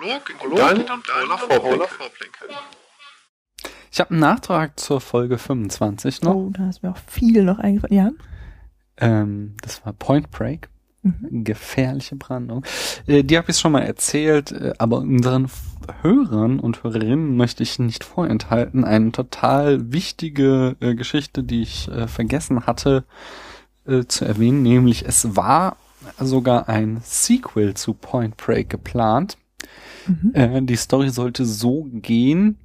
[0.00, 2.44] Prolog in deinen und Paula Vorblinke.
[3.90, 6.34] Ich habe einen Nachtrag zur Folge 25 noch.
[6.34, 7.94] Oh, da ist mir auch viel noch eingefallen.
[7.94, 8.10] Ja.
[8.98, 10.68] Ähm, das war Point Break.
[11.02, 11.44] Mhm.
[11.44, 12.64] Gefährliche Brandung.
[13.06, 15.48] Äh, die habe ich schon mal erzählt, äh, aber unseren
[16.02, 18.84] Hörern und Hörerinnen möchte ich nicht vorenthalten.
[18.84, 23.04] Eine total wichtige äh, Geschichte, die ich äh, vergessen hatte
[23.86, 25.76] äh, zu erwähnen, nämlich es war
[26.18, 29.38] sogar ein Sequel zu Point Break geplant.
[30.06, 30.30] Mhm.
[30.34, 32.58] Äh, die Story sollte so gehen,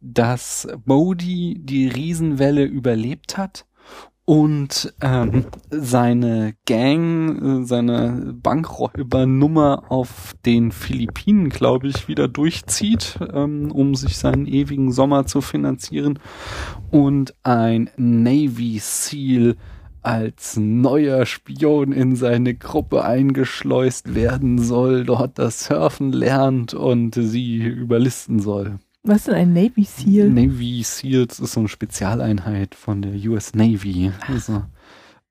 [0.00, 3.66] dass Bodhi die Riesenwelle überlebt hat
[4.26, 13.70] und ähm, seine Gang, äh, seine Bankräubernummer auf den Philippinen, glaube ich, wieder durchzieht, ähm,
[13.70, 16.18] um sich seinen ewigen Sommer zu finanzieren
[16.90, 19.56] und ein Navy Seal
[20.06, 27.58] als neuer Spion in seine Gruppe eingeschleust werden soll, dort das Surfen lernt und sie
[27.58, 28.78] überlisten soll.
[29.02, 30.30] Was ist denn ein Navy Seal?
[30.30, 34.12] Navy Seals ist so eine Spezialeinheit von der US Navy.
[34.28, 34.62] Also,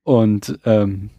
[0.04, 1.10] und ähm,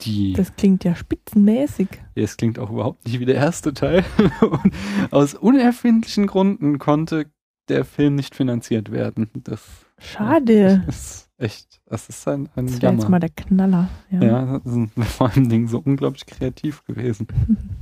[0.00, 1.88] die, Das klingt ja spitzenmäßig.
[2.14, 4.04] es klingt auch überhaupt nicht wie der erste Teil.
[4.40, 4.72] und
[5.10, 7.26] aus unerfindlichen Gründen konnte
[7.68, 9.28] der Film nicht finanziert werden.
[9.44, 9.62] Das
[9.98, 10.84] Schade.
[10.88, 13.10] ist echt, das ist ein, ein Das wäre jetzt Jammer.
[13.10, 13.88] mal der Knaller.
[14.10, 14.22] Ja.
[14.22, 17.26] Ja, das sind vor allem Dingen so unglaublich kreativ gewesen.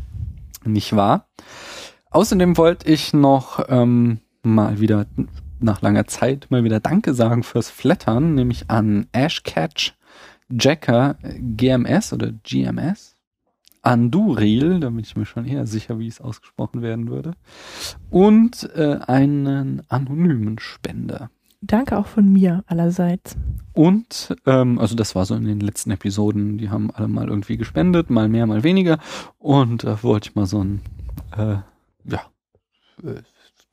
[0.64, 1.28] Nicht wahr?
[2.10, 5.06] Außerdem wollte ich noch ähm, mal wieder
[5.60, 9.94] nach langer Zeit mal wieder Danke sagen fürs Flattern, nämlich an Ashcatch,
[10.50, 13.16] Jacker, GMS oder GMS,
[13.82, 17.34] Anduril, da bin ich mir schon eher sicher, wie es ausgesprochen werden würde,
[18.10, 21.30] und äh, einen anonymen Spender.
[21.62, 23.36] Danke auch von mir allerseits.
[23.72, 27.56] Und, ähm, also das war so in den letzten Episoden, die haben alle mal irgendwie
[27.56, 28.98] gespendet, mal mehr, mal weniger.
[29.38, 30.80] Und da wollte ich mal so ein,
[31.36, 31.56] äh,
[32.04, 32.20] ja,
[33.04, 33.22] äh,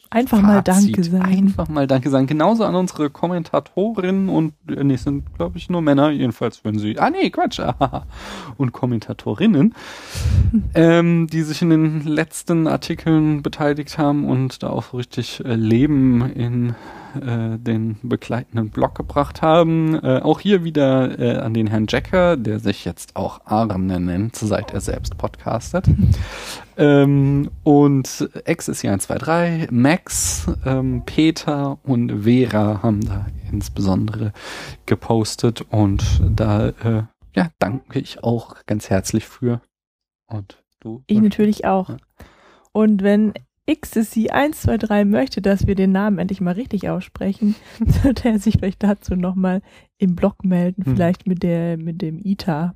[0.09, 0.95] Einfach mal Fazit.
[0.95, 1.25] Danke sagen.
[1.25, 2.27] Einfach mal Danke sagen.
[2.27, 6.79] Genauso an unsere Kommentatorinnen und, äh, nee, es sind, glaube ich, nur Männer, jedenfalls, wenn
[6.79, 7.59] sie, ah nee, Quatsch,
[8.57, 9.75] und Kommentatorinnen,
[10.75, 16.21] ähm, die sich in den letzten Artikeln beteiligt haben und da auch richtig äh, Leben
[16.31, 16.75] in
[17.21, 19.95] äh, den begleitenden Blog gebracht haben.
[19.95, 24.35] Äh, auch hier wieder äh, an den Herrn Jacker, der sich jetzt auch Arne nennt,
[24.35, 25.85] seit er selbst podcastet.
[26.79, 34.31] Ähm, und Ecstasy 123, Max, ähm, Peter und Vera haben da insbesondere
[34.85, 37.03] gepostet und da äh,
[37.37, 39.61] ja, danke ich auch ganz herzlich für.
[40.25, 41.03] Und du?
[41.05, 41.89] Ich natürlich auch.
[41.89, 41.97] Ja.
[42.71, 43.33] Und wenn
[43.67, 47.53] Ecstasy 123 möchte, dass wir den Namen endlich mal richtig aussprechen,
[48.03, 49.61] sollte er sich vielleicht dazu nochmal
[49.97, 50.95] im Blog melden, Hm.
[50.95, 52.73] vielleicht mit der, mit dem ITA.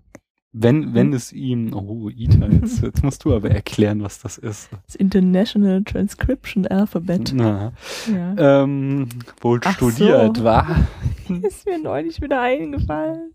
[0.54, 4.70] Wenn, wenn es ihm, oh, Ita, jetzt, jetzt musst du aber erklären, was das ist.
[4.86, 7.32] Das International Transcription Alphabet.
[7.34, 7.72] Na,
[8.14, 8.64] Ja.
[8.64, 9.08] ähm,
[9.40, 10.44] wohl Ach studiert, so.
[10.44, 10.76] war.
[11.42, 13.32] Ist mir neulich wieder eingefallen.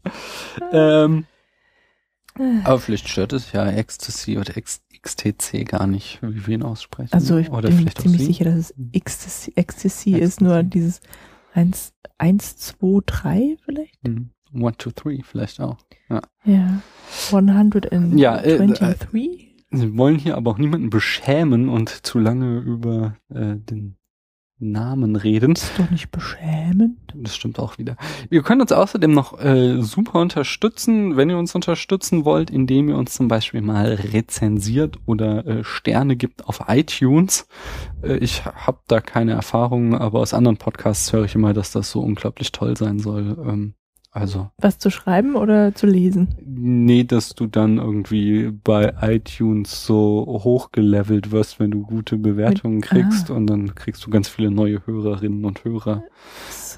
[0.73, 1.25] Ähm,
[2.65, 7.12] aber vielleicht stört es ja Ecstasy oder X, XTC gar nicht, wie wir ihn aussprechen.
[7.12, 8.27] Also ich oder bin ziemlich Sie.
[8.27, 11.00] sicher, dass es Ecstasy, Ecstasy ist, nur dieses
[11.55, 13.94] 1, 1, 2, 3 vielleicht?
[14.05, 14.31] Hm.
[14.55, 15.77] One, two, three vielleicht auch.
[16.09, 16.22] Ja.
[17.31, 18.19] 123?
[18.21, 19.37] Ja, äh,
[19.72, 23.96] Sie wollen hier aber auch niemanden beschämen und zu lange über äh, den
[24.59, 25.53] Namen reden.
[25.53, 26.97] ist doch nicht beschämend.
[27.15, 27.97] Das stimmt auch wieder.
[28.31, 32.97] Wir können uns außerdem noch äh, super unterstützen, wenn ihr uns unterstützen wollt, indem ihr
[32.97, 37.49] uns zum Beispiel mal rezensiert oder äh, Sterne gibt auf iTunes.
[38.03, 41.91] Äh, ich habe da keine Erfahrung, aber aus anderen Podcasts höre ich immer, dass das
[41.91, 43.37] so unglaublich toll sein soll.
[43.47, 43.75] Ähm,
[44.16, 46.34] also, Was zu schreiben oder zu lesen?
[46.44, 52.87] nee, dass du dann irgendwie bei iTunes so hochgelevelt wirst, wenn du gute Bewertungen Mit-
[52.87, 53.34] kriegst ah.
[53.34, 56.03] und dann kriegst du ganz viele neue Hörerinnen und Hörer.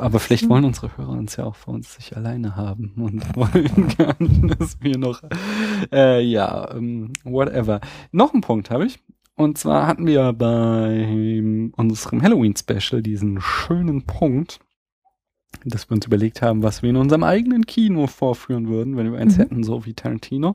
[0.00, 3.88] Aber vielleicht wollen unsere Hörer uns ja auch für uns sich alleine haben und wollen
[3.96, 5.22] gar nicht, dass wir noch,
[5.92, 7.80] äh, ja, ähm, whatever.
[8.10, 8.98] Noch einen Punkt habe ich.
[9.36, 14.58] Und zwar hatten wir bei unserem Halloween-Special diesen schönen Punkt,
[15.64, 19.18] dass wir uns überlegt haben, was wir in unserem eigenen Kino vorführen würden, wenn wir
[19.18, 19.42] eins Mhm.
[19.42, 20.54] hätten, so wie Tarantino.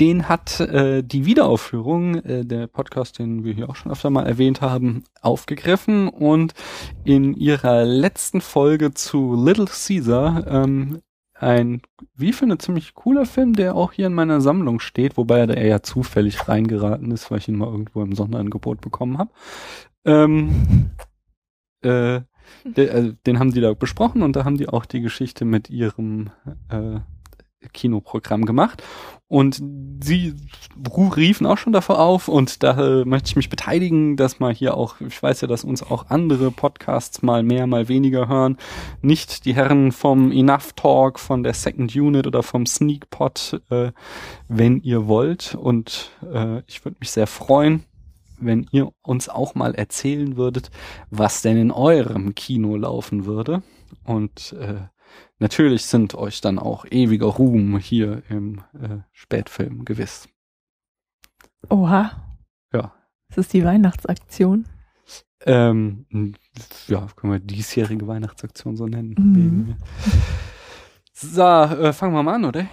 [0.00, 4.26] Den hat äh, die Wiederaufführung, äh, der Podcast, den wir hier auch schon öfter mal
[4.26, 6.54] erwähnt haben, aufgegriffen und
[7.04, 11.00] in ihrer letzten Folge zu Little Caesar ähm,
[11.34, 11.82] ein,
[12.14, 15.56] wie ich finde, ziemlich cooler Film, der auch hier in meiner Sammlung steht, wobei er
[15.56, 19.30] eher zufällig reingeraten ist, weil ich ihn mal irgendwo im Sonderangebot bekommen habe.
[20.04, 20.90] Ähm,
[21.82, 22.20] äh,
[22.64, 25.70] der, also, den haben die da besprochen und da haben die auch die Geschichte mit
[25.70, 26.30] ihrem
[26.68, 27.00] äh,
[27.72, 28.82] Kinoprogramm gemacht.
[29.28, 29.62] Und
[30.02, 30.34] sie
[30.94, 34.76] riefen auch schon davor auf und da äh, möchte ich mich beteiligen, dass mal hier
[34.76, 38.58] auch, ich weiß ja, dass uns auch andere Podcasts mal mehr, mal weniger hören.
[39.00, 43.92] Nicht die Herren vom Enough Talk, von der Second Unit oder vom Sneak Pod, äh,
[44.48, 45.54] wenn ihr wollt.
[45.54, 47.84] Und äh, ich würde mich sehr freuen,
[48.44, 50.70] wenn ihr uns auch mal erzählen würdet,
[51.10, 53.62] was denn in eurem Kino laufen würde.
[54.04, 54.86] Und äh,
[55.38, 60.28] natürlich sind euch dann auch ewiger Ruhm hier im äh, Spätfilm gewiss.
[61.68, 62.36] Oha.
[62.72, 62.94] Ja.
[63.28, 64.66] Das ist die Weihnachtsaktion.
[65.44, 66.06] Ähm,
[66.86, 69.14] ja, können wir diesjährige Weihnachtsaktion so nennen.
[69.18, 69.76] Mhm.
[71.12, 72.66] So, äh, fangen wir mal an, oder?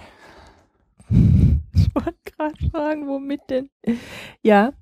[1.10, 3.70] Ich wollte gerade fragen, womit denn?
[4.42, 4.72] Ja,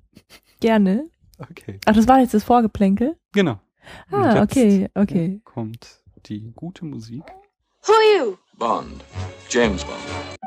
[0.59, 1.09] gerne.
[1.37, 1.79] Okay.
[1.85, 3.15] Ach, das war jetzt das Vorgeplänkel?
[3.31, 3.59] Genau.
[4.11, 5.41] Ah, jetzt, okay, okay.
[5.45, 7.23] Kommt die gute Musik.
[7.83, 8.37] Who are you?
[8.57, 9.03] Bond.
[9.49, 10.38] James Bond.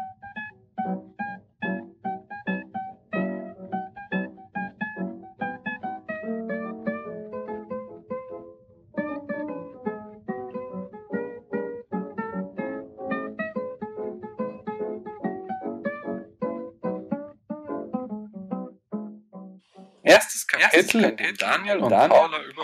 [20.12, 22.62] Erstes Kapitel, in dem Daniel und Paula über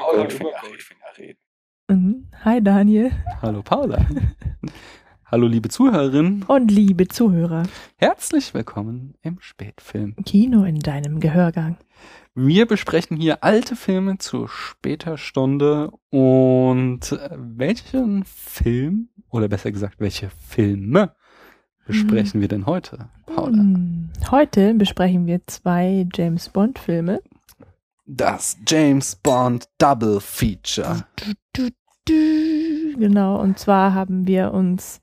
[0.61, 1.39] Goldfinger reden.
[1.89, 2.27] Mhm.
[2.45, 3.11] Hi Daniel
[3.41, 4.07] Hallo Paula.
[5.25, 6.43] Hallo liebe Zuhörerinnen.
[6.43, 7.63] und liebe Zuhörer.
[7.97, 10.15] Herzlich willkommen im Spätfilm.
[10.27, 11.79] Kino in deinem Gehörgang.
[12.35, 20.01] Wir besprechen hier alte Filme zu später Stunde und äh, welchen Film oder besser gesagt,
[20.01, 21.15] welche Filme
[21.87, 23.57] besprechen wir denn heute, Paula?
[23.57, 24.11] Hm.
[24.31, 27.23] Heute besprechen wir zwei James Bond Filme.
[28.11, 31.05] Das James Bond Double Feature.
[32.07, 35.03] Genau, und zwar haben wir uns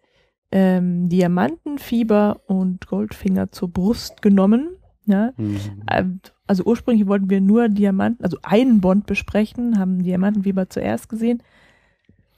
[0.52, 4.69] ähm, Diamantenfieber und Goldfinger zur Brust genommen.
[5.06, 5.60] Ja, Mhm.
[5.92, 11.44] Ähm, also ursprünglich wollten wir nur Diamanten, also einen Bond besprechen, haben Diamantenfieber zuerst gesehen.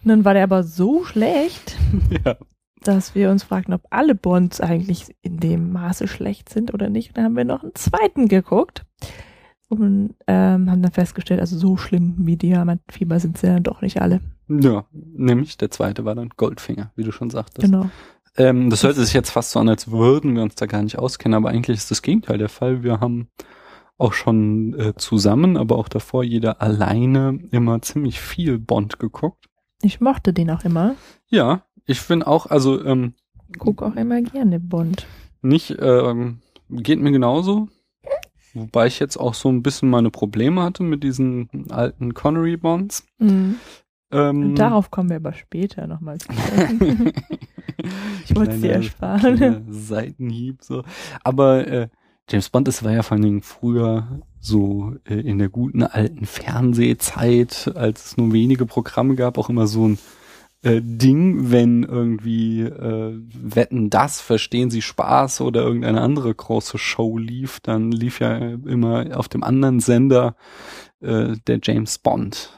[0.04, 1.78] Und dann war der aber so schlecht,
[2.26, 2.36] Ja.
[2.84, 7.10] dass wir uns fragten, ob alle Bonds eigentlich in dem Maße schlecht sind oder nicht.
[7.12, 8.84] Und dann haben wir noch einen zweiten geguckt
[9.70, 14.02] und ähm, haben dann festgestellt, also so schlimm wie Diamantenfieber sind sie dann doch nicht
[14.02, 14.22] alle.
[14.48, 17.66] ja, nämlich der zweite war dann Goldfinger, wie du schon sagtest.
[17.66, 17.90] Genau.
[18.38, 20.98] Ähm, das hört sich jetzt fast so an, als würden wir uns da gar nicht
[21.00, 22.84] auskennen, aber eigentlich ist das Gegenteil der Fall.
[22.84, 23.28] Wir haben
[23.98, 29.46] auch schon äh, zusammen, aber auch davor jeder alleine immer ziemlich viel Bond geguckt.
[29.82, 30.96] Ich mochte den auch immer.
[31.30, 33.16] Ja, ich finde auch, also ähm,
[33.58, 35.08] Guck auch immer gerne Bond.
[35.42, 37.70] nicht, ähm, geht mir genauso.
[38.60, 43.06] Wobei ich jetzt auch so ein bisschen meine Probleme hatte mit diesen alten Connery-Bonds.
[43.20, 43.56] Mhm.
[44.12, 46.30] Ähm, darauf kommen wir aber später nochmal zu.
[48.26, 49.66] Ich wollte es dir ersparen.
[49.70, 50.84] Seitenhieb so.
[51.24, 51.88] Aber äh,
[52.30, 56.26] James Bond, das war ja vor allen Dingen früher so äh, in der guten alten
[56.26, 60.00] Fernsehzeit, als es nur wenige Programme gab, auch immer so ein
[60.64, 67.18] äh, Ding, wenn irgendwie äh, Wetten das, verstehen Sie Spaß oder irgendeine andere große Show
[67.18, 70.36] lief, dann lief ja immer auf dem anderen Sender
[71.02, 72.52] äh, der James Bond.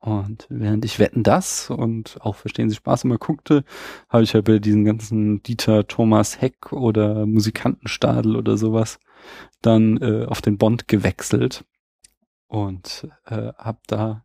[0.00, 3.64] Und während ich Wetten das und auch Verstehen Sie Spaß immer guckte,
[4.08, 8.98] habe ich ja bei diesen ganzen Dieter Thomas Heck oder Musikantenstadel oder sowas
[9.62, 11.64] dann äh, auf den Bond gewechselt
[12.48, 14.23] und äh, habe da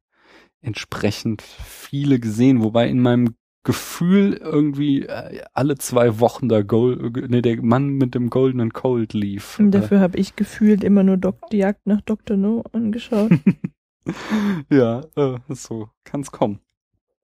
[0.61, 7.41] entsprechend viele gesehen, wobei in meinem Gefühl irgendwie äh, alle zwei Wochen der Gold, nee,
[7.41, 9.59] der Mann mit dem goldenen Cold lief.
[9.59, 12.37] Und dafür habe ich gefühlt immer nur Dok die Jagd nach Dr.
[12.37, 13.31] No angeschaut.
[14.71, 16.59] ja, äh, so kann's kommen.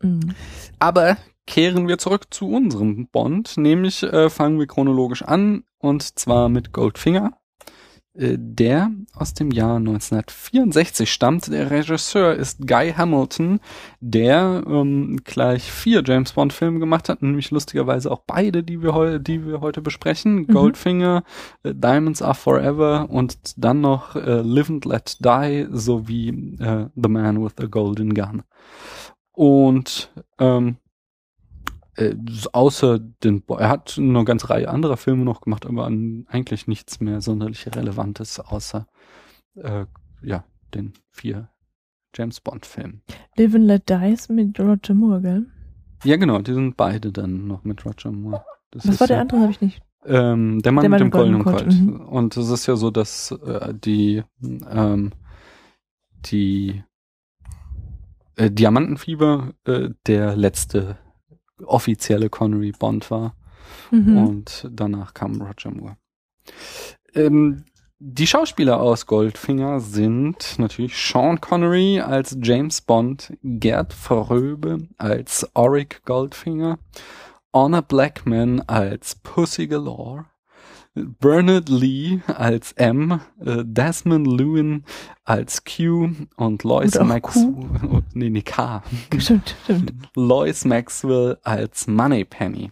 [0.01, 0.35] Mhm.
[0.77, 6.49] Aber kehren wir zurück zu unserem Bond, nämlich äh, fangen wir chronologisch an und zwar
[6.49, 7.44] mit Goldfinger, äh,
[8.17, 11.51] der aus dem Jahr 1964 stammt.
[11.51, 13.59] Der Regisseur ist Guy Hamilton,
[13.99, 18.93] der ähm, gleich vier James Bond Filme gemacht hat, nämlich lustigerweise auch beide, die wir
[18.93, 20.47] heute, die wir heute besprechen.
[20.47, 21.23] Goldfinger,
[21.63, 26.29] äh, Diamonds Are Forever und dann noch äh, Live and Let Die sowie
[26.59, 28.43] äh, The Man with the Golden Gun.
[29.33, 30.77] Und ähm,
[31.95, 32.15] äh,
[32.51, 36.67] außer den, Bo er hat eine ganze Reihe anderer Filme noch gemacht, aber an, eigentlich
[36.67, 38.87] nichts mehr sonderlich Relevantes außer
[39.55, 39.85] äh,
[40.21, 41.49] ja den vier
[42.15, 43.01] James Bond Filmen.
[43.37, 45.45] Live and Let Dies mit Roger Moore, gell?
[46.03, 48.43] Ja genau, die sind beide dann noch mit Roger Moore.
[48.71, 49.41] Das Was war der ja, andere?
[49.41, 49.81] Habe ich nicht.
[50.05, 51.65] Ähm, der Mann Der mit Mann dem goldenen Colt.
[51.65, 51.99] mhm.
[52.01, 55.11] Und es ist ja so, dass äh, die ähm,
[56.25, 56.83] die
[58.35, 60.97] äh, Diamantenfieber äh, der letzte
[61.63, 63.35] offizielle Connery Bond war.
[63.91, 64.17] Mhm.
[64.17, 65.97] Und danach kam Roger Moore.
[67.13, 67.65] Ähm,
[67.99, 76.03] die Schauspieler aus Goldfinger sind natürlich Sean Connery als James Bond, Gerd Verröbe als Auric
[76.03, 76.77] Goldfinger,
[77.53, 80.25] Honor Blackman als Pussy Galore,
[80.95, 84.83] Bernard Lee als M, äh, Desmond Lewin
[85.25, 88.81] als Q und Lois Maxwell, nee, nee, K.
[89.17, 89.93] Stimmt, stimmt.
[90.15, 92.71] Lois Maxwell als Moneypenny.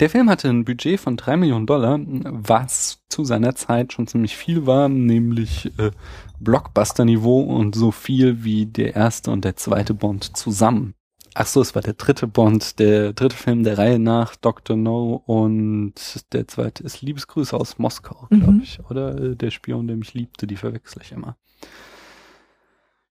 [0.00, 4.36] Der Film hatte ein Budget von drei Millionen Dollar, was zu seiner Zeit schon ziemlich
[4.36, 5.92] viel war, nämlich äh,
[6.40, 10.94] Blockbuster-Niveau und so viel wie der erste und der zweite Bond zusammen.
[11.36, 14.76] Ach so, es war der dritte Bond, der dritte Film der Reihe nach Dr.
[14.76, 15.94] No und
[16.32, 18.60] der zweite ist Liebesgrüße aus Moskau, glaube Mhm.
[18.62, 18.78] ich.
[18.88, 21.36] Oder äh, der Spion, der mich liebte, die verwechsel ich immer.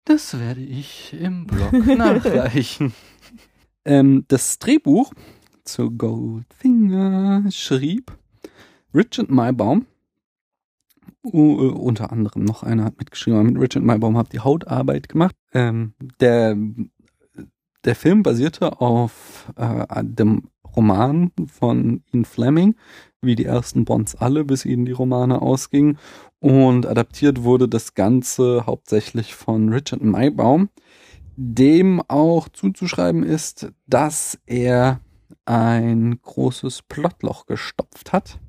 [0.05, 2.93] Das werde ich im Blog nachreichen.
[3.83, 5.13] Ähm, das Drehbuch
[5.65, 8.17] zu Goldfinger schrieb
[8.93, 9.85] Richard Maybaum.
[11.25, 15.35] Uh, unter anderem noch einer hat mitgeschrieben, mit Richard Maybaum hat die Hautarbeit gemacht.
[15.53, 16.57] Ähm, der,
[17.85, 22.75] der Film basierte auf äh, dem Roman von Ian Fleming,
[23.21, 25.97] wie die ersten Bonds alle, bis ihnen die Romane ausgingen.
[26.39, 30.69] Und adaptiert wurde das Ganze hauptsächlich von Richard Maybaum,
[31.35, 34.99] dem auch zuzuschreiben ist, dass er
[35.45, 38.39] ein großes Plotloch gestopft hat.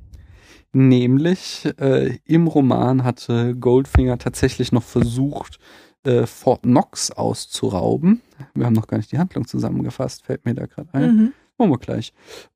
[0.73, 5.61] Nämlich äh, im Roman hatte Goldfinger tatsächlich noch versucht,
[6.05, 8.21] äh, Fort Knox auszurauben.
[8.55, 11.17] Wir haben noch gar nicht die Handlung zusammengefasst, fällt mir da gerade ein.
[11.17, 11.33] Mhm.
[11.59, 12.13] Machen wir gleich.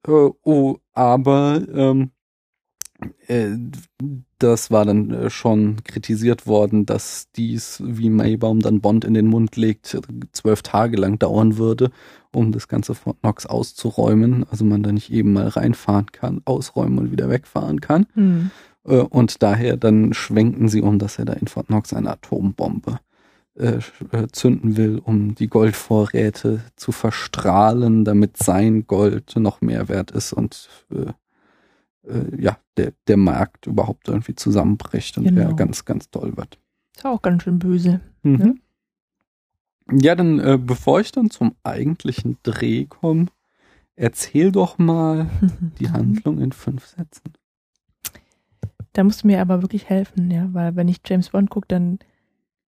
[0.07, 0.11] Äh,
[0.43, 2.11] oh, aber ähm,
[3.26, 3.57] äh,
[4.38, 9.26] das war dann äh, schon kritisiert worden, dass dies, wie Maybaum dann Bond in den
[9.26, 10.00] Mund legt,
[10.33, 11.90] zwölf Tage lang dauern würde,
[12.33, 14.45] um das ganze Fort Knox auszuräumen.
[14.50, 18.07] Also man da nicht eben mal reinfahren kann, ausräumen und wieder wegfahren kann.
[18.14, 18.50] Mhm.
[18.85, 22.99] Äh, und daher dann schwenken sie um, dass er da in Fort Knox eine Atombombe
[23.58, 23.80] äh,
[24.12, 30.32] äh, zünden will, um die Goldvorräte zu verstrahlen, damit sein Gold noch mehr wert ist
[30.32, 31.12] und äh,
[32.08, 35.56] äh, ja, der, der Markt überhaupt irgendwie zusammenbricht und er Genau.
[35.56, 36.58] ganz, ganz toll wird.
[36.96, 38.00] Ist auch ganz schön böse.
[38.22, 38.60] Mhm.
[39.90, 43.26] Ja, dann äh, bevor ich dann zum eigentlichen Dreh komme,
[43.96, 45.30] erzähl doch mal
[45.80, 47.32] die Handlung in fünf Sätzen.
[48.92, 51.98] Da musst du mir aber wirklich helfen, ja, weil wenn ich James Bond gucke, dann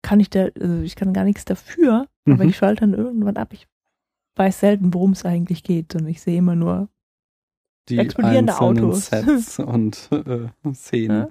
[0.02, 2.50] kann ich da, also ich kann gar nichts dafür, aber Mhm.
[2.50, 3.52] ich schalte dann irgendwann ab.
[3.52, 3.66] Ich
[4.36, 6.88] weiß selten, worum es eigentlich geht, sondern ich sehe immer nur,
[7.88, 9.06] die Explodierende einzelnen Autos.
[9.06, 11.26] Sets und äh, Szenen.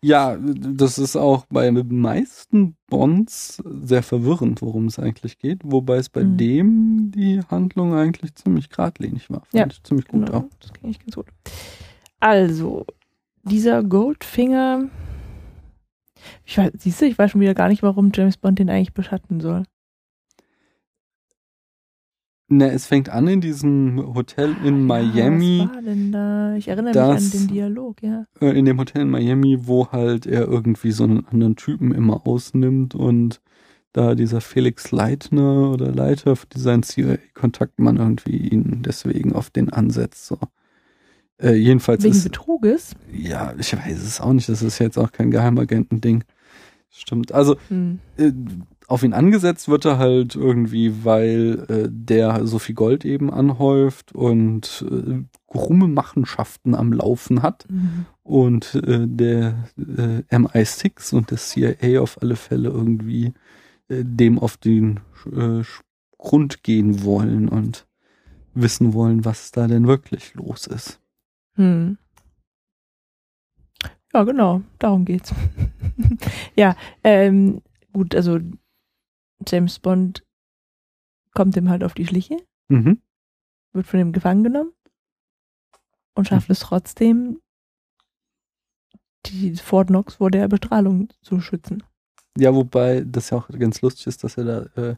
[0.00, 5.96] Ja, das ist auch bei den meisten Bonds sehr verwirrend, worum es eigentlich geht, wobei
[5.96, 6.36] es bei Mhm.
[6.36, 9.40] dem die Handlung eigentlich ziemlich geradlinig war.
[9.40, 10.44] Fand Ja, ich ziemlich gut genau, auch.
[10.60, 11.26] das kenne ich ganz gut.
[12.20, 12.86] Also,
[13.42, 14.88] dieser Goldfinger,
[16.44, 18.94] ich weiß, siehst du, ich weiß schon wieder gar nicht, warum James Bond den eigentlich
[18.94, 19.64] beschatten soll.
[22.48, 25.58] Na, es fängt an in diesem Hotel in Miami.
[25.58, 26.54] Ja, was war denn da?
[26.56, 28.26] Ich erinnere Das- mich an den Dialog, ja.
[28.40, 32.26] äh, in dem Hotel in Miami, wo halt er irgendwie so einen anderen Typen immer
[32.26, 33.40] ausnimmt und
[33.92, 40.26] da dieser Felix Leitner oder Leiter, dieser CIA-Kontaktmann irgendwie ihn deswegen auf den ansetzt.
[40.26, 40.38] So.
[41.42, 42.94] Äh, jedenfalls Wegen ist, Betruges.
[43.12, 46.24] ja, ich weiß es auch nicht, das ist jetzt auch kein Geheimagenten-Ding.
[46.90, 47.32] Stimmt.
[47.32, 47.98] Also Hm.
[48.16, 48.30] äh,
[48.86, 54.14] auf ihn angesetzt wird er halt irgendwie, weil äh, der so viel Gold eben anhäuft
[54.14, 58.06] und äh, krumme Machenschaften am Laufen hat Mhm.
[58.22, 63.32] und äh, der äh, MI6 und das CIA auf alle Fälle irgendwie
[63.88, 65.00] äh, dem auf den
[65.34, 65.62] äh,
[66.18, 67.86] Grund gehen wollen und
[68.54, 71.00] wissen wollen, was da denn wirklich los ist.
[71.56, 71.96] Hm.
[74.12, 75.32] Ja, genau, darum geht's.
[76.56, 78.38] ja, ähm, gut, also
[79.46, 80.24] James Bond
[81.32, 82.36] kommt ihm halt auf die Schliche,
[82.68, 83.00] Mhm.
[83.72, 84.72] wird von ihm gefangen genommen
[86.14, 86.52] und schafft Mhm.
[86.52, 87.40] es trotzdem,
[89.26, 91.82] die Fort Knox vor der Bestrahlung zu schützen.
[92.38, 94.96] Ja, wobei das ja auch ganz lustig ist, dass er da äh?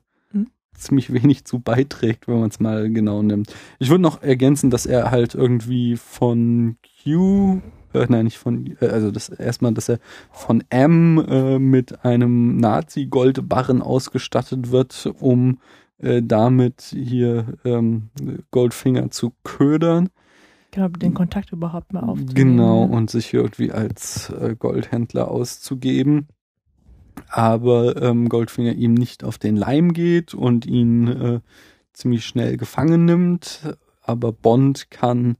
[0.78, 3.54] Ziemlich wenig zu beiträgt, wenn man es mal genau nimmt.
[3.78, 7.60] Ich würde noch ergänzen, dass er halt irgendwie von Q,
[7.92, 9.98] äh, nein, nicht von, äh, also das erstmal, dass er
[10.30, 15.58] von M äh, mit einem Nazi-Goldbarren ausgestattet wird, um
[15.98, 18.10] äh, damit hier ähm,
[18.50, 20.10] Goldfinger zu ködern.
[20.72, 22.34] Genau, den Kontakt überhaupt mal aufzunehmen.
[22.34, 26.28] Genau, und sich irgendwie als äh, Goldhändler auszugeben.
[27.28, 31.40] Aber ähm, Goldfinger ihm nicht auf den Leim geht und ihn äh,
[31.92, 33.76] ziemlich schnell gefangen nimmt.
[34.02, 35.36] Aber Bond kann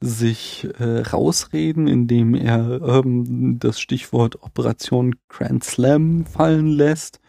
[0.00, 7.20] sich äh, rausreden, indem er ähm, das Stichwort Operation Grand Slam fallen lässt,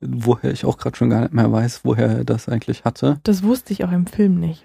[0.00, 3.20] woher ich auch gerade schon gar nicht mehr weiß, woher er das eigentlich hatte.
[3.24, 4.64] Das wusste ich auch im Film nicht.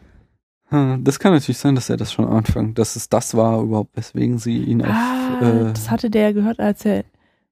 [0.69, 3.62] Hm, Das kann natürlich sein, dass er das schon am Anfang, dass es das war
[3.62, 4.89] überhaupt, weswegen sie ihn auf.
[4.91, 7.05] Ah, äh, das hatte der gehört, als er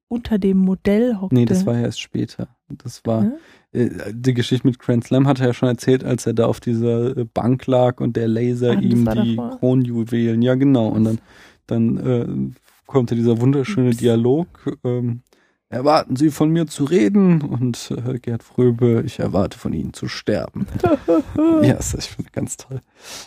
[0.08, 1.36] unter dem Modell hockte.
[1.36, 2.48] nee, das war ja erst später.
[2.70, 3.38] Das war Ne?
[3.74, 6.60] äh, die Geschichte mit Grand Slam hat er ja schon erzählt, als er da auf
[6.60, 9.58] dieser äh, Bank lag und der Laser Ah, ihm die davor?
[9.60, 10.42] Kronjuwelen.
[10.42, 10.88] Ja, genau.
[10.90, 11.20] Und dann
[11.68, 13.98] dann äh, kommt ja dieser wunderschöne Ups.
[13.98, 14.78] Dialog.
[14.84, 15.22] Ähm,
[15.70, 20.08] erwarten Sie von mir zu reden und äh, Gerd Fröbe, ich erwarte von Ihnen zu
[20.08, 20.68] sterben.
[21.64, 22.82] ja, ich finde ganz toll.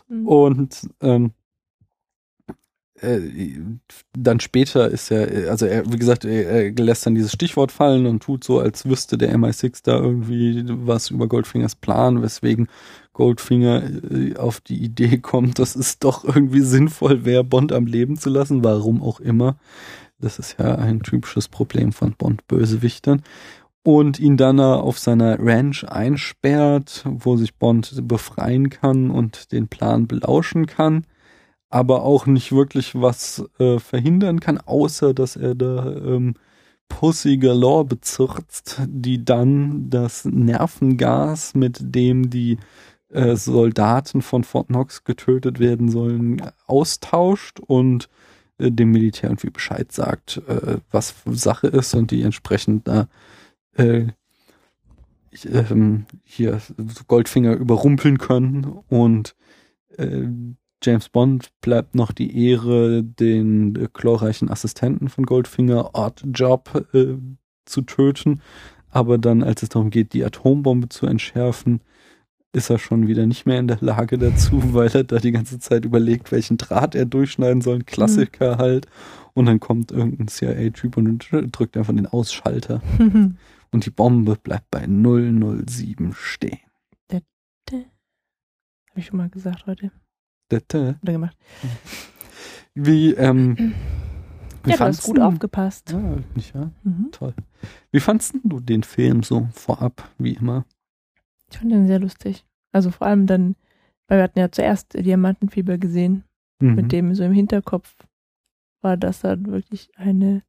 [0.08, 0.26] Mhm.
[0.28, 1.28] Und ähm, äh,
[4.16, 8.22] dann später ist er, also er, wie gesagt, er, lässt dann dieses Stichwort fallen und
[8.22, 12.68] tut so, als wüsste der MI6 da irgendwie was über Goldfingers Plan, weswegen
[13.12, 18.16] Goldfinger äh, auf die Idee kommt, dass es doch irgendwie sinnvoll wäre, Bond am Leben
[18.16, 19.58] zu lassen, warum auch immer.
[20.18, 23.22] Das ist ja ein typisches Problem von Bond-Bösewichtern.
[23.84, 29.68] Und ihn dann äh, auf seiner Ranch einsperrt, wo sich Bond befreien kann und den
[29.68, 31.04] Plan belauschen kann
[31.70, 36.34] aber auch nicht wirklich was äh, verhindern kann, außer dass er da ähm,
[36.88, 42.58] Pussy Galore bezirzt, die dann das Nervengas, mit dem die
[43.10, 48.08] äh, Soldaten von Fort Knox getötet werden sollen, austauscht und
[48.58, 53.08] äh, dem Militär irgendwie Bescheid sagt, äh, was Sache ist und die entsprechend da
[53.76, 54.06] äh,
[55.44, 56.60] ähm, hier
[57.06, 59.36] Goldfinger überrumpeln können und
[59.96, 60.26] äh,
[60.82, 67.16] James Bond bleibt noch die Ehre, den äh, chlorreichen Assistenten von Goldfinger, Oddjob, äh,
[67.64, 68.40] zu töten.
[68.90, 71.80] Aber dann, als es darum geht, die Atombombe zu entschärfen,
[72.52, 75.58] ist er schon wieder nicht mehr in der Lage dazu, weil er da die ganze
[75.58, 77.76] Zeit überlegt, welchen Draht er durchschneiden soll.
[77.76, 78.86] Ein Klassiker halt.
[79.34, 82.82] Und dann kommt irgendein CIA-Typ und drückt einfach den Ausschalter.
[83.70, 86.58] Und die Bombe bleibt bei 007 stehen.
[87.10, 87.84] Habe
[88.94, 89.92] ich schon mal gesagt heute.
[91.02, 91.36] Gemacht.
[92.74, 93.74] Wie, ähm,
[94.64, 95.90] wie ja, du hast gut aufgepasst.
[95.90, 96.70] Ja, nicht, ja?
[96.84, 97.08] Mhm.
[97.12, 97.34] Toll.
[97.90, 100.64] Wie fandst du den Film so vorab, wie immer?
[101.50, 102.44] Ich fand den sehr lustig.
[102.72, 103.56] Also vor allem dann,
[104.06, 106.24] weil wir hatten ja zuerst Diamantenfieber gesehen,
[106.60, 106.74] Mhm.
[106.74, 107.94] mit dem so im Hinterkopf
[108.82, 110.42] war das dann wirklich eine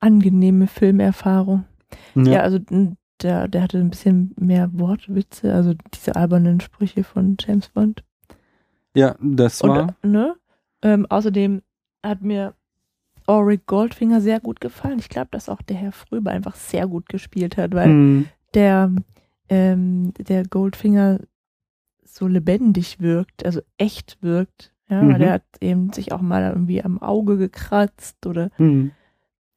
[0.00, 1.64] angenehme Filmerfahrung.
[2.14, 2.40] Ja, ja.
[2.40, 2.58] also
[3.22, 8.04] der, der hatte ein bisschen mehr Wortwitze, also diese albernen Sprüche von James Bond.
[8.94, 9.94] Ja, das war.
[10.02, 10.36] Und, ne?
[10.82, 11.62] Ähm, außerdem
[12.02, 12.54] hat mir
[13.26, 14.98] Auric Goldfinger sehr gut gefallen.
[14.98, 18.26] Ich glaube, dass auch der Herr Fröber einfach sehr gut gespielt hat, weil Mhm.
[18.54, 18.92] der,
[19.48, 21.20] ähm, der Goldfinger
[22.04, 24.72] so lebendig wirkt, also echt wirkt.
[24.88, 25.12] Ja, Mhm.
[25.12, 28.90] weil der hat eben sich auch mal irgendwie am Auge gekratzt oder Mhm.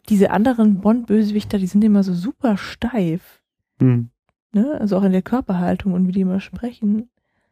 [0.08, 3.42] diese anderen Bond-Bösewichter, die sind immer so super steif.
[3.80, 4.10] Mhm.
[4.54, 4.78] Ne?
[4.80, 7.10] Also auch in der Körperhaltung und wie die immer sprechen.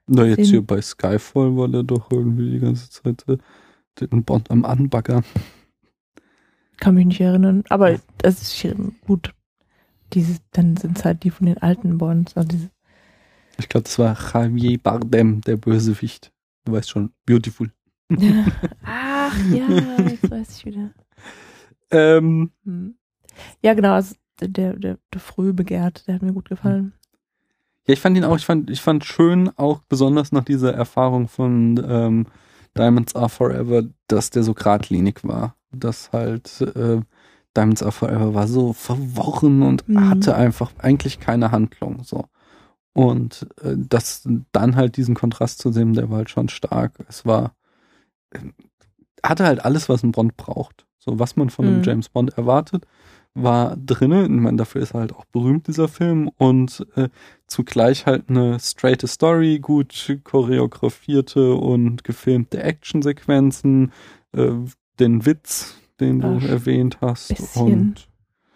[0.07, 3.37] Na, jetzt Den- hier bei Skyfall war der doch irgendwie die ganze Zeit äh,
[3.99, 5.23] den Bond am Anbaggern.
[6.77, 7.63] Kann mich nicht erinnern.
[7.69, 9.33] Aber das ist gut.
[10.13, 12.35] Diese, dann sind es halt die von den alten Bonds.
[12.35, 12.57] Also
[13.57, 16.31] Ich glaube, das war Javier Bardem, der Bösewicht.
[16.65, 17.71] Du weißt schon, beautiful.
[18.83, 19.67] Ach ja,
[20.09, 20.91] jetzt weiß ich wieder.
[21.91, 22.95] Ähm, Hm.
[23.61, 23.93] Ja, genau.
[23.93, 26.93] Also der, der, der früh begehrt, der hat mir gut gefallen.
[27.87, 31.27] Ja, ich fand ihn auch, ich fand, ich fand schön, auch besonders nach dieser Erfahrung
[31.27, 32.27] von ähm,
[32.77, 35.55] Diamonds Are Forever, dass der so geradlinig war.
[35.71, 37.01] Dass halt äh,
[37.57, 40.09] Diamonds Are Forever war so verworren und Mhm.
[40.09, 42.03] hatte einfach eigentlich keine Handlung.
[42.03, 42.25] so.
[42.93, 46.93] Und äh, das dann halt diesen Kontrast zu sehen, der war halt schon stark.
[47.09, 47.53] Es war,
[48.31, 48.39] äh,
[49.23, 50.85] hatte halt alles, was ein Bond braucht.
[50.99, 51.83] So, was man von einem Mhm.
[51.83, 52.85] James Bond erwartet,
[53.35, 54.23] war drinne.
[54.23, 56.29] Ich meine, dafür ist er halt auch berühmt, dieser Film.
[56.37, 57.09] Und äh,
[57.47, 63.91] zugleich halt eine straighte Story, gut choreografierte und gefilmte Actionsequenzen,
[64.33, 64.51] äh,
[64.99, 67.61] den Witz, den du Ach, erwähnt hast bisschen.
[67.61, 68.07] und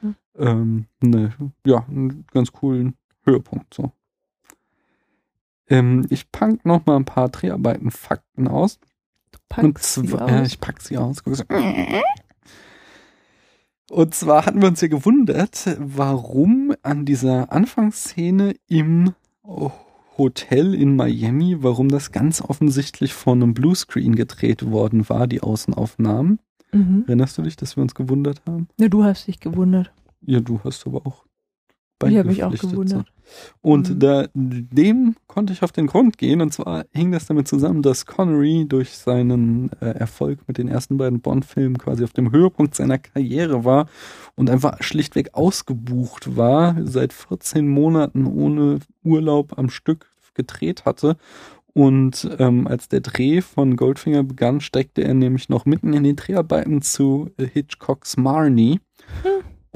[0.01, 0.15] Hm.
[0.37, 1.33] ähm, ne,
[1.65, 3.91] ja, einen ganz coolen Höhepunkt so.
[5.69, 8.79] Ähm, ich pack noch mal ein paar Dreharbeiten Fakten aus.
[9.31, 10.47] Du Und packst sie zwar, ja, aus.
[10.47, 11.23] ich pack sie aus.
[13.89, 19.13] Und zwar hatten wir uns ja gewundert, warum an dieser Anfangsszene im
[20.17, 26.39] Hotel in Miami, warum das ganz offensichtlich von einem Bluescreen gedreht worden war, die Außenaufnahmen.
[26.73, 27.05] Mhm.
[27.07, 28.67] Erinnerst du dich, dass wir uns gewundert haben?
[28.77, 29.91] Ne, du hast dich gewundert.
[30.21, 31.26] Ja, du hast aber auch
[32.05, 33.07] Ich habe mich auch gewundert.
[33.61, 33.99] Und Mhm.
[33.99, 36.41] da, dem konnte ich auf den Grund gehen.
[36.41, 40.97] Und zwar hing das damit zusammen, dass Connery durch seinen äh, Erfolg mit den ersten
[40.97, 43.87] beiden Bond-Filmen quasi auf dem Höhepunkt seiner Karriere war
[44.35, 51.17] und einfach schlichtweg ausgebucht war, seit 14 Monaten ohne Urlaub am Stück gedreht hatte.
[51.73, 56.15] Und ähm, als der Dreh von Goldfinger begann, steckte er nämlich noch mitten in den
[56.15, 58.79] Dreharbeiten zu äh, Hitchcocks Marnie.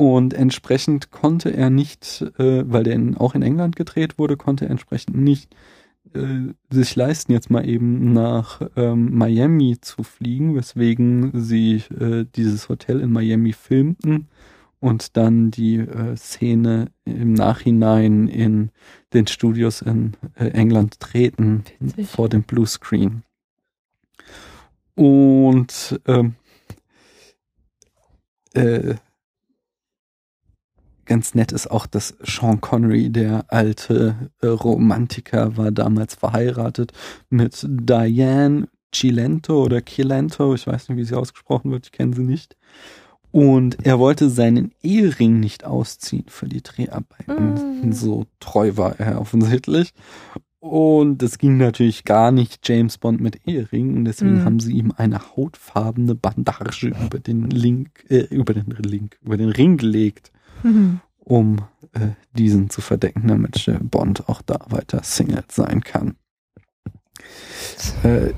[0.02, 4.66] Und entsprechend konnte er nicht, äh, weil der in, auch in England gedreht wurde, konnte
[4.66, 5.56] er entsprechend nicht
[6.16, 12.68] äh, sich leisten, jetzt mal eben nach ähm, Miami zu fliegen, weswegen sie äh, dieses
[12.68, 14.28] Hotel in Miami filmten
[14.80, 18.72] und dann die äh, Szene im Nachhinein in
[19.14, 22.08] den Studios in äh, England treten Witzig.
[22.08, 23.22] vor dem Bluescreen.
[24.96, 26.34] Und ähm,
[28.56, 28.96] äh,
[31.12, 36.94] ganz nett ist auch, dass Sean Connery, der alte äh, Romantiker, war damals verheiratet
[37.30, 42.24] mit Diane Cilento oder Cilento, ich weiß nicht, wie sie ausgesprochen wird, ich kenne sie
[42.24, 42.56] nicht.
[43.30, 47.90] Und er wollte seinen Ehering nicht ausziehen für die Dreharbeiten.
[47.90, 47.92] Mm.
[47.92, 49.94] So treu war er offensichtlich.
[50.62, 53.98] Und es ging natürlich gar nicht James Bond mit Ehering.
[53.98, 54.46] Und deswegen Mm.
[54.46, 59.50] haben sie ihm eine hautfarbene Bandage über den Link, äh, über den Link, über den
[59.50, 60.32] Ring gelegt,
[60.64, 61.00] Mhm.
[61.20, 61.58] um
[61.94, 66.16] äh, diesen zu verdecken, damit äh, Bond auch da weiter Single sein kann.
[68.04, 68.34] Äh,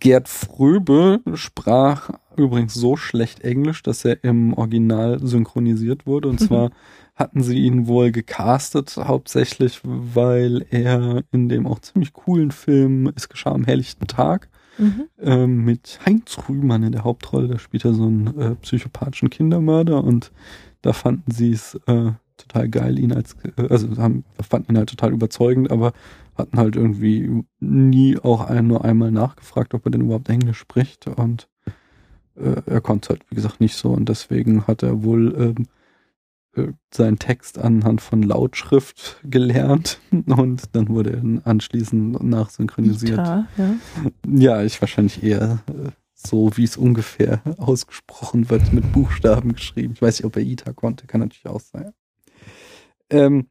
[0.00, 6.28] Gerd Fröbe sprach übrigens so schlecht Englisch, dass er im Original synchronisiert wurde.
[6.28, 6.46] Und Mhm.
[6.46, 6.70] zwar
[7.16, 13.28] hatten sie ihn wohl gecastet, hauptsächlich, weil er in dem auch ziemlich coolen Film Es
[13.28, 15.02] geschah am helllichten Tag Mhm.
[15.20, 17.48] ähm, mit Heinz Rühmann in der Hauptrolle.
[17.48, 20.32] Da spielt er so einen äh, psychopathischen Kindermörder und
[20.82, 24.90] da fanden sie es äh, total geil, ihn als, äh, also haben, fanden ihn halt
[24.90, 25.92] total überzeugend, aber
[26.36, 31.06] hatten halt irgendwie nie auch ein, nur einmal nachgefragt, ob er denn überhaupt Englisch spricht
[31.06, 31.48] und
[32.36, 35.66] äh, er konnte halt, wie gesagt, nicht so und deswegen hat er wohl ähm,
[36.56, 43.18] äh, seinen Text anhand von Lautschrift gelernt und dann wurde er anschließend nachsynchronisiert.
[43.18, 43.74] Ita, ja.
[44.26, 45.90] Ja, ich wahrscheinlich eher äh,
[46.26, 49.94] so, wie es ungefähr ausgesprochen wird, mit Buchstaben geschrieben.
[49.94, 51.92] Ich weiß nicht, ob er ITA konnte, kann natürlich auch sein.
[53.10, 53.48] Ähm,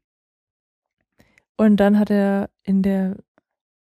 [1.57, 3.17] Und dann hat er in der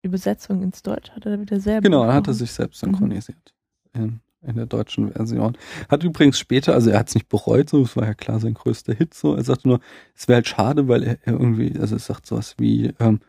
[0.03, 1.83] Übersetzung ins Deutsch hat er wieder selber.
[1.83, 2.35] genau, er hatte gesprochen.
[2.35, 3.55] sich selbst synchronisiert
[3.94, 5.57] in, in der deutschen Version.
[5.88, 8.55] Hat übrigens später, also er hat es nicht bereut, so, es war ja klar sein
[8.55, 9.35] größter Hit, so.
[9.35, 9.81] Er sagte nur,
[10.14, 13.20] es wäre halt schade, weil er, er irgendwie, also er sagt sowas wie, ähm,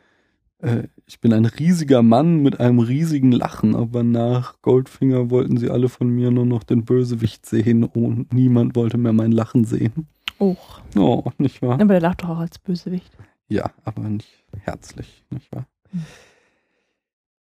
[0.59, 5.69] äh, ich bin ein riesiger Mann mit einem riesigen Lachen, aber nach Goldfinger wollten sie
[5.69, 10.07] alle von mir nur noch den Bösewicht sehen und niemand wollte mehr mein Lachen sehen.
[10.39, 10.81] Och.
[10.95, 11.79] Oh, nicht wahr?
[11.79, 13.11] Aber der lacht doch auch als Bösewicht.
[13.47, 15.67] Ja, aber nicht herzlich, nicht wahr?
[15.91, 16.03] Hm.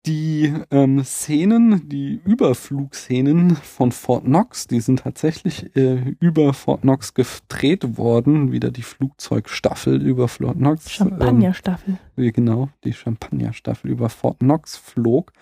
[0.06, 7.14] Die ähm, Szenen, die Überflugszenen von Fort Knox, die sind tatsächlich äh, über Fort Knox
[7.14, 8.52] gedreht worden.
[8.52, 10.90] Wieder die Flugzeugstaffel über Fort Knox.
[10.90, 11.96] Champagnerstaffel.
[12.18, 15.32] Ähm, genau, die Champagnerstaffel über Fort Knox flog.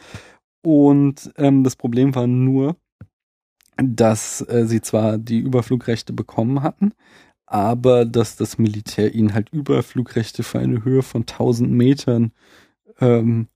[0.65, 2.77] Und ähm, das Problem war nur,
[3.77, 6.93] dass äh, sie zwar die Überflugrechte bekommen hatten,
[7.47, 12.31] aber dass das Militär ihnen halt Überflugrechte für eine Höhe von 1000 Metern
[13.01, 13.49] ähm,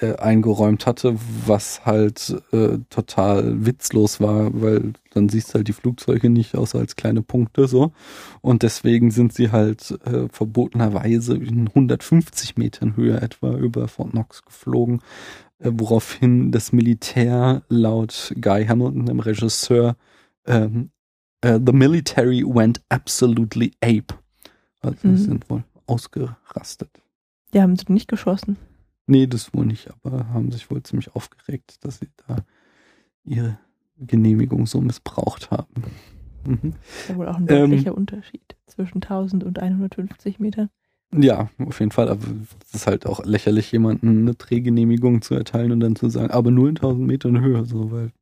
[0.00, 1.16] äh, eingeräumt hatte,
[1.46, 6.78] was halt äh, total witzlos war, weil dann siehst du halt die Flugzeuge nicht außer
[6.78, 7.92] als kleine Punkte so
[8.40, 14.44] und deswegen sind sie halt äh, verbotenerweise in 150 Metern Höhe etwa über Fort Knox
[14.44, 15.02] geflogen,
[15.58, 19.96] äh, woraufhin das Militär laut Guy Hamilton, dem Regisseur,
[20.46, 20.90] ähm,
[21.42, 24.14] äh, the military went absolutely ape.
[24.80, 25.16] Also Mhm.
[25.16, 26.90] sie sind wohl ausgerastet.
[27.52, 28.56] Die haben sie nicht geschossen.
[29.10, 32.36] Nee, das wohl nicht, aber haben sich wohl ziemlich aufgeregt, dass sie da
[33.24, 33.58] ihre
[33.98, 35.82] Genehmigung so missbraucht haben.
[36.46, 36.74] Mhm.
[37.00, 40.70] Ist ja wohl auch ein Ähm, deutlicher Unterschied zwischen 1000 und 150 Metern.
[41.12, 42.24] Ja, auf jeden Fall, aber
[42.62, 46.52] es ist halt auch lächerlich, jemanden eine Drehgenehmigung zu erteilen und dann zu sagen, aber
[46.52, 48.12] nur in 1000 Metern Höhe, so, weil,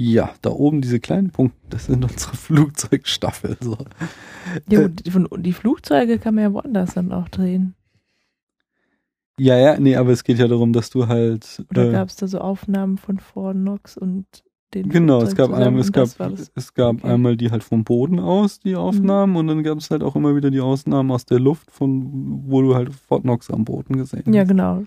[0.00, 3.78] ja, da oben diese kleinen Punkte, das sind unsere Flugzeugstaffel, so.
[4.68, 7.74] Ja, Äh, die, von, die Flugzeuge kann man ja woanders dann auch drehen.
[9.38, 12.16] Ja, ja, nee, aber es geht ja darum, dass du halt, Oder äh, gab es
[12.16, 14.26] da so Aufnahmen von Fort Knox und
[14.74, 17.06] den Genau, es gab, einmal, es und gab, es gab Okay.
[17.06, 17.12] Mhm.
[17.12, 20.34] einmal die halt vom Boden aus, die Aufnahmen, und dann gab es halt auch immer
[20.36, 24.32] wieder die Ausnahmen aus der Luft, von wo du halt Fort Knox am Boden gesehen
[24.34, 24.48] Ja, hast.
[24.48, 24.82] genau.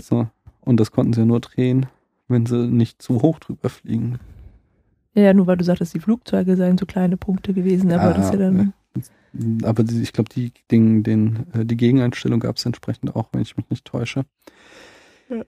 [0.00, 0.28] So.
[0.62, 1.86] Und das konnten sie ja nur drehen,
[2.28, 4.18] wenn sie nicht zu hoch drüber fliegen.
[5.14, 8.12] Ja, ja, nur weil du sagtest, die Flugzeuge seien so kleine Punkte gewesen, aber Ja,
[8.14, 8.72] das ist ja dann.
[9.62, 13.42] Aber die, ich glaube, die, den, den, äh, die Gegeneinstellung gab es entsprechend auch, wenn
[13.42, 14.24] ich mich nicht täusche.
[15.28, 15.44] Ja.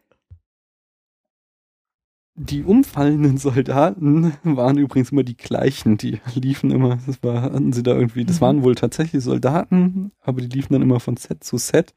[2.34, 5.98] Die umfallenden Soldaten waren übrigens immer die gleichen.
[5.98, 8.40] Die liefen immer, das war, hatten sie da irgendwie, das Mhm.
[8.40, 11.92] waren wohl tatsächlich Soldaten, aber die liefen dann immer von Set zu Set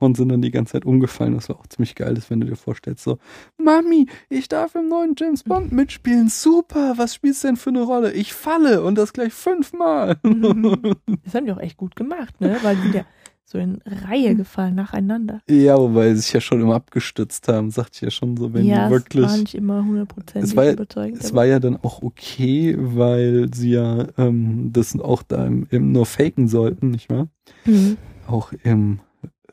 [0.00, 1.34] und sind dann die ganze Zeit umgefallen.
[1.34, 3.18] Das war auch ziemlich geil, das, wenn du dir vorstellst, so,
[3.58, 6.28] Mami, ich darf im neuen James Bond mitspielen.
[6.28, 8.12] Super, was spielst du denn für eine Rolle?
[8.12, 10.16] Ich falle und das gleich fünfmal.
[10.24, 10.80] Mhm.
[11.24, 12.58] Das haben die auch echt gut gemacht, ne?
[12.62, 13.04] Weil die ja
[13.50, 15.40] so in Reihe gefallen, nacheinander.
[15.48, 18.64] ja, wobei sie sich ja schon immer abgestützt haben, sagte ich ja schon so, wenn
[18.64, 19.24] ja, die wirklich.
[19.24, 21.20] es war nicht immer hundertprozentig überzeugend.
[21.20, 25.90] Es war ja dann auch okay, weil sie ja ähm, das auch da im, im
[25.90, 27.26] nur faken sollten, nicht wahr?
[27.64, 27.96] Mhm.
[28.28, 29.00] Auch im,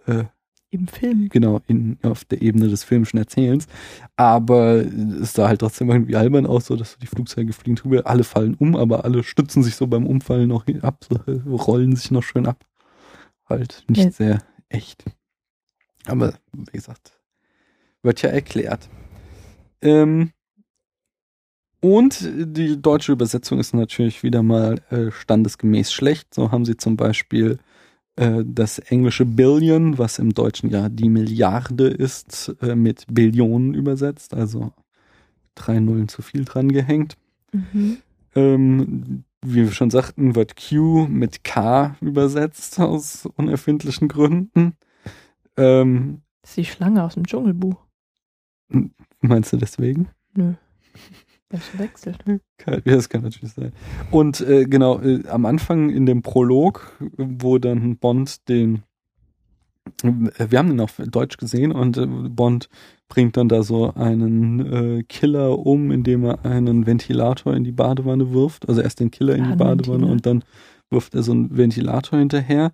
[0.05, 0.25] äh,
[0.69, 1.29] Im Film.
[1.29, 3.67] genau, in, auf der Ebene des filmischen Erzählens.
[4.17, 4.75] Aber
[5.21, 8.25] es sah halt trotzdem irgendwie albern aus, so dass so die Flugzeuge fliegen drüber, alle
[8.25, 12.11] fallen um, aber alle stützen sich so beim Umfallen noch ab, so, äh, rollen sich
[12.11, 12.65] noch schön ab.
[13.47, 14.11] Halt nicht Ja.
[14.11, 15.05] sehr echt.
[16.05, 17.17] Aber wie gesagt,
[18.03, 18.89] wird ja erklärt.
[19.81, 20.31] Ähm,
[21.79, 26.33] und die deutsche Übersetzung ist natürlich wieder mal äh, standesgemäß schlecht.
[26.33, 27.59] So haben sie zum Beispiel
[28.17, 34.33] äh, das englische Billion, was im Deutschen ja die Milliarde ist, äh, mit Billionen übersetzt,
[34.33, 34.73] also
[35.55, 37.17] drei Nullen zu viel dran gehängt.
[37.53, 37.97] Mhm.
[38.35, 44.73] Ähm, wie wir schon sagten, wird Q mit K übersetzt aus unerfindlichen Gründen.
[45.55, 47.77] Ähm, Das ist die Schlange aus dem Dschungelbuch.
[49.21, 50.09] meinst du deswegen?
[50.33, 50.53] Nö.
[51.49, 52.19] Das verwechselt.
[52.57, 53.71] Kann- Ja, das kann natürlich sein.
[54.11, 58.83] Und äh, genau, äh, am Anfang in dem Prolog, wo dann Bond den,
[60.03, 62.69] äh, wir haben den auf Deutsch gesehen und äh, Bond
[63.07, 68.33] bringt dann da so einen äh, Killer um, indem er einen Ventilator in die Badewanne
[68.33, 68.67] wirft.
[68.67, 70.43] Also erst den Killer in Ah, die Badewanne und dann
[70.89, 72.73] wirft er so einen Ventilator hinterher.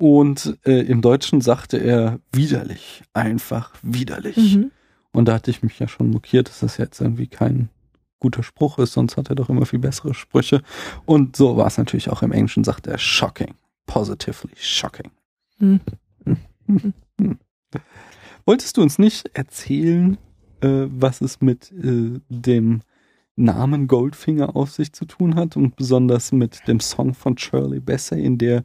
[0.00, 4.56] Und äh, im Deutschen sagte er widerlich, einfach widerlich.
[4.56, 4.70] Mhm.
[5.12, 7.68] Und da hatte ich mich ja schon mokiert, dass das jetzt irgendwie kein
[8.20, 10.62] guter Spruch ist, sonst hat er doch immer viel bessere Sprüche.
[11.06, 13.54] Und so war es natürlich auch im Englischen, sagt er shocking,
[13.86, 15.10] positively shocking.
[15.58, 15.80] Mhm.
[18.44, 20.16] Wolltest du uns nicht erzählen,
[20.60, 22.80] äh, was es mit äh, dem
[23.36, 28.24] Namen Goldfinger auf sich zu tun hat und besonders mit dem Song von Shirley Bassey,
[28.24, 28.62] in der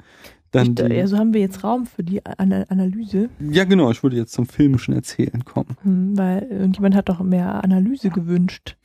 [0.53, 4.15] dann Ich, also haben wir jetzt Raum für die Ana Analyse, ja genau, ich würde
[4.15, 5.75] jetzt zum filmischen Erzählen kommen.
[5.81, 8.77] hm, weil irgendjemand hat doch mehr Analyse gewünscht.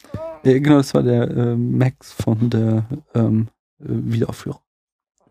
[0.44, 3.48] Äh, genau, das war der äh, Max von der ähm,
[3.81, 4.61] äh, Wiederaufführung.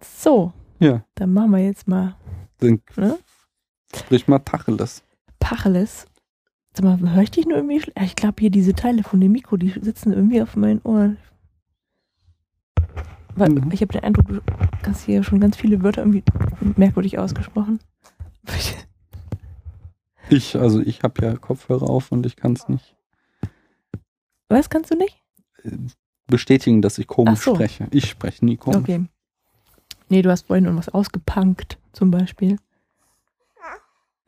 [0.01, 2.15] So, Ja, dann machen wir jetzt mal
[2.59, 3.17] dann Ne?
[3.95, 5.03] sprich mal Tacheles.
[5.39, 6.05] Pacheles.
[6.73, 7.81] Sag mal, höre ich dich nur irgendwie?
[7.97, 11.17] Ja, Ich glaube hier diese Teile von dem Mikro, die sitzen irgendwie auf meinen Ohren.
[13.35, 13.71] Weil Mhm.
[13.71, 14.41] ich habe den Eindruck, du
[14.87, 16.23] hast hier schon ganz viele Wörter irgendwie
[16.75, 17.79] merkwürdig ausgesprochen.
[20.29, 22.97] Ich, also ich habe ja Kopfhörer auf und ich kann es nicht
[24.49, 25.23] Was kannst du nicht?
[26.27, 27.55] bestätigen, dass ich komisch so.
[27.55, 27.87] spreche.
[27.91, 28.77] Ich spreche nie komisch.
[28.79, 29.05] Okay.
[30.09, 32.57] Nee, du hast vorhin irgendwas ausgepunkt, zum Beispiel.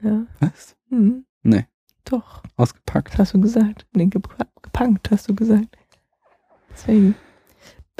[0.02, 0.26] Ja.
[0.40, 0.78] Was?
[0.90, 1.26] Mhm.
[1.44, 1.66] Nee.
[2.06, 3.18] Doch, Ausgepackt.
[3.18, 3.86] hast du gesagt.
[3.94, 5.78] Nee, gepunkt, hast du gesagt.
[6.72, 7.16] Deswegen.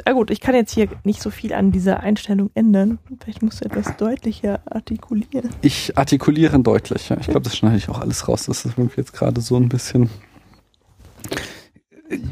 [0.04, 2.98] Na gut, ich kann jetzt hier nicht so viel an dieser Einstellung ändern.
[3.22, 5.50] Vielleicht musst du etwas deutlicher artikulieren.
[5.62, 7.18] Ich artikuliere deutlicher.
[7.20, 8.46] Ich glaube, das schneide ich auch alles raus.
[8.46, 10.10] Das ist irgendwie jetzt gerade so ein bisschen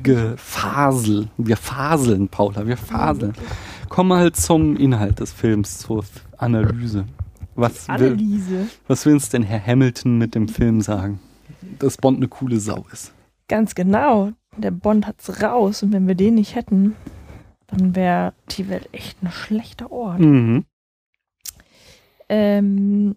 [0.03, 1.29] Gefasel.
[1.37, 3.35] Wir faseln, Paula, wir faseln.
[3.89, 6.05] Kommen wir halt zum Inhalt des Films, zur
[6.37, 7.05] Analyse.
[7.55, 8.69] Was will, Anneliese.
[8.87, 11.21] was will uns denn Herr Hamilton mit dem Film sagen?
[11.79, 13.13] Dass Bond eine coole Sau ist.
[13.49, 14.33] Ganz genau.
[14.57, 16.95] Der Bond hat's raus und wenn wir den nicht hätten,
[17.69, 20.19] dann wäre die Welt echt ein schlechter Ort.
[20.21, 20.65] Mhm.
[22.29, 23.17] Ähm,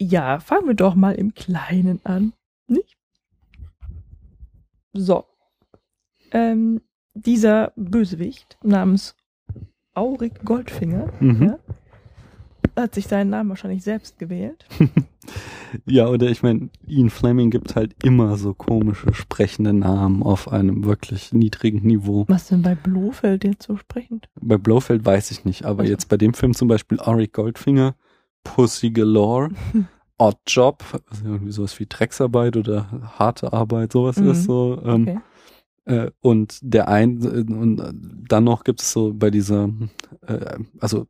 [0.00, 2.32] ja, fangen wir doch mal im Kleinen an.
[2.68, 2.96] Nicht?
[4.92, 5.24] So.
[6.32, 6.80] Ähm,
[7.14, 9.14] dieser Bösewicht namens
[9.94, 11.42] Auric Goldfinger Mhm.
[11.42, 11.58] Ja.
[12.82, 14.66] hat sich seinen Namen wahrscheinlich selbst gewählt.
[15.86, 20.84] Ja, oder ich meine, Ian Fleming gibt halt immer so komische sprechende Namen auf einem
[20.84, 22.24] wirklich niedrigen Niveau.
[22.28, 24.28] Was denn bei Blofeld jetzt so sprechend?
[24.40, 25.92] Bei Blofeld weiß ich nicht, aber Also.
[25.92, 27.94] jetzt bei dem Film zum Beispiel Auric Goldfinger,
[28.44, 29.50] Pussy Galore,
[30.18, 34.30] Odd Job, also irgendwie sowas wie Drecksarbeit oder harte Arbeit, sowas Mhm.
[34.30, 34.80] ist so.
[34.84, 35.18] Ähm, Okay.
[35.84, 37.82] äh, und der ein äh, und
[38.28, 39.68] dann noch gibt's so bei dieser,
[40.26, 41.06] äh, also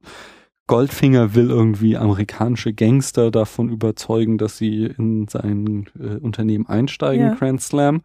[0.67, 7.35] Goldfinger will irgendwie amerikanische Gangster davon überzeugen, dass sie in sein äh, Unternehmen einsteigen, Ja.
[7.35, 8.03] Grand Slam.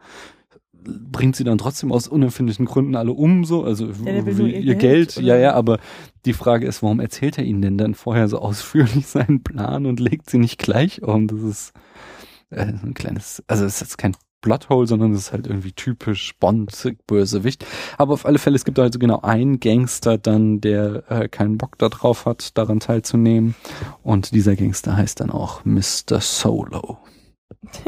[0.83, 4.07] bringt sie dann trotzdem aus unerfindlichen Gründen alle um, so, also nur
[4.47, 5.79] ihr, ihr Geld, Geld, ja, ja, aber
[6.25, 9.99] die Frage ist, warum erzählt er ihnen denn dann vorher so ausführlich seinen Plan und
[9.99, 11.27] legt sie nicht gleich um?
[11.27, 11.73] Das ist
[12.49, 16.35] äh, ein kleines, also es ist jetzt kein Plothole, sondern es ist halt irgendwie typisch
[16.39, 17.65] Bond-Bösewicht.
[17.97, 21.77] Aber auf alle Fälle, es gibt also genau einen Gangster dann, der äh, keinen Bock
[21.77, 23.55] darauf hat, daran teilzunehmen.
[24.03, 26.19] Und dieser Gangster heißt dann auch Mr.
[26.19, 26.97] Solo.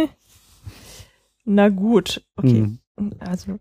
[1.46, 2.62] Na gut, okay.
[2.62, 2.80] Mhm.
[3.20, 3.60] Also,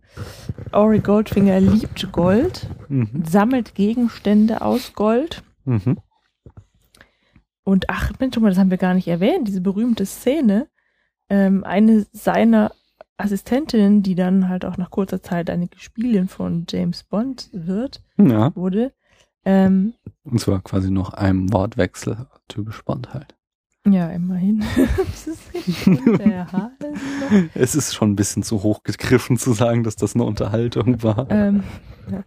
[0.73, 3.25] Ori Goldfinger liebt Gold, Mhm.
[3.27, 5.43] sammelt Gegenstände aus Gold.
[5.65, 5.97] Mhm.
[7.65, 10.69] Und ach, Mensch, das haben wir gar nicht erwähnt, diese berühmte Szene.
[11.31, 12.73] Ähm, eine seiner
[13.19, 18.55] Assistentinnen, die dann halt auch nach kurzer Zeit eine Gespielin von James Bond wird, Ja,
[18.57, 18.93] wurde.
[19.45, 19.95] Ähm,
[20.25, 23.37] und zwar quasi noch einem Wortwechsel, typisch Bond halt.
[23.87, 24.65] ja, immerhin.
[24.97, 25.43] das ist.
[27.55, 31.31] Es ist schon ein bisschen zu hoch gegriffen zu sagen, dass das eine Unterhaltung war.
[31.31, 31.63] Ähm,
[32.11, 32.25] ja.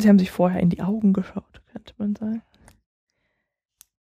[0.00, 2.42] Sie haben sich vorher in die Augen geschaut, könnte man sagen.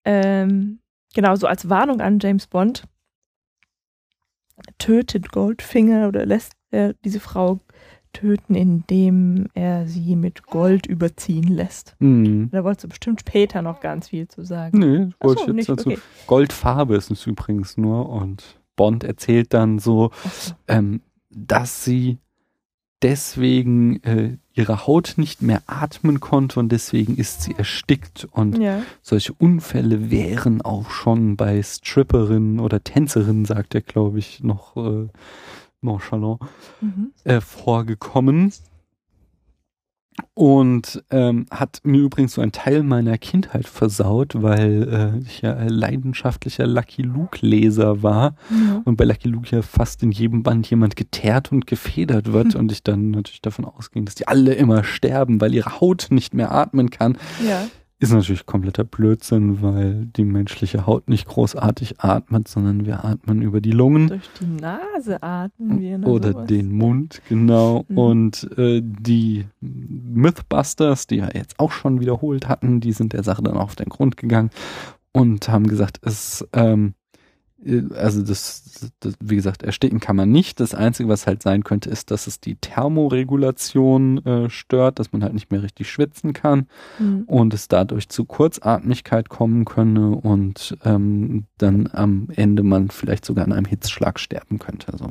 [0.04, 0.80] Ähm,
[1.14, 2.84] genau, so als Warnung an James Bond
[4.78, 7.60] tötet Goldfinger oder lässt er diese Frau
[8.14, 11.96] töten, indem er sie mit Gold überziehen lässt.
[12.00, 12.50] Mhm.
[12.52, 14.80] Da wolltest du bestimmt später noch ganz viel zu sagen.
[14.80, 15.90] Nee, Ach wollte so, ich jetzt dazu.
[15.90, 16.00] okay.
[16.28, 20.54] Goldfarbe ist es übrigens nur und Bond erzählt dann so, so.
[20.68, 22.18] ähm, dass sie
[23.06, 28.82] deswegen äh, ihre Haut nicht mehr atmen konnte und deswegen ist sie erstickt und Ja,
[29.04, 35.08] solche Unfälle wären auch schon bei Stripperinnen oder Tänzerinnen, sagt er, glaube ich, noch äh,
[35.82, 36.40] nonchalant
[36.82, 37.12] mhm.
[37.26, 38.52] äh, vorgekommen.
[40.34, 45.56] Und ähm, hat mir übrigens so einen Teil meiner Kindheit versaut, weil äh, ich ja
[45.56, 48.82] ein leidenschaftlicher Lucky Luke-Leser war ja.
[48.86, 52.60] und bei Lucky Luke ja fast in jedem Band jemand geteert und gefedert wird Hm.
[52.62, 56.34] und ich dann natürlich davon ausging, dass die alle immer sterben, weil ihre Haut nicht
[56.34, 57.18] mehr atmen kann.
[57.46, 57.68] ja.
[58.06, 63.62] Ist natürlich kompletter Blödsinn, weil die menschliche Haut nicht großartig atmet, sondern wir atmen über
[63.62, 65.98] die Lungen Durch die Nase atmen wir.
[65.98, 66.48] ne, oder sowas.
[66.48, 67.86] den Mund, genau.
[67.88, 67.98] Mhm.
[67.98, 73.42] Und äh, die Mythbusters, die wir jetzt auch schon wiederholt hatten, die sind der Sache
[73.42, 74.52] dann auf den Grund gegangen
[75.12, 77.05] und haben gesagt, es, ähm, äh,
[77.96, 80.60] also das, das, wie gesagt, ersticken kann man nicht.
[80.60, 85.24] Das Einzige, was halt sein könnte, ist, dass es die Thermoregulation äh, stört, dass man
[85.24, 86.68] halt nicht mehr richtig schwitzen kann
[87.00, 87.24] Mhm.
[87.28, 93.46] und es dadurch zu Kurzatmigkeit kommen könne und ähm, dann am Ende man vielleicht sogar
[93.46, 94.96] an einem Hitzschlag sterben könnte.
[94.98, 95.10] So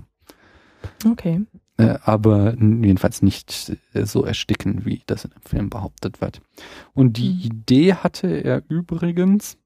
[1.10, 1.40] Okay.
[1.76, 6.40] äh, aber jedenfalls nicht äh, so ersticken, wie das in dem Film behauptet wird.
[6.92, 7.40] Und die Mhm.
[7.42, 9.56] Idee hatte er übrigens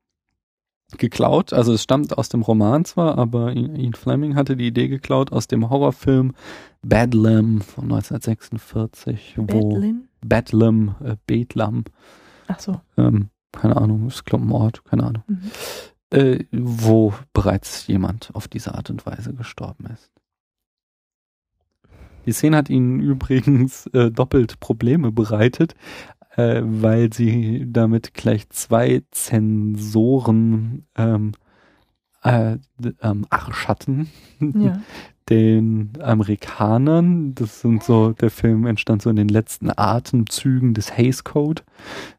[0.97, 5.33] geklaut, also es stammt aus dem Roman zwar, aber Ian Fleming hatte die Idee geklaut
[5.33, 6.35] aus dem Horrorfilm
[6.83, 10.09] Bedlam von 1946, wo Bedlin?
[10.23, 11.17] Bedlam, äh,
[12.47, 12.81] Ach so.
[12.97, 15.51] ähm, keine Ahnung, ist glaube ein Ort, keine Ahnung, Mhm.
[16.11, 20.11] äh, wo bereits jemand auf diese Art und Weise gestorben ist.
[22.25, 25.75] Die Szene hat ihnen übrigens äh, doppelt Probleme bereitet,
[26.39, 31.33] äh, weil sie damit gleich zwei Zensoren ähm,
[32.23, 32.59] äh,
[33.03, 34.09] ähm, Arsch hatten.
[34.41, 34.81] Ja.
[35.29, 41.23] Den Amerikanern, das sind so, der Film entstand so in den letzten Atemzügen des Hays
[41.23, 41.65] Code,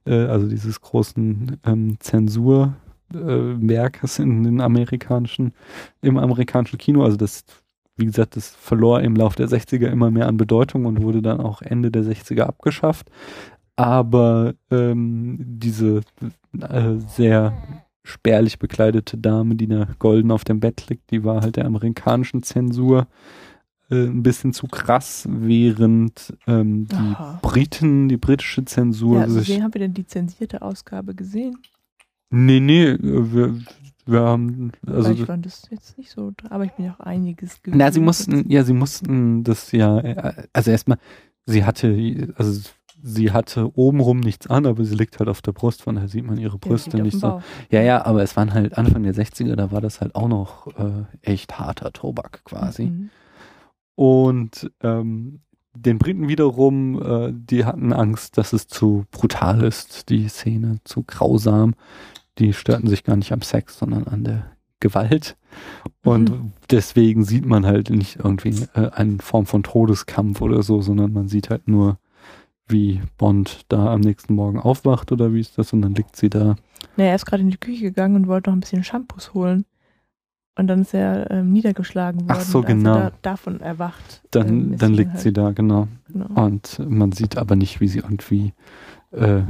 [0.06, 2.76] äh, also dieses großen ähm, Zensur
[3.12, 5.54] äh, Werkes in den amerikanischen,
[6.04, 7.04] im amerikanischen Kino.
[7.04, 7.46] Also das,
[7.98, 11.40] wie gesagt, das verlor im Lauf der 60er immer mehr an Bedeutung und wurde dann
[11.40, 13.10] auch Ende der 60er abgeschafft.
[13.80, 16.02] Aber ähm, diese
[16.60, 17.54] äh, sehr
[18.04, 22.44] spärlich bekleidete Dame, die da golden auf dem Bett liegt, die war halt der amerikanischen
[22.44, 23.08] Zensur
[23.90, 27.40] äh, ein bisschen zu krass, während ähm, die Aha.
[27.42, 31.58] Briten, die britische Zensur Ja, also sich wen haben wir denn die zensierte Ausgabe gesehen?
[32.32, 33.62] Nee, nee, wir,
[34.06, 37.62] wir haben, also, ich fand das jetzt nicht so, aber ich bin ja auch einiges
[37.66, 40.98] na, sie mussten, ja, sie mussten das ja, äh, also erstmal,
[41.46, 42.60] sie hatte, also
[43.02, 46.26] sie hatte obenrum nichts an, aber sie liegt halt auf der Brust, von daher sieht
[46.26, 47.42] man ihre Ja, Brüste auf nicht so.
[47.70, 50.68] Ja, ja, aber es waren halt Anfang der 60er, da war das halt auch noch
[50.78, 52.86] äh, echt harter Tobak quasi.
[52.88, 53.10] Mhm.
[53.96, 55.42] Und ähm,
[55.76, 61.04] den Briten wiederum, äh, die hatten Angst, dass es zu brutal ist, die Szene, zu
[61.04, 61.76] grausam.
[62.38, 64.46] Die störten sich gar nicht am Sex, sondern an der
[64.80, 65.36] Gewalt.
[66.04, 66.52] Und Mhm.
[66.72, 71.28] deswegen sieht man halt nicht irgendwie äh, eine Form von Todeskampf oder so, sondern man
[71.28, 71.98] sieht halt nur,
[72.70, 76.30] wie Bond da am nächsten Morgen aufwacht oder wie ist das und dann liegt sie
[76.30, 76.56] da.
[76.98, 79.66] Naja, er ist gerade in die Küche gegangen und wollte noch ein bisschen Shampoos holen.
[80.58, 82.32] Und dann ist er ähm, niedergeschlagen worden.
[82.38, 82.94] Ach so, er genau.
[82.96, 84.22] Da, davon erwacht.
[84.32, 85.88] Dann, ähm, dann liegt halt- sie da, genau.
[86.08, 86.28] Genau.
[86.46, 88.54] Und man sieht aber nicht, wie sie irgendwie
[89.12, 89.42] äh,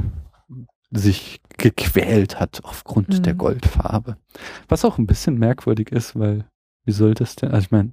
[0.92, 3.22] sich gequält hat aufgrund Mhm.
[3.22, 4.16] der Goldfarbe.
[4.68, 6.44] Was auch ein bisschen merkwürdig ist, weil
[6.84, 7.92] wie soll das denn, also ich meine,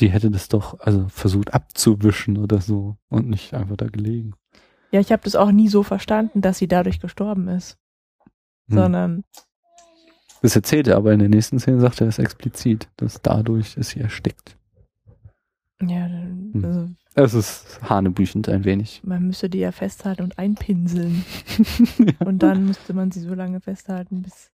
[0.00, 4.34] die hätte das doch also versucht abzuwischen oder so und nicht einfach da gelegen.
[4.92, 7.78] Ja, ich habe das auch nie so verstanden, dass sie dadurch gestorben ist.
[8.68, 8.76] Hm.
[8.78, 9.24] Sondern,
[10.42, 13.90] Das erzählt er aber in der nächsten Szene, sagt er es explizit, dass dadurch ist
[13.90, 14.56] sie erstickt.
[15.80, 16.52] ja, Hm.
[16.64, 19.02] also Es ist hanebüchend ein wenig.
[19.04, 21.24] man müsste die ja festhalten und einpinseln.
[22.24, 24.50] Und dann müsste man sie so lange festhalten, bis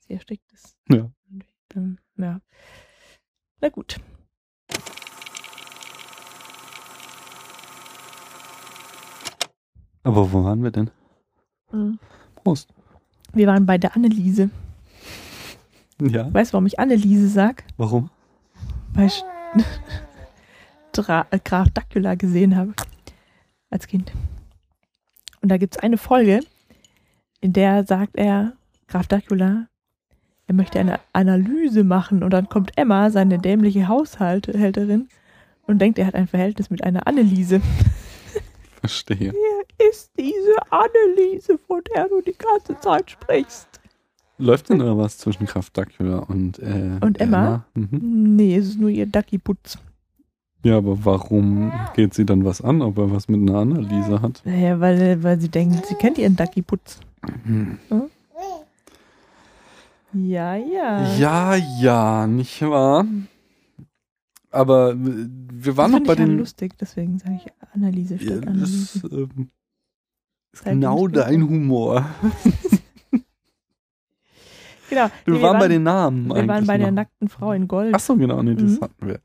[0.00, 0.76] sie erstickt ist.
[0.90, 1.10] Ja.
[1.74, 2.40] Ähm, Ja.
[3.60, 3.98] Na gut.
[10.06, 10.88] Aber wo waren wir denn?
[11.72, 11.98] Mhm.
[12.36, 12.68] Prost.
[13.32, 14.50] Wir waren bei der Anneliese.
[16.00, 16.32] Ja.
[16.32, 17.64] Weißt du, warum ich Anneliese sag?
[17.76, 18.08] Warum?
[18.94, 19.24] Weil ich
[20.92, 22.72] Dra äh, Graf Dracula gesehen habe.
[23.68, 24.12] Als Kind.
[25.42, 26.38] Und da gibt es eine Folge,
[27.40, 28.52] in der sagt er,
[28.86, 29.66] Graf Dracula,
[30.46, 35.08] er möchte eine Analyse machen und dann kommt Emma, seine dämliche Haushälterin,
[35.66, 37.60] und denkt, er hat ein Verhältnis mit einer Anneliese.
[38.88, 39.32] Verstehe.
[39.32, 43.68] Wer ist diese Anneliese, von der du die ganze Zeit sprichst?
[44.38, 47.64] Läuft denn da was zwischen Kraft Dracula und, äh, Und Emma?
[47.74, 48.36] Mhm.
[48.36, 49.78] Nee, es ist nur ihr Ducky-Putz.
[50.62, 54.42] Ja, aber warum geht sie dann was an, ob er was mit einer Anneliese hat?
[54.44, 57.00] Naja, weil, weil sie denkt, sie kennt ihren Ducky-Putz.
[57.44, 57.78] Hm.
[60.12, 61.14] Ja, ja.
[61.16, 63.04] Ja, ja, nicht wahr?
[64.50, 66.38] Aber wir waren das noch bei ich ja den.
[66.38, 69.50] lustig, deswegen sage ich Anneliese Ja, statt das ähm,
[70.52, 72.06] ist Seitdem genau dein Humor.
[74.88, 75.06] Genau.
[75.24, 76.28] Wir nee, waren bei den Namen.
[76.28, 76.94] Wir waren bei der noch.
[76.96, 77.92] nackten Frau in Gold.
[77.94, 78.80] Ach so, genau, nee, das Mhm.
[78.82, 79.20] hatten wir.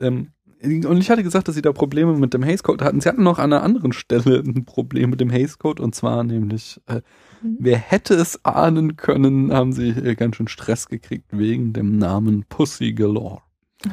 [0.00, 0.28] Ähm,
[0.62, 3.00] und ich hatte gesagt, dass sie da Probleme mit dem Haze Code hatten.
[3.00, 6.24] Sie hatten noch an einer anderen Stelle ein Problem mit dem Haze Code und zwar
[6.24, 7.02] nämlich, äh,
[7.42, 7.56] Mhm.
[7.60, 12.44] wer hätte es ahnen können, haben sie äh, ganz schön Stress gekriegt wegen dem Namen
[12.48, 13.42] Pussy Galore.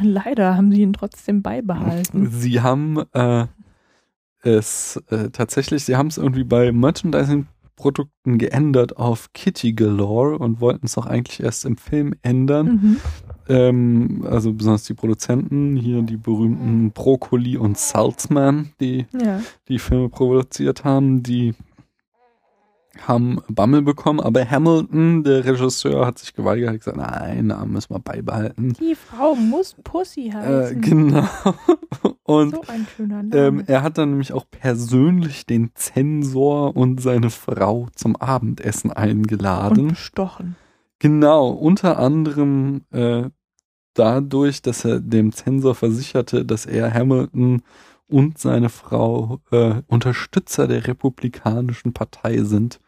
[0.01, 2.31] Leider haben sie ihn trotzdem beibehalten.
[2.31, 3.45] Sie haben äh,
[4.45, 10.85] es äh, tatsächlich, sie haben es irgendwie bei Merchandising-Produkten geändert auf Kitty Galore und wollten
[10.85, 12.67] es auch eigentlich erst im Film ändern.
[12.67, 12.97] Mhm.
[13.47, 19.41] Ähm, also besonders die Produzenten, hier die berühmten Broccoli und Salzman, die Ja.
[19.67, 21.53] die Filme produziert haben, die
[23.07, 27.93] haben Bammel bekommen, aber Hamilton, der Regisseur, hat sich geweigert, hat gesagt, nein, Namen müssen
[27.93, 28.73] wir beibehalten.
[28.79, 30.81] Die Frau muss Pussy Äh, heißen.
[30.81, 31.27] genau.
[32.23, 33.35] Und so ein schöner Name.
[33.37, 38.97] ähm, er hat dann nämlich auch persönlich den Zensor und seine Frau zum Abendessen und
[38.97, 39.89] eingeladen.
[39.89, 40.55] bestochen.
[40.97, 43.25] Genau, unter anderem äh,
[43.93, 47.61] dadurch, dass er dem Zensor versicherte, dass er Hamilton
[48.07, 52.79] und seine Frau äh, Unterstützer der Republikanischen Partei sind,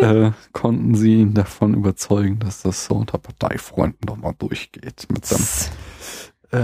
[0.00, 5.26] äh, konnten sie ihn davon überzeugen, dass das so unter Parteifreunden doch mal durchgeht mit
[5.26, 5.70] seinem Das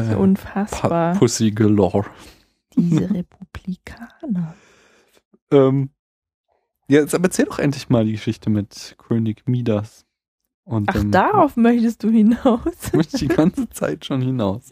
[0.07, 1.15] ist äh, unfassbar.
[1.17, 2.07] Pussy Galore.
[2.77, 4.55] Diese Republikaner.
[5.51, 5.91] Ähm,
[6.89, 10.07] ja, jetzt aber erzähl doch endlich mal die Geschichte mit König Midas.
[10.65, 12.75] Und Ach, dann darauf möchtest du hinaus?
[12.93, 14.69] möchte ich die ganze Zeit schon hinaus.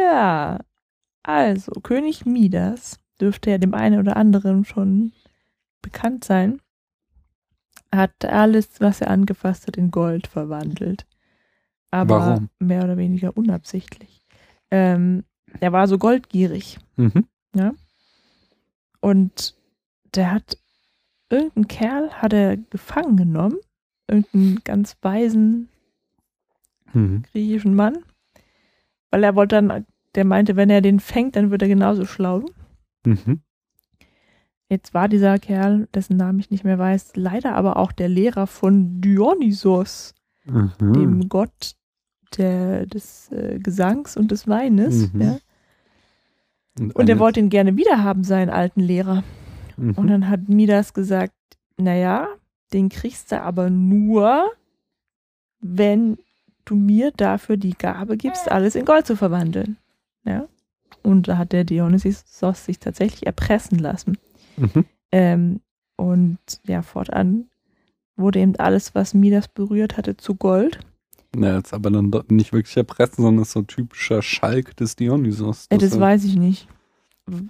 [0.00, 0.58] Ja.
[1.22, 5.12] Also, König Midas dürfte ja dem einen oder anderen schon
[5.82, 6.60] bekannt sein.
[7.94, 11.06] Hat alles, was er angefasst hat, in Gold verwandelt.
[11.90, 12.48] Aber Warum?
[12.58, 14.22] mehr oder weniger unabsichtlich.
[14.70, 15.24] Ähm,
[15.60, 16.78] er war so goldgierig.
[16.96, 17.26] Mhm.
[19.00, 19.54] Und
[20.14, 20.56] der hat
[21.28, 23.58] irgendein Kerl hat er gefangen genommen,
[24.08, 25.68] irgendeinen ganz weisen
[26.94, 27.22] Mhm.
[27.32, 27.98] griechischen Mann,
[29.10, 32.44] weil er wollte dann, der meinte, wenn er den fängt, dann wird er genauso schlau.
[33.04, 33.40] Mhm.
[34.72, 38.46] Jetzt war dieser Kerl, dessen Namen ich nicht mehr weiß, leider aber auch der Lehrer
[38.46, 40.14] von Dionysos,
[40.46, 40.72] Mhm.
[40.94, 41.74] dem Gott
[42.38, 45.12] der, des äh, Gesangs und des Weines.
[45.12, 45.20] Mhm.
[45.20, 45.38] Ja?
[46.78, 49.22] Und eine- er wollte ihn gerne wiederhaben, seinen alten Lehrer.
[49.76, 49.92] Mhm.
[49.92, 51.34] Und dann hat Midas gesagt,
[51.76, 52.28] naja,
[52.72, 54.50] den kriegst du aber nur,
[55.60, 56.16] wenn
[56.64, 59.76] du mir dafür die Gabe gibst, alles in Gold zu verwandeln.
[60.24, 60.46] Ja?
[61.02, 62.24] Und da hat der Dionysos
[62.64, 64.16] sich tatsächlich erpressen lassen.
[64.56, 64.84] Mhm.
[65.12, 65.60] Ähm,
[65.96, 67.48] und ja, fortan
[68.16, 70.80] wurde eben alles, was Midas berührt hatte, zu Gold.
[71.34, 75.66] Na, jetzt aber dann nicht wirklich erpressen, sondern ist so ein typischer Schalk des Dionysos.
[75.70, 76.68] Das er- weiß ich nicht.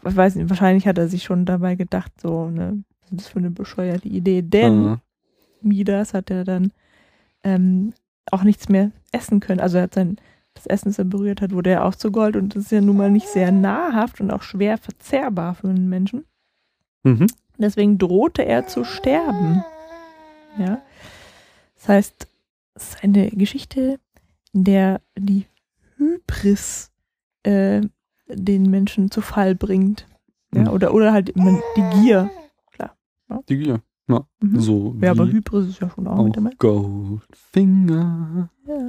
[0.07, 3.29] Ich weiß nicht, wahrscheinlich hat er sich schon dabei gedacht, so, ne, was ist das
[3.29, 4.43] für eine bescheuerte Idee.
[4.43, 5.01] Denn Ah,
[5.63, 6.73] Midas hat er dann
[7.43, 7.93] ähm,
[8.31, 9.61] auch nichts mehr essen können.
[9.61, 10.17] Also er hat sein,
[10.55, 12.81] das Essen, das er berührt hat, wurde er auch zu Gold und das ist ja
[12.81, 16.25] nun mal nicht sehr nahrhaft und auch schwer verzehrbar für einen Menschen.
[17.05, 17.27] Mhm.
[17.59, 19.65] Deswegen drohte er zu sterben.
[20.59, 20.81] Ja.
[21.77, 22.29] Das heißt,
[22.75, 23.99] es ist eine Geschichte,
[24.53, 25.47] in der die
[25.97, 26.91] Hybris
[27.43, 27.83] äh,
[28.29, 30.07] den Menschen zu Fall bringt.
[30.55, 30.69] Ja, Mhm.
[30.69, 32.31] oder, oder halt die Gier.
[33.49, 33.81] Die Gier.
[34.09, 34.61] Ja, Mhm.
[34.61, 36.51] so Ja, aber Hybris ist ja schon auch mit auch dabei.
[36.59, 38.49] Goldfinger.
[38.67, 38.89] Ja.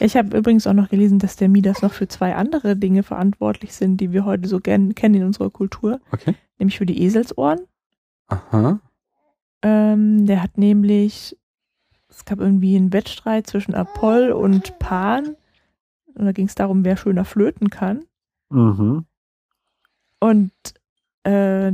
[0.00, 3.74] Ich habe übrigens auch noch gelesen, dass der Midas noch für zwei andere Dinge verantwortlich
[3.74, 6.34] sind, die wir heute so gern kennen in unserer Kultur, Okay.
[6.58, 7.60] Nämlich für die Eselsohren.
[8.28, 8.80] Aha.
[9.62, 11.36] Ähm, der hat nämlich,
[12.08, 15.36] es gab irgendwie einen Wettstreit zwischen Apoll und Pan.
[16.14, 18.04] Und da ging es darum, wer schöner flöten kann.
[18.50, 19.06] Mhm.
[20.20, 20.52] Und
[21.24, 21.72] äh,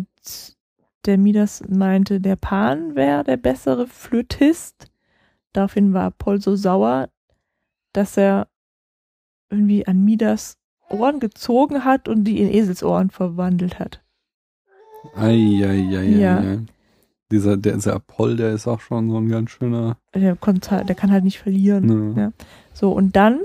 [1.06, 4.90] der Midas meinte, der Pan wäre der bessere Flötist.
[5.52, 7.08] Daraufhin war Apoll so sauer,
[7.92, 8.48] dass er
[9.50, 10.58] irgendwie an Midas
[10.88, 14.03] Ohren gezogen hat und die in Eselsohren verwandelt hat.
[15.16, 16.04] Eieieiei.
[16.04, 16.58] Ja.
[17.30, 19.96] Dieser, der, dieser Apoll, der ist auch schon so ein ganz schöner.
[20.14, 21.86] Der, halt, der kann halt nicht verlieren.
[21.86, 22.20] Ne.
[22.20, 22.32] Ja.
[22.72, 23.40] So, und dann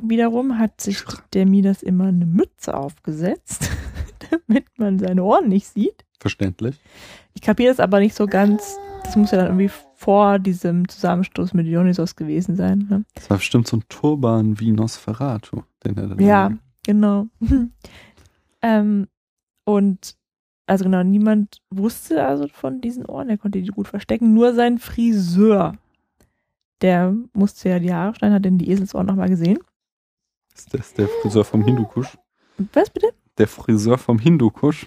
[0.00, 1.02] wiederum hat sich
[1.32, 3.70] der Midas immer eine Mütze aufgesetzt,
[4.30, 6.04] damit man seine Ohren nicht sieht.
[6.20, 6.78] Verständlich.
[7.34, 8.78] Ich kapiere das aber nicht so ganz.
[9.04, 12.86] Das muss ja dann irgendwie vor diesem Zusammenstoß mit Dionysos gewesen sein.
[12.88, 13.04] Ne?
[13.14, 16.18] Das war bestimmt so ein Turban wie Nosferatu, den er dann.
[16.20, 16.52] Ja,
[16.84, 17.26] genau.
[18.62, 19.08] ähm,
[19.64, 20.16] und
[20.72, 24.78] also genau, niemand wusste also von diesen Ohren, er konnte die gut verstecken, nur sein
[24.78, 25.76] Friseur.
[26.80, 29.58] Der musste ja die Haare schneiden, hat denn die Eselsohren nochmal gesehen.
[30.54, 32.16] Ist das der Friseur vom Hindukusch?
[32.72, 33.08] Was bitte?
[33.36, 34.86] Der Friseur vom Hindukusch?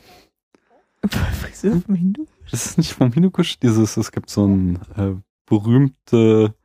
[1.07, 2.25] Friseur vom Hindu?
[2.51, 3.59] Ist es nicht vom Hindukusch?
[3.59, 5.13] Dieses, es gibt so ein äh,
[5.45, 6.55] berühmte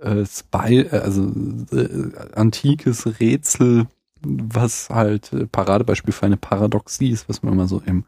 [0.00, 1.30] äh, Spy, äh, also
[1.72, 3.88] äh, antikes Rätsel,
[4.22, 8.04] was halt äh, Paradebeispiel für eine Paradoxie ist, was man immer so im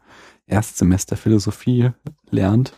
[0.47, 1.91] Erstsemester Philosophie
[2.29, 2.73] lernt.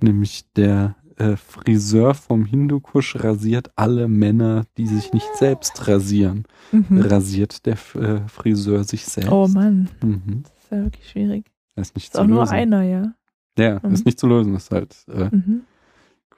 [0.00, 6.44] Nämlich der äh, Friseur vom Hindukusch rasiert alle Männer, die sich nicht selbst rasieren.
[6.72, 7.00] Mhm.
[7.02, 9.30] Rasiert der äh, Friseur sich selbst.
[9.30, 10.42] Oh Mann, Mhm.
[10.42, 11.44] das ist ja wirklich schwierig.
[11.76, 12.34] Das ist nicht Ist zu auch lösen.
[12.34, 13.14] nur einer, ja.
[13.58, 13.94] Ja, Mhm.
[13.94, 14.54] ist nicht zu lösen.
[14.56, 15.62] Ist halt äh, Mhm.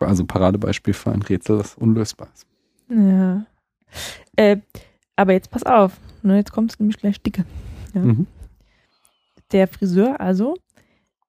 [0.00, 2.46] also Paradebeispiel für ein Rätsel, das unlösbar ist.
[2.90, 3.46] Ja.
[4.36, 4.58] Äh,
[5.16, 7.44] aber jetzt pass auf, ne, jetzt kommt es nämlich gleich dicke.
[7.94, 8.00] Ja.
[8.00, 8.26] Mhm.
[9.52, 10.56] Der Friseur also,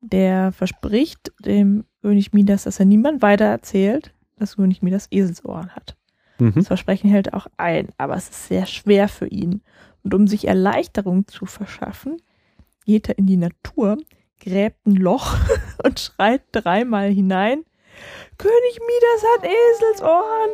[0.02, 5.96] der verspricht dem König Midas, dass er niemand weiter erzählt, dass König Midas Eselsohren hat.
[6.40, 6.54] Mhm.
[6.56, 9.62] Das Versprechen hält er auch ein, aber es ist sehr schwer für ihn.
[10.04, 12.18] Und um sich Erleichterung zu verschaffen,
[12.86, 13.98] geht er in die Natur,
[14.40, 15.36] gräbt ein Loch
[15.84, 17.64] und schreit dreimal hinein,
[18.38, 20.50] König Midas hat Eselsohren.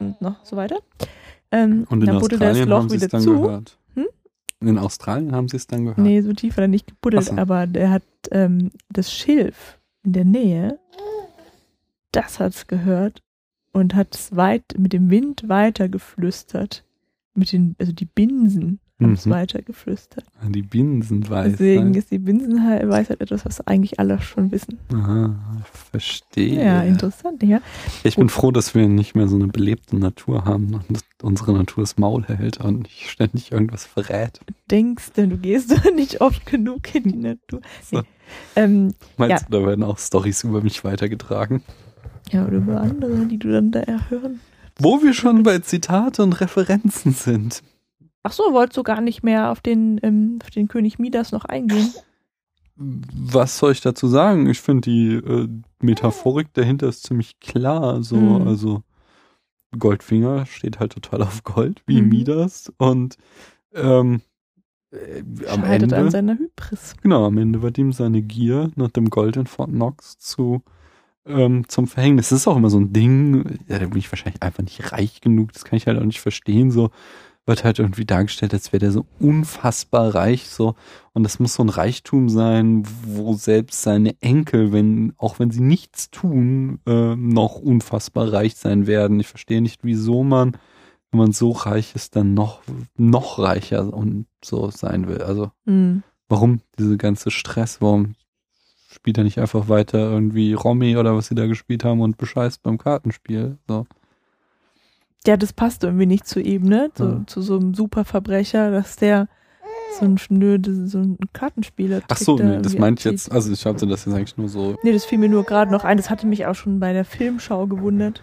[0.00, 0.78] Und noch so weiter.
[1.50, 3.40] Ähm, Und in dann buddelt das Australien Loch haben sie es dann zu.
[3.40, 3.78] gehört.
[3.94, 4.06] Hm?
[4.60, 5.98] In Australien haben sie es dann gehört.
[5.98, 7.36] Nee, so tief hat er nicht gebuddelt, so.
[7.36, 10.78] aber der hat ähm, das Schilf in der Nähe,
[12.12, 13.22] das hat's gehört
[13.72, 16.84] und hat es weit mit dem Wind weitergeflüstert.
[17.34, 19.30] Mit den, also die Binsen haben es Mhm.
[19.30, 20.24] weitergeflüstert.
[20.48, 21.52] Die Bienen sind weiß.
[21.52, 21.98] Deswegen ne?
[21.98, 24.78] ist die Binsenweisheit etwas, was eigentlich alle schon wissen.
[24.92, 25.36] Aha,
[25.72, 26.64] verstehe.
[26.64, 27.60] Ja, interessant, ja.
[28.02, 31.82] Ich bin froh, dass wir nicht mehr so eine belebte Natur haben und unsere Natur
[31.82, 34.40] das Maul hält und nicht ständig irgendwas verrät.
[34.70, 37.60] Denkst du, du gehst doch nicht oft genug in die Natur.
[37.90, 38.02] So.
[38.56, 41.62] Ähm, Meinst du, da werden auch Stories über mich weitergetragen?
[42.30, 44.40] ja, oder über andere, die du dann da erhören.
[44.78, 47.62] Wo wir schon bei Zitate und Referenzen sind.
[48.22, 51.46] Ach so, wolltest du gar nicht mehr auf den, ähm, auf den König Midas noch
[51.46, 51.90] eingehen?
[52.76, 54.48] Was soll ich dazu sagen?
[54.48, 55.48] Ich finde die äh,
[55.80, 58.02] Metaphorik dahinter ist ziemlich klar.
[58.04, 58.46] So, Mhm.
[58.46, 58.82] also
[59.76, 62.08] Goldfinger steht halt total auf Gold, wie Mhm.
[62.08, 62.72] Midas.
[62.78, 63.16] Und
[63.74, 64.22] ähm,
[64.90, 66.96] äh, am Scheidet an Ende, seiner Hybris.
[67.02, 70.62] genau, am Ende wird ihm seine Gier nach dem Gold in Fort Knox zu
[71.26, 72.30] ähm, zum Verhängnis.
[72.30, 75.20] Das ist auch immer so ein Ding, ja, da bin ich wahrscheinlich einfach nicht reich
[75.20, 76.70] genug, das kann ich halt auch nicht verstehen.
[76.70, 76.90] So
[77.48, 80.74] wird halt irgendwie dargestellt, als wäre der so unfassbar reich, so.
[81.14, 85.62] Und das muss so ein Reichtum sein, wo selbst seine Enkel, wenn, auch wenn sie
[85.62, 89.18] nichts tun, äh, noch unfassbar reich sein werden.
[89.18, 90.56] Ich verstehe nicht, wieso man,
[91.10, 92.60] wenn man so reich ist, dann noch,
[92.96, 95.22] noch reicher und so sein will.
[95.22, 96.02] Also, Hm.
[96.28, 97.80] warum diese ganze Stress?
[97.80, 98.14] Warum
[98.90, 102.62] spielt er nicht einfach weiter irgendwie Romy oder was sie da gespielt haben und bescheißt
[102.62, 103.58] beim Kartenspiel?
[103.66, 103.86] So.
[105.26, 106.90] Ja, das passt irgendwie nicht zu ihm, ne?
[106.94, 107.22] Zu, Ja.
[107.26, 109.28] zu so einem Superverbrecher, dass der
[109.98, 113.52] so ein schnöde, so ein Kartenspieler Ach so, da nee, das meinte ich jetzt, also
[113.52, 115.96] ich hatte das jetzt eigentlich nur so Nee, das fiel mir nur gerade noch ein.
[115.96, 118.22] Das hatte mich auch schon bei der Filmschau gewundert.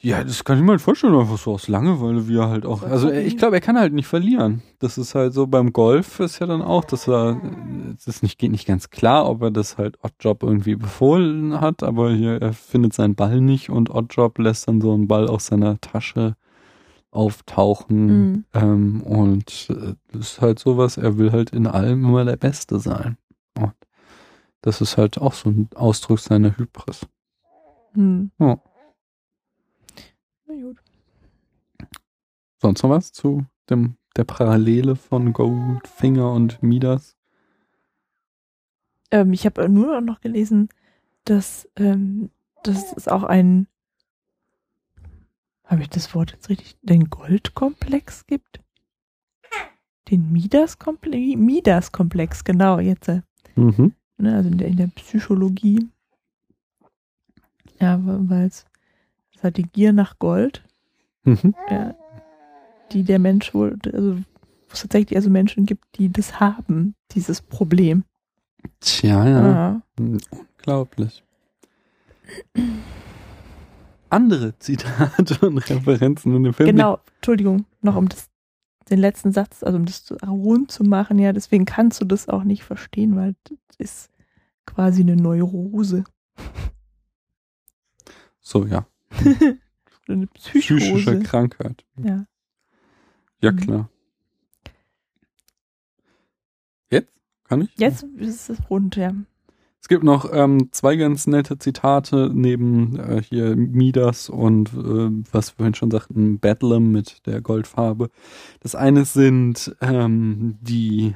[0.00, 2.82] Ja, das kann ich mir halt vorstellen, einfach so aus Langeweile, wie er halt auch.
[2.82, 4.62] Also ich glaube, er kann halt nicht verlieren.
[4.78, 7.40] Das ist halt so beim Golf ist ja dann auch, dass er
[7.96, 11.82] es ist nicht geht nicht ganz klar, ob er das halt Oddjob irgendwie befohlen hat,
[11.82, 15.46] aber hier er findet seinen Ball nicht und Oddjob lässt dann so einen Ball aus
[15.46, 16.36] seiner Tasche
[17.10, 18.44] auftauchen Mhm.
[18.52, 20.98] ähm, und äh, das ist halt sowas.
[20.98, 23.16] Er will halt in allem immer der Beste sein
[23.58, 23.72] und
[24.60, 27.06] das ist halt auch so ein Ausdruck seiner Hybris.
[27.94, 28.30] Hm.
[28.38, 28.58] Ja.
[30.46, 30.76] Na gut.
[32.64, 37.14] Sonst noch was zu dem, der Parallele von Goldfinger und Midas?
[39.10, 40.70] Ähm, ich habe nur noch gelesen,
[41.26, 42.30] dass, ähm,
[42.62, 43.66] dass es auch ein,
[45.64, 48.60] habe ich das Wort jetzt richtig, den Goldkomplex gibt?
[50.08, 51.36] Den Midas-Komplex?
[51.36, 53.08] Midas-Komplex, genau, jetzt.
[53.08, 53.20] Äh,
[53.56, 53.92] Mhm.
[54.16, 55.86] ne, also in der, in der Psychologie.
[57.78, 58.64] Ja, weil es
[59.36, 60.64] es hat die Gier nach Gold,
[61.24, 61.54] Mhm.
[61.70, 61.94] ja,
[62.94, 64.22] die der Mensch wohl, also wo
[64.72, 68.04] es tatsächlich also Menschen gibt, die das haben, dieses Problem.
[68.80, 69.48] Tja, ja.
[69.48, 69.82] Ja.
[69.98, 71.22] Hm, Unglaublich.
[74.08, 76.68] Andere Zitate und Referenzen in dem Film.
[76.68, 78.30] Genau, Entschuldigung, noch um das,
[78.88, 82.44] den letzten Satz, also um das rund zu machen, ja, deswegen kannst du das auch
[82.44, 84.10] nicht verstehen, weil das ist
[84.66, 86.04] quasi eine Neurose.
[88.40, 88.86] So, ja.
[90.06, 91.20] Eine Psychische.
[91.20, 91.84] Krankheit.
[91.96, 92.26] Ja.
[93.44, 93.56] Ja, Mhm.
[93.56, 93.88] klar.
[96.90, 97.12] Jetzt?
[97.44, 97.70] Kann ich?
[97.78, 99.12] Jetzt ist es rund, ja.
[99.80, 105.50] Es gibt noch ähm, zwei ganz nette Zitate neben äh, hier Midas und äh, was
[105.50, 108.08] wir vorhin schon sagten, Bedlam mit der Goldfarbe.
[108.60, 111.14] Das eine sind ähm, die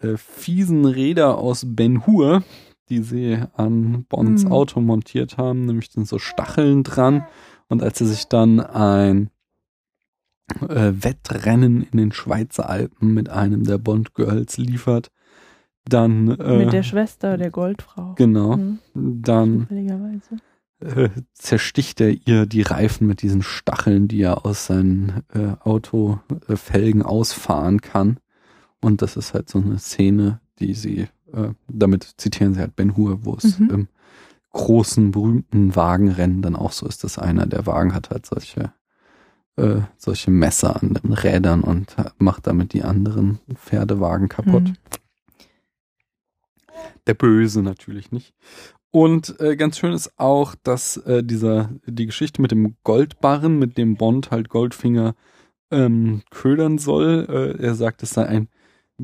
[0.00, 2.42] äh, fiesen Räder aus Ben Hur,
[2.88, 4.50] die sie an Bonds Mhm.
[4.50, 7.26] Auto montiert haben, nämlich sind so Stacheln dran.
[7.68, 9.30] Und als sie sich dann ein
[10.68, 15.10] äh, Wettrennen in den Schweizer Alpen mit einem der Bond-Girls liefert,
[15.88, 18.14] dann äh, Mit der Schwester der Goldfrau.
[18.16, 18.56] Genau.
[18.56, 18.78] Mhm,
[19.22, 19.66] Dann
[20.80, 27.02] äh, zersticht er ihr die Reifen mit diesen Stacheln, die er aus seinen äh, Autofelgen
[27.02, 28.18] ausfahren kann.
[28.80, 32.96] Und das ist halt so eine Szene, die sie, äh, damit zitieren sie halt Ben
[32.96, 33.70] Hur, wo es Mhm.
[33.70, 33.88] im
[34.52, 38.72] großen, berühmten Wagenrennen dann auch so ist, dass einer der Wagen hat halt solche,
[39.58, 44.64] äh, solche Messer an den Rädern und macht damit die anderen Pferdewagen kaputt.
[44.64, 44.76] Mhm.
[47.06, 48.34] Der Böse natürlich nicht.
[48.90, 53.76] Und äh, ganz schön ist auch, dass äh, dieser die Geschichte mit dem Goldbarren, mit
[53.76, 55.14] dem Bond halt Goldfinger
[55.70, 57.26] ähm, ködern soll.
[57.28, 58.48] Äh, er sagt, es sei ein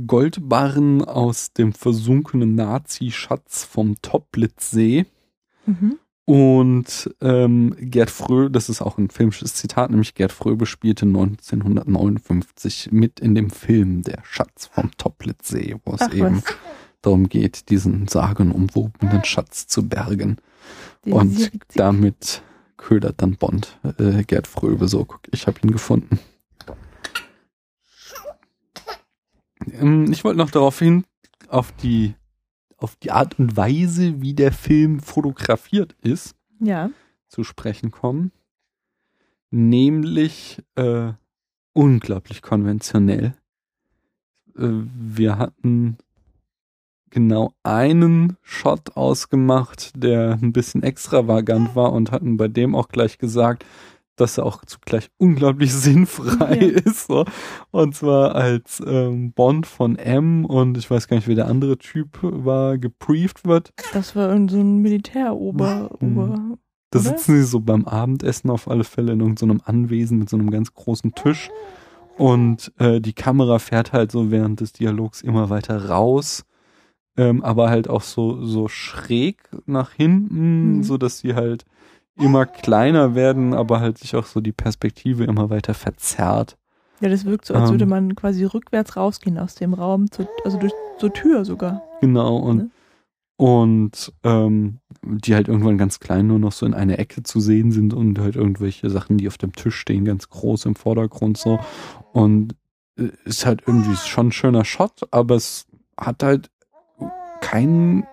[0.07, 5.07] Goldbarren aus dem versunkenen Nazi-Schatz vom Toplitzsee.
[5.66, 5.98] Mhm.
[6.27, 12.89] Und ähm, Gerd Frö, das ist auch ein filmisches Zitat, nämlich Gerd Fröbe spielte 1959
[12.93, 16.57] mit in dem Film Der Schatz vom Toplitzsee, wo es Ach eben was.
[17.03, 20.39] darum geht, diesen sagenumwobenen Schatz zu bergen.
[21.05, 22.43] Die Und damit
[22.79, 25.05] ködert dann Bond äh, Gerd Fröbe so.
[25.05, 26.18] Guck, ich habe ihn gefunden.
[29.72, 31.05] Ähm, ich wollte noch darauf hin,
[31.49, 32.14] auf die,
[32.85, 36.91] auf die Art und Weise, wie der Film fotografiert ist, Ja.
[37.28, 38.30] zu sprechen kommen.
[39.51, 41.12] Nämlich äh,
[41.72, 43.35] unglaublich konventionell.
[44.57, 45.97] Äh, wir hatten
[47.11, 53.18] genau einen Shot ausgemacht, der ein bisschen extravagant war und hatten bei dem auch gleich
[53.18, 53.64] gesagt,
[54.16, 56.78] dass er auch zugleich unglaublich sinnfrei Ja.
[56.84, 57.06] ist.
[57.08, 57.24] So.
[57.70, 61.78] Und zwar als ähm, Bond von M und ich weiß gar nicht, wer der andere
[61.78, 63.72] Typ war, gebrieft wird.
[63.92, 65.90] Das war so ein Militärober.
[66.00, 66.18] Mhm.
[66.18, 66.38] Ober,
[66.90, 67.08] Da Oder?
[67.08, 70.72] sitzen sie so beim Abendessen auf alle Fälle in irgendeinem Anwesen mit so einem ganz
[70.74, 71.50] großen Tisch.
[72.16, 76.44] Und äh, die Kamera fährt halt so während des Dialogs immer weiter raus,
[77.16, 80.82] ähm, aber halt auch so, so schräg nach hinten, Mhm.
[80.84, 81.64] so dass sie halt
[82.18, 86.56] immer kleiner werden, aber halt sich auch so die Perspektive immer weiter verzerrt.
[87.00, 87.74] Ja, das wirkt so, als Ähm.
[87.74, 91.82] würde man quasi rückwärts rausgehen aus dem Raum, zu, also durch zur Tür sogar.
[92.00, 92.70] Genau, und, Ne?
[93.36, 97.72] und ähm, die halt irgendwann ganz klein nur noch so in einer Ecke zu sehen
[97.72, 101.58] sind und halt irgendwelche Sachen, die auf dem Tisch stehen, ganz groß im Vordergrund so.
[102.12, 102.54] Und
[102.96, 105.66] äh, ist halt irgendwie schon ein schöner Shot, aber es
[105.98, 106.50] hat halt
[107.40, 108.04] keinen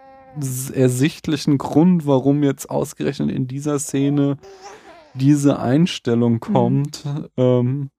[0.73, 4.37] ersichtlichen Grund, warum jetzt ausgerechnet in dieser Szene
[5.13, 7.03] diese Einstellung kommt.
[7.37, 7.89] Ähm,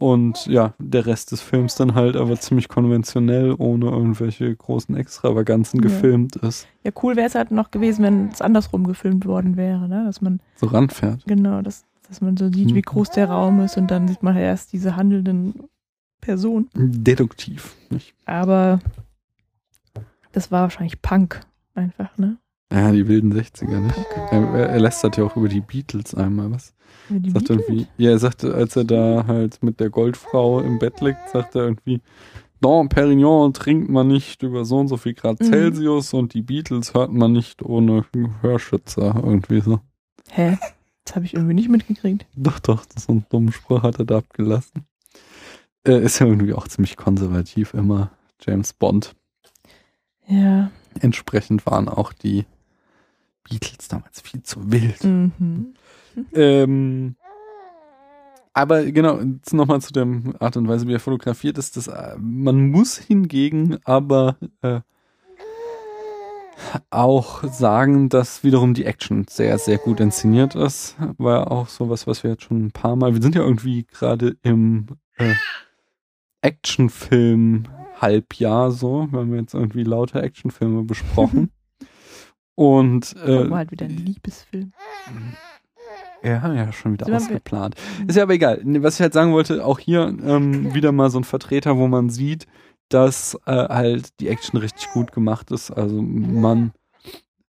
[0.00, 5.80] und ja, der Rest des Films dann halt aber ziemlich konventionell, ohne irgendwelche großen Extravaganzen
[5.80, 5.82] Ja.
[5.88, 6.68] gefilmt ist.
[6.84, 10.04] Ja, cool wäre es halt noch gewesen, wenn es andersrum gefilmt worden wäre, ne?
[10.06, 11.24] Dass man, So ranfährt.
[11.26, 12.82] genau, dass, dass man so sieht, wie Mhm.
[12.82, 15.64] groß der Raum ist und dann sieht man erst diese handelnden
[16.20, 16.68] Personen.
[16.74, 17.74] Deduktiv.
[17.90, 18.14] Nicht?
[18.24, 18.78] Aber
[20.38, 21.40] das war wahrscheinlich Punk
[21.74, 22.36] einfach, ne?
[22.72, 23.98] Ja, die wilden 60er, nicht?
[24.30, 26.74] Er, er er lästert ja auch über die Beatles einmal, was?
[27.08, 27.66] Die Sagt Beatles?
[27.68, 31.56] irgendwie, ja, er sagte, als er da halt mit der Goldfrau im Bett liegt, sagt
[31.56, 32.00] er irgendwie,
[32.60, 35.44] Don Perignon trinkt man nicht über so und so viel Grad Mhm.
[35.46, 38.04] Celsius und die Beatles hört man nicht ohne
[38.42, 39.80] Hörschützer, irgendwie so.
[40.30, 40.56] Hä?
[41.04, 42.26] Das habe ich irgendwie nicht mitgekriegt.
[42.36, 44.84] Doch, doch, so einen dummen Spruch hat er da abgelassen.
[45.86, 48.10] Äh, ist ja irgendwie auch ziemlich konservativ immer,
[48.40, 49.14] James Bond.
[50.28, 50.70] Ja.
[51.00, 52.44] Entsprechend waren auch die
[53.44, 55.02] Beatles damals viel zu wild.
[55.02, 55.74] Mhm.
[56.32, 57.16] Ähm,
[58.52, 60.06] aber genau, jetzt nochmal zu der
[60.40, 61.76] Art und Weise, wie er fotografiert ist.
[61.76, 64.80] Das, äh, man muss hingegen aber äh,
[66.90, 70.96] auch sagen, dass wiederum die Action sehr, sehr gut inszeniert ist.
[71.18, 74.36] War auch sowas, was wir jetzt schon ein paar Mal, wir sind ja irgendwie gerade
[74.42, 74.86] im
[75.18, 75.34] äh,
[76.42, 77.68] Actionfilm
[78.00, 79.08] Halbjahr so.
[79.10, 81.50] Wir haben jetzt irgendwie lauter Actionfilme besprochen.
[82.54, 84.72] Und äh, halt wieder ein Liebesfilm.
[86.24, 87.76] ja, haben ja schon wieder Sind wir- ausgeplant.
[88.08, 88.60] Ist ja aber egal.
[88.64, 92.10] Was ich halt sagen wollte, auch hier ähm, wieder mal so ein Vertreter, wo man
[92.10, 92.46] sieht,
[92.88, 95.70] dass äh, halt die Action richtig gut gemacht ist.
[95.70, 96.72] Also man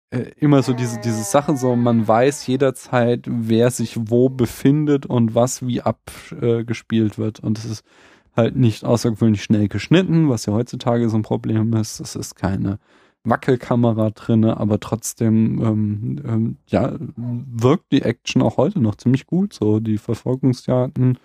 [0.09, 5.35] äh, immer so diese, diese Sache, so man weiß jederzeit, wer sich wo befindet und
[5.35, 7.39] was wie abgespielt wird.
[7.39, 7.83] Und es ist
[8.37, 11.99] halt nicht außergewöhnlich schnell geschnitten, was ja heutzutage so ein Problem ist.
[11.99, 12.79] Es ist keine
[13.23, 19.53] Wackelkamera drinne, aber trotzdem ähm, ähm, ja wirkt die Action auch heute noch ziemlich gut.
[19.53, 21.17] So die Verfolgungsjagden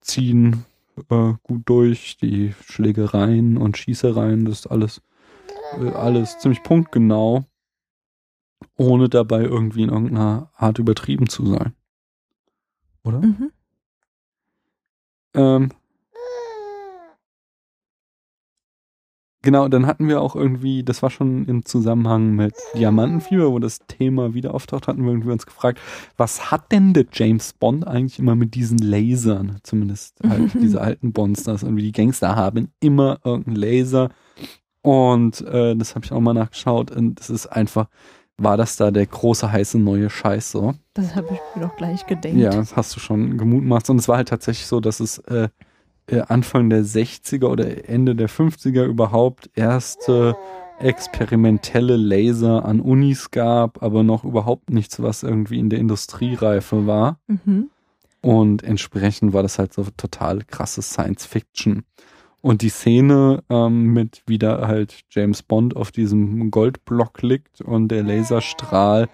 [0.00, 0.64] ziehen
[1.10, 5.02] äh, gut durch, die Schlägereien und Schießereien, das ist alles
[5.80, 7.44] äh, alles ziemlich punktgenau,
[8.76, 11.74] ohne dabei irgendwie in irgendeiner Art übertrieben zu sein.
[13.04, 13.20] Oder?
[13.20, 13.50] Mhm.
[15.34, 15.70] Ähm,
[19.44, 23.78] genau, dann hatten wir auch irgendwie, das war schon im Zusammenhang mit Diamantenfieber, wo das
[23.86, 25.78] Thema wieder auftaucht, hatten wir irgendwie uns gefragt,
[26.16, 29.58] was hat denn der James Bond eigentlich immer mit diesen Lasern?
[29.62, 34.08] Zumindest halt diese alten Bonds, dass irgendwie die Gangster haben immer irgendeinen Laser.
[34.82, 37.88] Und äh, das habe ich auch mal nachgeschaut und das ist einfach,
[38.36, 40.74] war das da der große heiße neue Scheiß so?
[40.94, 42.38] Das habe ich mir doch gleich gedenkt.
[42.38, 43.90] Ja, das hast du schon gemutmaßt.
[43.90, 45.48] Und es war halt tatsächlich so, dass es äh,
[46.28, 50.36] Anfang der 60er oder Ende der 50er überhaupt erste
[50.78, 57.18] experimentelle Laser an Unis gab, aber noch überhaupt nichts, was irgendwie in der Industriereife war.
[57.26, 57.70] Mhm.
[58.20, 61.84] Und entsprechend war das halt so total krasses Science Fiction.
[62.40, 68.02] Und die Szene ähm, mit wieder halt James Bond auf diesem Goldblock liegt und der
[68.02, 69.08] Laserstrahl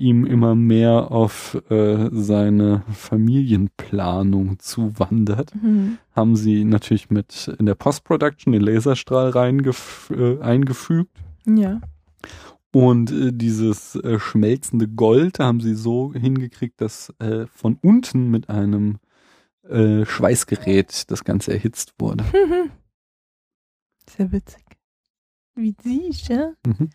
[0.00, 5.98] ihm immer mehr auf äh, seine Familienplanung zuwandert, Mhm.
[6.12, 11.16] haben sie natürlich mit in der Post-Production den Laserstrahl reingef äh, eingefügt.
[11.46, 11.80] Ja.
[12.72, 18.48] Und äh, dieses äh, schmelzende Gold haben sie so hingekriegt, dass äh, von unten mit
[18.48, 18.98] einem
[19.68, 22.24] äh, Schweißgerät das Ganze erhitzt wurde.
[24.16, 24.64] Sehr witzig.
[25.56, 26.52] Wie siehst ja?
[26.66, 26.90] Mhm.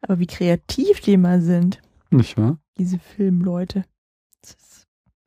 [0.00, 1.80] Aber wie kreativ die mal sind,
[2.16, 2.58] Nicht wahr?
[2.78, 3.84] diese Filmleute.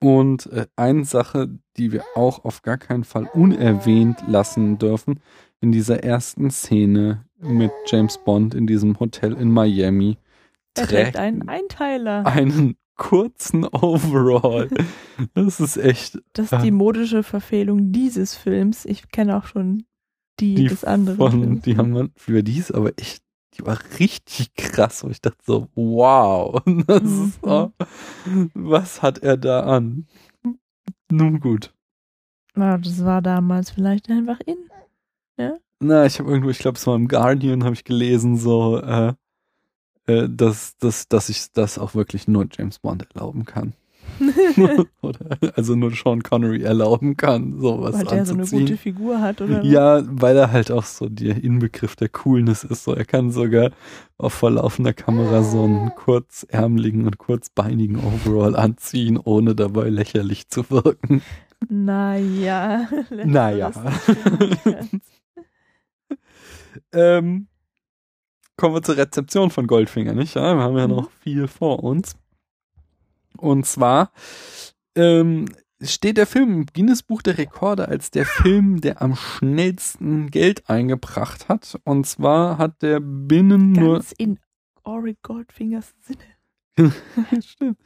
[0.01, 5.19] Und äh, eine Sache, die wir auch auf gar keinen Fall unerwähnt lassen dürfen,
[5.61, 10.17] in dieser ersten Szene mit James Bond in diesem Hotel in Miami,
[10.77, 12.25] Er trägt einen Einteiler.
[12.25, 14.69] einen kurzen Overall.
[15.33, 18.85] Das ist echt Das ist die modische Verfehlung dieses Films.
[18.85, 19.83] Ich kenne auch schon
[20.39, 21.17] die, die des anderen.
[21.17, 21.61] von, Films.
[21.63, 23.21] die haben wir, für die ist aber echt,
[23.55, 27.33] die war richtig krass, wo ich dachte so, wow, Mhm.
[27.41, 27.69] oh,
[28.53, 30.07] was hat er da an?
[31.11, 31.73] Nun gut.
[32.55, 34.57] Ja, das war damals vielleicht einfach in.
[35.81, 39.13] Na, ich habe irgendwo, ich glaube, es war im Guardian, habe ich gelesen, so, äh,
[40.07, 43.73] äh, dass, dass, dass ich das auch wirklich nur James Bond erlauben kann.
[45.01, 45.19] oder,
[45.55, 48.59] also nur Sean Connery erlauben kann, sowas weil der so eine anzuziehen.
[48.65, 49.63] gute Figur hat, oder?
[49.63, 52.83] Ja, weil er halt auch so der Inbegriff der Coolness ist.
[52.83, 53.71] So, er kann sogar
[54.17, 61.21] auf vorlaufender Kamera so einen kurzärmeligen und kurzbeinigen Overall anziehen, ohne dabei lächerlich zu wirken.
[61.67, 62.87] Naja.
[63.25, 63.71] Naja.
[66.93, 67.47] Ähm,
[68.57, 70.35] kommen wir zur Rezeption von Goldfinger, nicht?
[70.35, 70.95] Ja, wir haben ja Mhm.
[70.95, 72.15] noch viel vor uns.
[73.37, 74.11] Und zwar
[74.95, 75.45] ähm,
[75.81, 81.47] steht der Film im Guinness-Buch der Rekorde als der Film, der am schnellsten Geld eingebracht
[81.49, 81.79] hat.
[81.85, 84.39] Und zwar hat der binnen nur Ganz in
[84.83, 86.19] Ori Goldfingers Sinne.
[87.41, 87.77] Stimmt.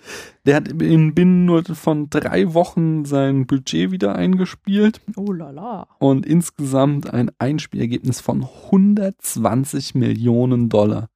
[0.46, 5.88] Der hat in binnen nur von drei Wochen sein Budget wieder eingespielt Oh la la.
[6.00, 11.10] und insgesamt ein Einspielergebnis von 120 Millionen Dollar.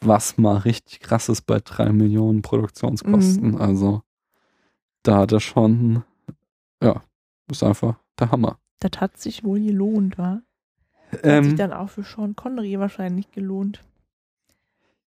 [0.00, 3.52] Was mal richtig krass ist bei drei Millionen Produktionskosten.
[3.52, 3.60] Mhm.
[3.60, 4.02] Also
[5.02, 6.02] da hat er schon,
[6.82, 7.02] ja,
[7.50, 8.58] ist einfach der Hammer.
[8.80, 10.42] Das hat sich wohl gelohnt, war.
[11.12, 13.82] Hat sich Ähm, dann auch für Sean Connery wahrscheinlich gelohnt.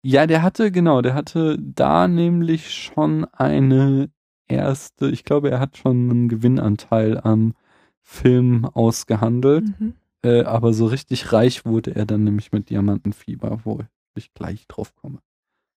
[0.03, 4.09] ja, der hatte, genau, der hatte da nämlich schon eine
[4.47, 7.53] erste, ich glaube, er hat schon einen Gewinnanteil am
[8.01, 9.65] Film ausgehandelt.
[9.79, 9.95] Mhm.
[10.23, 13.81] Äh, aber so richtig reich wurde er dann nämlich mit Diamantenfieber, wo
[14.19, 15.21] ich gleich drauf komme.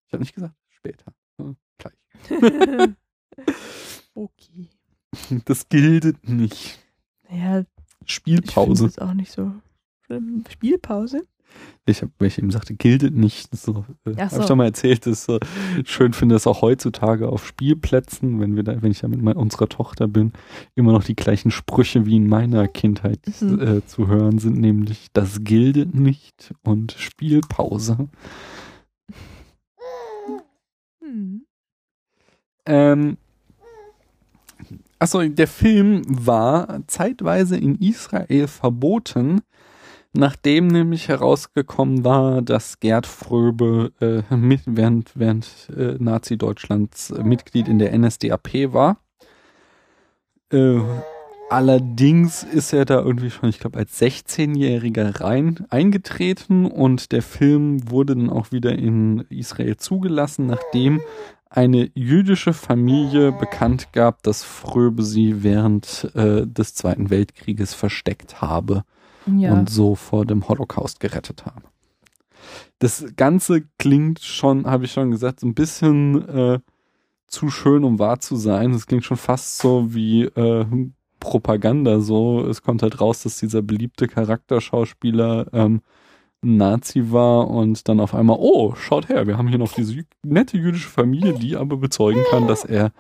[0.07, 1.15] Ich habe nicht gesagt, später.
[1.39, 1.99] Hm, gleich.
[4.15, 4.69] okay.
[5.45, 6.79] Das gilt nicht.
[7.29, 7.65] Naja,
[8.05, 8.87] ich Spielpause.
[8.87, 9.53] ist auch nicht so.
[10.49, 11.27] Spielpause?
[11.87, 13.55] Ich habe, ich eben sagte, gilt nicht.
[13.57, 14.41] So, äh, Ach Habe so.
[14.43, 15.41] ich doch mal erzählt, dass ich äh,
[15.85, 19.39] schön finde, dass auch heutzutage auf Spielplätzen, wenn wir da, wenn ich da mit meiner,
[19.39, 20.33] unserer Tochter bin,
[20.75, 23.61] immer noch die gleichen Sprüche wie in meiner Kindheit Mhm.
[23.61, 28.09] äh, zu hören sind, nämlich das gilt nicht und Spielpause.
[31.03, 31.43] Hm.
[32.67, 33.17] Ähm,
[34.99, 39.41] achso, der Film war zeitweise in Israel verboten,
[40.13, 45.47] nachdem nämlich herausgekommen war, dass Gerd Fröbe äh, mit, während, während
[45.77, 48.97] äh, Nazi-Deutschlands äh, Mitglied in der NSDAP war.
[50.53, 50.81] Äh,
[51.49, 57.91] allerdings ist er da irgendwie schon, ich glaube, als 16-Jähriger rein eingetreten und der Film
[57.91, 61.01] wurde dann auch wieder in Israel zugelassen, nachdem
[61.49, 68.85] eine jüdische Familie bekannt gab, dass Fröbe sie während äh, des Zweiten Weltkrieges versteckt habe
[69.39, 69.53] Ja.
[69.53, 71.63] und so vor dem Holocaust gerettet habe.
[72.79, 76.59] Das Ganze klingt schon, habe ich schon gesagt, so ein bisschen äh,
[77.27, 78.73] zu schön, um wahr zu sein.
[78.73, 80.65] Es klingt schon fast so wie äh,
[81.21, 82.01] Propaganda.
[82.01, 85.83] So, es kommt halt raus, dass dieser beliebte Charakterschauspieler ähm,
[86.43, 90.57] Nazi war und dann auf einmal, oh, schaut her, wir haben hier noch diese nette
[90.57, 92.93] jüdische Familie, die aber bezeugen kann, dass er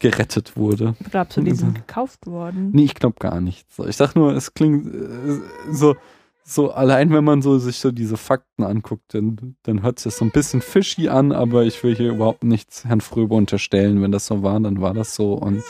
[0.00, 0.94] gerettet wurde.
[1.10, 2.70] Glaubst du, die sind gekauft worden?
[2.72, 3.72] Nee, ich glaube gar nicht.
[3.72, 5.40] So, ich sag nur, es klingt äh,
[5.70, 5.94] so,
[6.42, 10.18] so allein wenn man so sich so diese Fakten anguckt, dann, dann hört sich das
[10.18, 14.02] so ein bisschen fishy an, aber ich will hier überhaupt nichts Herrn Fröbe unterstellen.
[14.02, 15.62] Wenn das so war, dann war das so und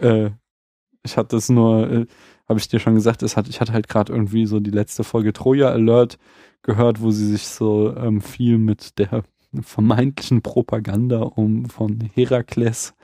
[0.00, 0.30] äh,
[1.02, 2.06] ich hatte es nur, äh,
[2.48, 5.04] habe ich dir schon gesagt, es hat, ich hatte halt gerade irgendwie so die letzte
[5.04, 6.18] Folge Troja Alert
[6.62, 9.22] gehört, wo sie sich so ähm, viel mit der
[9.60, 12.94] vermeintlichen Propaganda um von Herakles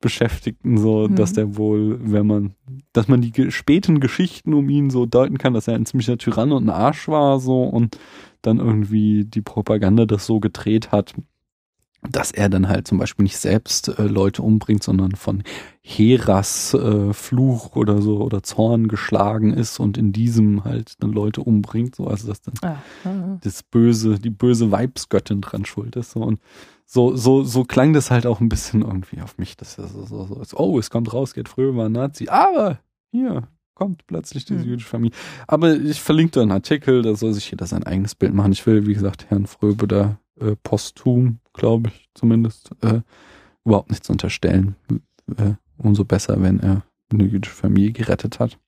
[0.00, 1.16] beschäftigten, so Mhm.
[1.16, 2.54] dass der wohl, wenn man,
[2.92, 6.52] dass man die späten Geschichten um ihn so deuten kann, dass er ein ziemlicher Tyrann
[6.52, 7.98] und ein Arsch war, so und
[8.42, 11.14] dann irgendwie die Propaganda das so gedreht hat,
[12.02, 15.42] dass er dann halt zum Beispiel nicht selbst äh, Leute umbringt, sondern von
[15.82, 21.40] Heras äh, Fluch oder so oder Zorn geschlagen ist und in diesem halt dann Leute
[21.42, 23.38] umbringt, so also dass dann Ah, ah.
[23.42, 26.12] das böse, die böse Weibsgöttin dran schuld ist.
[26.12, 26.20] So.
[26.20, 26.40] Und
[26.84, 29.56] so, so, so klang das halt auch ein bisschen irgendwie auf mich.
[29.56, 32.28] dass er so, so, so ist, oh, es kommt raus, Gerd Fröbe war Nazi.
[32.28, 32.78] Aber
[33.10, 34.68] hier kommt plötzlich diese Hm.
[34.68, 35.16] jüdische Familie.
[35.48, 38.52] Aber ich verlinke da einen Artikel, da soll sich jeder sein eigenes Bild machen.
[38.52, 43.00] Ich will, wie gesagt, Herrn Fröbe da äh, posthum, glaube ich zumindest, äh,
[43.64, 44.76] überhaupt nichts unterstellen.
[45.36, 48.58] Äh, umso besser, wenn er eine jüdische Familie gerettet hat.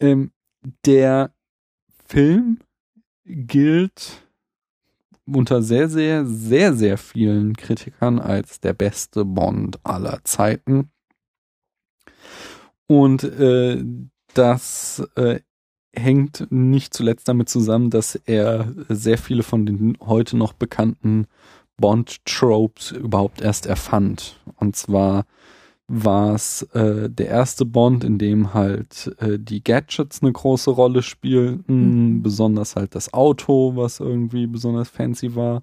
[0.00, 0.32] Ähm,
[0.84, 1.32] der
[2.06, 2.58] Film
[3.24, 4.26] gilt
[5.26, 10.90] unter sehr, sehr, sehr, sehr vielen Kritikern als der beste Bond aller Zeiten.
[12.86, 13.84] Und äh,
[14.34, 15.40] das äh,
[15.92, 21.26] hängt nicht zuletzt damit zusammen, dass er sehr viele von den heute noch bekannten
[21.78, 24.38] Bond-Tropes überhaupt erst erfand.
[24.56, 25.24] Und zwar
[25.88, 31.02] war es äh, der erste Bond, in dem halt äh, die Gadgets eine große Rolle
[31.02, 32.22] spielten, Mhm.
[32.22, 35.62] besonders halt das Auto, was irgendwie besonders fancy war.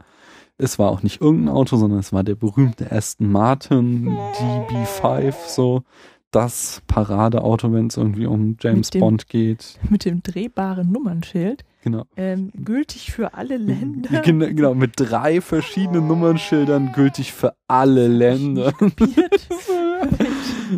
[0.57, 5.83] Es war auch nicht irgendein Auto, sondern es war der berühmte Aston Martin DB5, so
[6.31, 9.79] das Paradeauto, wenn es irgendwie um James dem- Bond geht.
[9.89, 11.63] Mit dem drehbaren Nummernschild.
[11.83, 12.03] Genau.
[12.17, 14.21] Ähm, gültig für alle Länder.
[14.25, 18.73] Genau, genau, mit drei verschiedenen Nummernschildern gültig für alle Länder.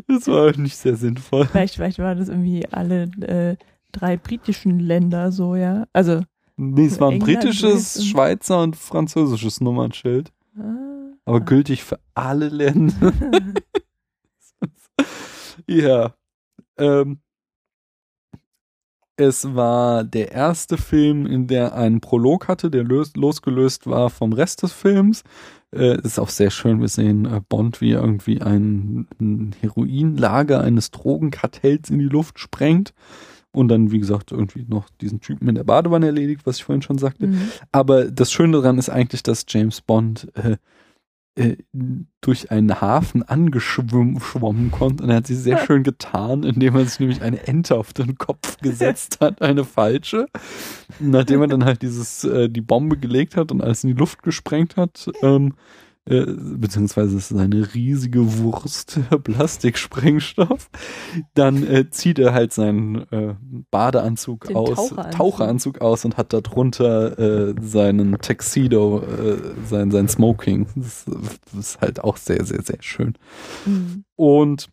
[0.07, 1.45] Das war nicht sehr sinnvoll.
[1.47, 3.55] vielleicht, vielleicht war das irgendwie alle äh,
[3.91, 5.85] drei britischen Länder so, ja.
[5.93, 6.21] Also,
[6.57, 10.31] Nee, es war ein England, britisches, Schweizer und französisches Nummernschild.
[10.59, 13.13] ah, Aber gültig für alle Länder.
[15.69, 16.15] Ja.
[16.77, 17.19] Ähm,
[19.17, 24.33] es war der erste Film, in der einen Prolog hatte, der los, losgelöst war vom
[24.33, 25.23] Rest des Films.
[25.75, 30.61] Äh, ist auch sehr schön, wir sehen äh, Bond, wie er irgendwie ein, ein Heroinlager
[30.61, 32.93] eines Drogenkartells in die Luft sprengt
[33.51, 36.81] und dann, wie gesagt, irgendwie noch diesen Typen in der Badewanne erledigt, was ich vorhin
[36.81, 37.27] schon sagte.
[37.27, 37.49] Mhm.
[37.71, 40.57] Aber das Schöne daran ist eigentlich, dass James Bond äh,
[41.35, 41.57] äh,
[42.21, 46.99] durch einen Hafen angeschwommen kommt und er hat sich sehr schön getan, indem er sich
[46.99, 50.27] nämlich eine Ente auf den Kopf gesetzt hat, eine falsche.
[50.99, 54.23] Nachdem er dann halt dieses äh, die Bombe gelegt hat und alles in die Luft
[54.23, 55.53] gesprengt hat, ähm,
[56.09, 60.69] äh, beziehungsweise es ist eine riesige Wurst Plastiksprengstoff,
[61.33, 63.35] dann äh, zieht er halt seinen äh,
[63.71, 65.11] Badeanzug Den aus, Taucheranzug.
[65.11, 70.67] Taucheranzug aus und hat darunter äh, seinen Tuxedo, äh, sein, sein Smoking.
[70.75, 73.13] Das, das ist halt auch sehr, sehr, sehr schön.
[73.65, 74.03] Mhm.
[74.15, 74.69] Und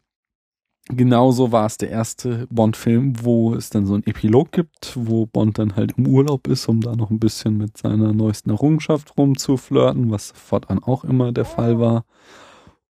[0.88, 5.58] genauso war es der erste Bond-Film, wo es dann so einen Epilog gibt, wo Bond
[5.58, 10.10] dann halt im Urlaub ist, um da noch ein bisschen mit seiner neuesten Errungenschaft rumzuflirten,
[10.10, 12.04] was fortan auch immer der Fall war.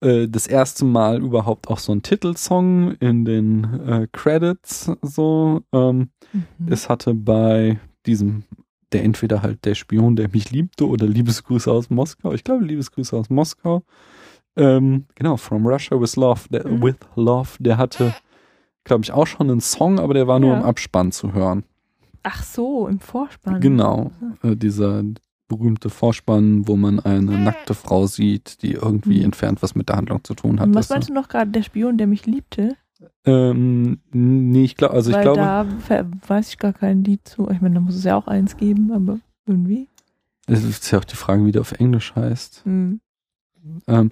[0.02, 5.62] Äh, Das erste Mal überhaupt auch so ein Titelsong in den äh, Credits so.
[5.74, 6.68] Ähm, Mhm.
[6.68, 8.44] es hatte bei diesem,
[8.92, 12.34] der entweder halt der Spion, der mich liebte, oder Liebesgrüße aus Moskau.
[12.34, 13.84] Ich glaube, Liebesgrüße aus Moskau.
[14.58, 16.82] Ähm, genau, From Russia with Love, der, Mhm.
[16.84, 18.14] with Love, der hatte,
[18.84, 20.58] glaube ich, auch schon einen Song, aber der war nur Ja.
[20.60, 21.64] im Abspann zu hören.
[22.24, 23.62] Ach so, im Vorspann.
[23.62, 24.12] Genau,
[24.44, 25.04] äh, dieser
[25.48, 29.26] berühmte Vorspann, wo man eine nackte Frau sieht, die irgendwie Mhm.
[29.26, 30.68] entfernt was mit der Handlung zu tun hat.
[30.68, 32.76] Und was meinst du noch gerade, der Spion, der mich liebte?
[33.26, 35.66] ähm, nee, ich glaube, also ich Weil glaube, da
[36.28, 37.48] weiß ich gar kein Lied zu.
[37.52, 39.88] Ich meine, da muss es ja auch eins geben, aber irgendwie.
[40.48, 42.62] es ist ja auch die Frage, wie der auf Englisch heißt.
[42.66, 43.00] Hm.
[43.88, 44.12] Ähm,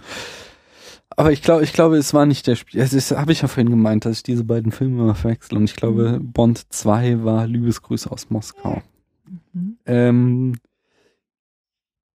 [1.18, 2.82] aber ich glaube, ich glaube, es war nicht der Spiel.
[2.82, 5.58] Es ist, habe ich ja vorhin gemeint, dass ich diese beiden Filme immer verwechsel.
[5.58, 8.82] Und ich glaube, Bond 2 war Liebesgrüße aus Moskau.
[9.54, 9.78] Mhm.
[9.86, 10.56] Ähm,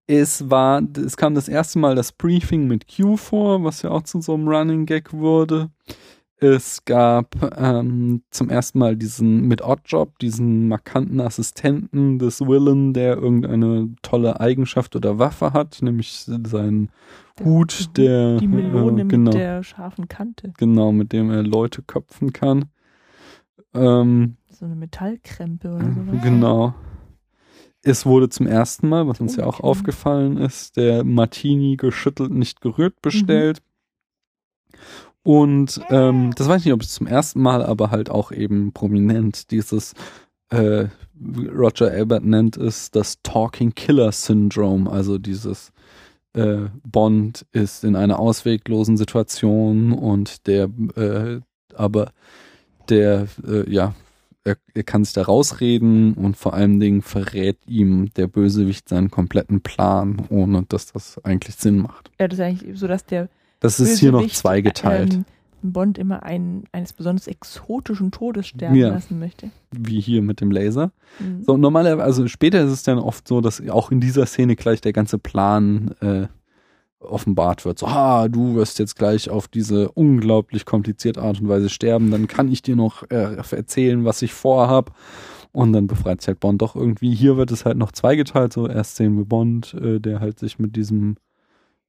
[0.07, 4.03] es war, es kam das erste Mal das Briefing mit Q vor, was ja auch
[4.03, 5.71] zu so einem Running Gag wurde.
[6.43, 13.17] Es gab ähm, zum ersten Mal diesen mit Oddjob, diesen markanten Assistenten des Willen, der
[13.19, 16.13] irgendeine tolle Eigenschaft oder Waffe hat, nämlich
[16.47, 16.89] seinen
[17.45, 20.53] Hut, der Die Melone äh, genau, mit der scharfen Kante.
[20.57, 22.67] genau, mit dem er Leute köpfen kann.
[23.75, 26.23] Ähm, So eine Metallkrempe oder sowas.
[26.23, 26.75] Genau.
[27.83, 29.69] Es wurde zum ersten Mal, was uns ja auch Okay.
[29.69, 33.63] aufgefallen ist, der Martini geschüttelt, nicht gerührt bestellt.
[35.23, 38.73] Und ähm, das weiß ich nicht, ob es zum ersten Mal, aber halt auch eben
[38.73, 39.95] prominent dieses
[40.51, 40.87] äh,
[41.55, 45.73] Roger Ebert nennt es das Talking Killer Syndrome, also dieses
[46.33, 51.41] äh, Bond ist in einer ausweglosen Situation und der äh,
[51.75, 52.13] aber
[52.89, 53.95] der äh, ja
[54.45, 59.11] er, er kann sich da rausreden und vor allen Dingen verrät ihm der Bösewicht seinen
[59.11, 62.11] kompletten Plan, ohne dass das eigentlich Sinn macht.
[62.19, 63.29] Ja, das ist eigentlich so, dass der
[63.61, 65.25] Das ist hier noch zweigeteilt, ähm,
[65.63, 68.89] Bond immer einen eines besonders exotischen Todes sterben Ja.
[68.89, 69.51] lassen möchte.
[69.71, 70.91] wie hier mit dem Laser.
[71.19, 71.45] Mhm.
[71.45, 74.81] So, normalerweise, also später ist es dann oft so, dass auch in dieser Szene gleich
[74.81, 76.27] der ganze Plan äh,
[76.99, 77.79] offenbart wird.
[77.79, 82.27] So, ah, du wirst jetzt gleich auf diese unglaublich komplizierte Art und Weise sterben, dann
[82.27, 84.95] kann ich dir noch äh, erzählen, was ich vorhab.
[85.53, 87.13] Und dann befreit sich halt Bond doch irgendwie.
[87.13, 90.59] Hier wird es halt noch zweigeteilt, so erst sehen wir Bond, äh, der halt sich
[90.61, 91.17] mit diesem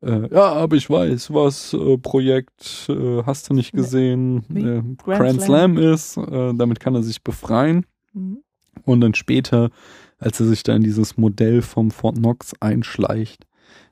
[0.02, 3.82] äh, ja, aber ich weiß, was äh, Projekt äh, hast du nicht Nee.
[3.82, 4.62] gesehen, Wie?
[4.64, 7.86] äh, Grand Grand Slam ist, äh, damit kann er sich befreien.
[8.14, 8.40] Mhm.
[8.86, 9.70] Und dann später,
[10.18, 13.46] als er sich da in dieses Modell vom Fort Knox einschleicht,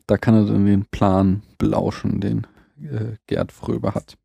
[0.08, 2.48] da kann er dann den Plan belauschen, den
[2.82, 4.16] äh, Gerd Fröbe hat.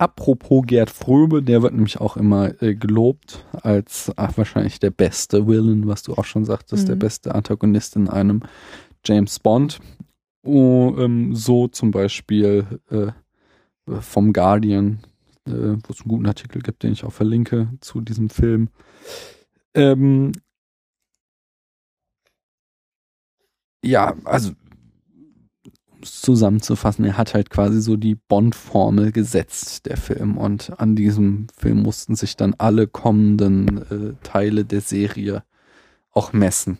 [0.00, 5.48] Apropos Gerd Fröbe, der wird nämlich auch immer äh, gelobt als ach, wahrscheinlich der beste
[5.48, 7.00] Villain, was du auch schon sagtest, der Mhm.
[7.00, 8.42] beste Antagonist in einem
[9.04, 9.80] James Bond.
[10.42, 13.12] Oh, ähm, so zum Beispiel äh,
[14.00, 15.00] vom Guardian,
[15.46, 18.68] äh, wo es einen guten Artikel gibt, den ich auch verlinke zu diesem Film.
[19.74, 20.32] Ähm,
[23.82, 24.52] ja, also
[25.98, 30.38] um es zusammenzufassen, er hat halt quasi so die Bond-Formel gesetzt, der Film.
[30.38, 35.42] Und an diesem Film mussten sich dann alle kommenden äh, Teile der Serie
[36.12, 36.78] auch messen.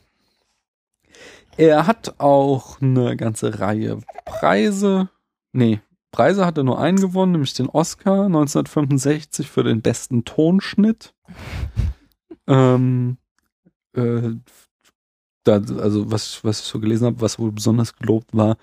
[1.59, 5.09] Er hat auch eine ganze Reihe Preise.
[5.52, 5.80] Nee,
[6.12, 11.14] Preise hat er nur einen gewonnen, nämlich den Oscar 1965 für den besten Tonschnitt.
[12.46, 13.18] ähm,
[13.94, 14.30] äh,
[15.42, 18.56] da, also was, was ich so gelesen habe, was wohl besonders gelobt war,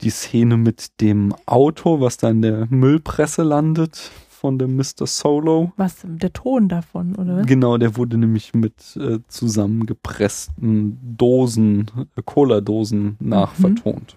[0.00, 5.06] die Szene mit dem Auto, was da in der Müllpresse landet, von dem Mr.
[5.06, 5.72] Solo.
[5.76, 7.46] Was, der Ton davon, oder was?
[7.46, 14.16] Genau, der wurde nämlich mit äh, zusammengepressten Dosen, äh, Cola-Dosen nachvertont.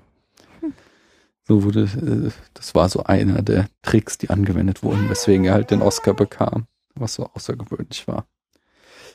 [1.48, 5.72] So wurde, äh, das war so einer der Tricks, die angewendet wurden, weswegen er halt
[5.72, 8.26] den Oscar bekam, was so außergewöhnlich war.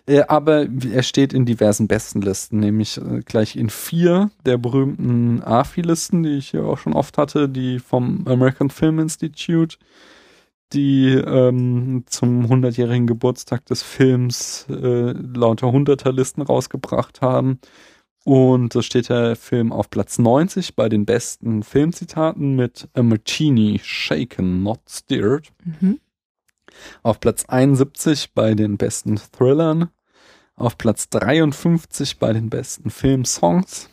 [0.09, 6.23] Äh, aber er steht in diversen Bestenlisten, nämlich äh, gleich in vier der berühmten AFI-Listen,
[6.23, 9.79] die ich hier auch schon oft hatte, die vom American Film Institute,
[10.73, 17.61] die ähm, zum 100-jährigen Geburtstag des Films äh, lauter Hunderterlisten rausgebracht haben.
[18.25, 23.81] Und da steht der Film auf Platz 90 bei den besten Filmzitaten mit A Martini
[23.83, 25.53] Shaken, Not Stirred.
[25.65, 26.01] Mhm.
[27.05, 29.91] Auf Platz 71 bei den besten Thrillern.
[30.57, 33.89] Auf Platz 53 bei den besten Filmsongs.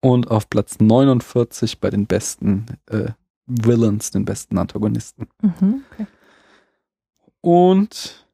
[0.00, 3.12] Und auf Platz 49 bei den besten äh,
[3.46, 5.28] Villains, den besten Antagonisten.
[5.40, 5.82] Mhm.
[5.92, 6.06] Okay.
[7.40, 8.26] Und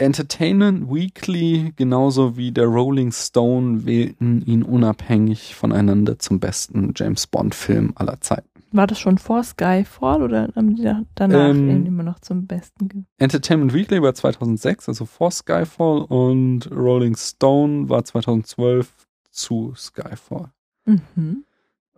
[0.00, 7.54] Entertainment Weekly genauso wie der Rolling Stone wählten ihn unabhängig voneinander zum besten James Bond
[7.54, 8.48] Film aller Zeiten.
[8.70, 12.46] War das schon vor Skyfall oder haben die da- danach Ähm, ihn immer noch zum
[12.46, 13.06] Besten?
[13.16, 18.92] Entertainment Weekly war 2006, also vor Skyfall und Rolling Stone war 2012
[19.30, 20.50] zu Skyfall.
[20.84, 21.44] Mhm.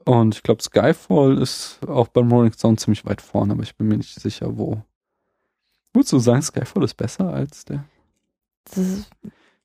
[0.06, 3.88] Und ich glaube, Skyfall ist auch beim Rolling Stone ziemlich weit vorne, aber ich bin
[3.88, 4.80] mir nicht sicher, wo.
[5.92, 7.84] Würdest du sagen, Skyfall ist besser als der?
[8.64, 9.10] Das ist,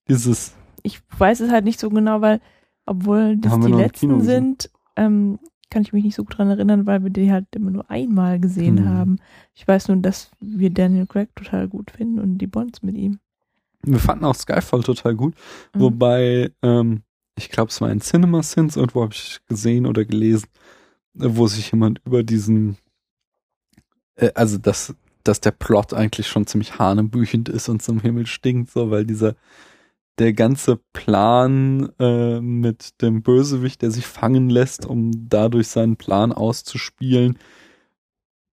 [0.08, 0.54] Dieses,
[0.84, 2.40] ich weiß es halt nicht so genau, weil,
[2.86, 7.04] obwohl das die letzten sind, ähm, kann ich mich nicht so gut dran erinnern, weil
[7.04, 8.88] wir die halt immer nur einmal gesehen Hm.
[8.90, 9.20] haben.
[9.54, 13.20] Ich weiß nur, dass wir Daniel Craig total gut finden und die Bonds mit ihm.
[13.84, 15.36] wir fanden auch Skyfall total gut,
[15.76, 15.80] Mhm.
[15.80, 17.04] wobei, ähm,
[17.38, 20.48] ich glaube, es war in Cinema Sins, irgendwo habe ich gesehen oder gelesen,
[21.14, 22.78] wo sich jemand über diesen,
[24.16, 24.96] äh, also dass,
[25.28, 29.36] dass der Plot eigentlich schon ziemlich hanebüchend ist und zum Himmel stinkt, so, weil dieser,
[30.20, 36.32] der ganze Plan äh, mit dem Bösewicht, der sich fangen lässt, um dadurch seinen Plan
[36.32, 37.38] auszuspielen,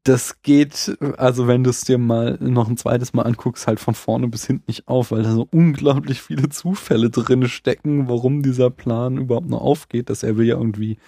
[0.04, 3.94] das geht, also wenn du es dir mal noch ein zweites Mal anguckst, halt von
[3.94, 8.70] vorne bis hinten nicht auf, weil da so unglaublich viele Zufälle drin stecken, warum dieser
[8.70, 10.98] Plan überhaupt noch aufgeht, dass er will ja irgendwie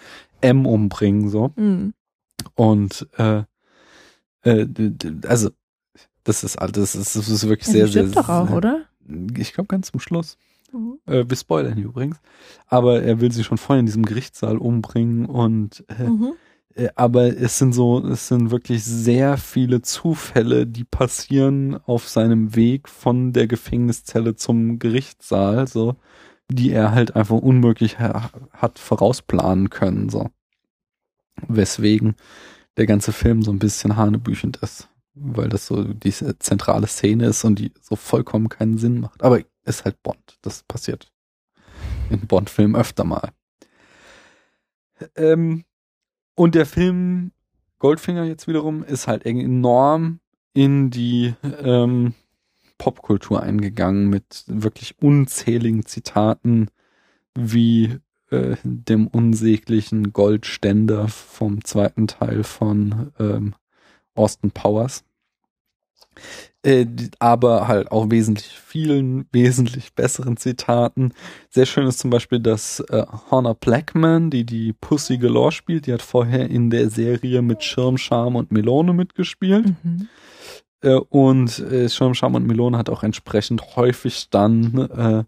[0.41, 1.53] M umbringen, so.
[1.57, 1.95] Mhm.
[2.55, 3.43] Und äh,
[4.45, 4.67] äh,
[5.27, 5.51] also
[6.25, 8.85] das ist alles, das ist, das ist wirklich sehr, sehr, doch auch, sehr, oder?
[9.37, 10.39] Ich glaube ganz zum Schluss.
[10.73, 10.99] Mhm.
[11.07, 12.17] Äh, wir spoilern hier übrigens.
[12.67, 16.33] Aber er will sie schon vorher in diesem Gerichtssaal umbringen und äh, Mhm.
[16.75, 22.57] äh, aber es sind so, es sind wirklich sehr viele Zufälle, die passieren auf seinem
[22.57, 25.97] Weg von der Gefängniszelle zum Gerichtssaal, so,
[26.51, 30.31] die er halt einfach unmöglich ha hat vorausplanen können, so.
[31.49, 32.15] Weswegen
[32.77, 37.45] der ganze Film so ein bisschen hanebüchend ist, weil das so diese zentrale Szene ist
[37.45, 39.23] und die so vollkommen keinen Sinn macht.
[39.23, 41.11] Aber ist halt Bond, das passiert
[42.11, 43.31] in Bond-Filmen öfter mal.
[45.17, 45.65] Ähm,
[46.35, 47.33] und der Film
[47.79, 50.21] Goldfinger jetzt wiederum ist halt enorm
[50.53, 52.15] in die ähm,
[52.79, 56.69] Popkultur eingegangen mit wirklich unzähligen Zitaten
[57.37, 57.99] wie
[58.35, 63.55] äh, dem unsäglichen Goldständer vom zweiten Teil von ähm,
[64.15, 65.05] Austin Powers.
[66.63, 66.87] Äh,
[67.19, 71.13] aber halt auch wesentlich vielen, wesentlich besseren Zitaten.
[71.51, 75.93] Sehr schön ist zum Beispiel, dass äh, Hannah Blackman, die die Pussy Galore spielt, die
[75.93, 79.75] hat vorher in der Serie mit Schirm, Charme und Melone mitgespielt.
[79.83, 80.09] Mhm.
[80.81, 85.25] Äh, und äh, Schirm, Charme und Melone hat auch entsprechend häufig dann äh,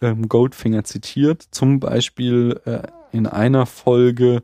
[0.00, 1.46] ähm, Goldfinger zitiert.
[1.50, 4.42] Zum Beispiel äh, in einer Folge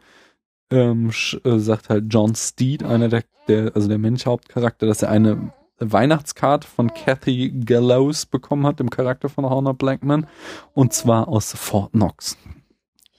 [0.70, 1.11] ähm,
[1.45, 5.52] äh, sagt halt John Steed, einer der, der, also der männliche Hauptcharakter, dass er eine
[5.78, 10.27] Weihnachtskarte von Kathy Gallows bekommen hat, dem Charakter von Horner Blackman,
[10.73, 12.36] und zwar aus Fort Knox.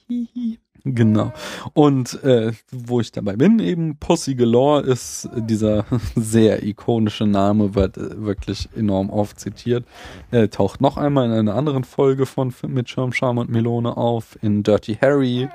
[0.08, 0.58] Hihi.
[0.94, 1.32] Genau.
[1.74, 5.84] Und äh, wo ich dabei bin, eben Pussy Galore ist dieser
[6.14, 9.84] sehr ikonische Name, wird äh, wirklich enorm oft zitiert.
[10.30, 14.38] Er taucht noch einmal in einer anderen Folge von mit Schirm, Charme und Melone auf,
[14.42, 15.48] in Dirty Harry,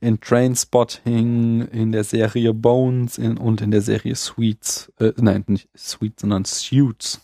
[0.00, 5.68] in Trainspotting, in der Serie Bones in, und in der Serie Sweets, äh, nein, nicht
[5.76, 7.20] Sweets, sondern Suits,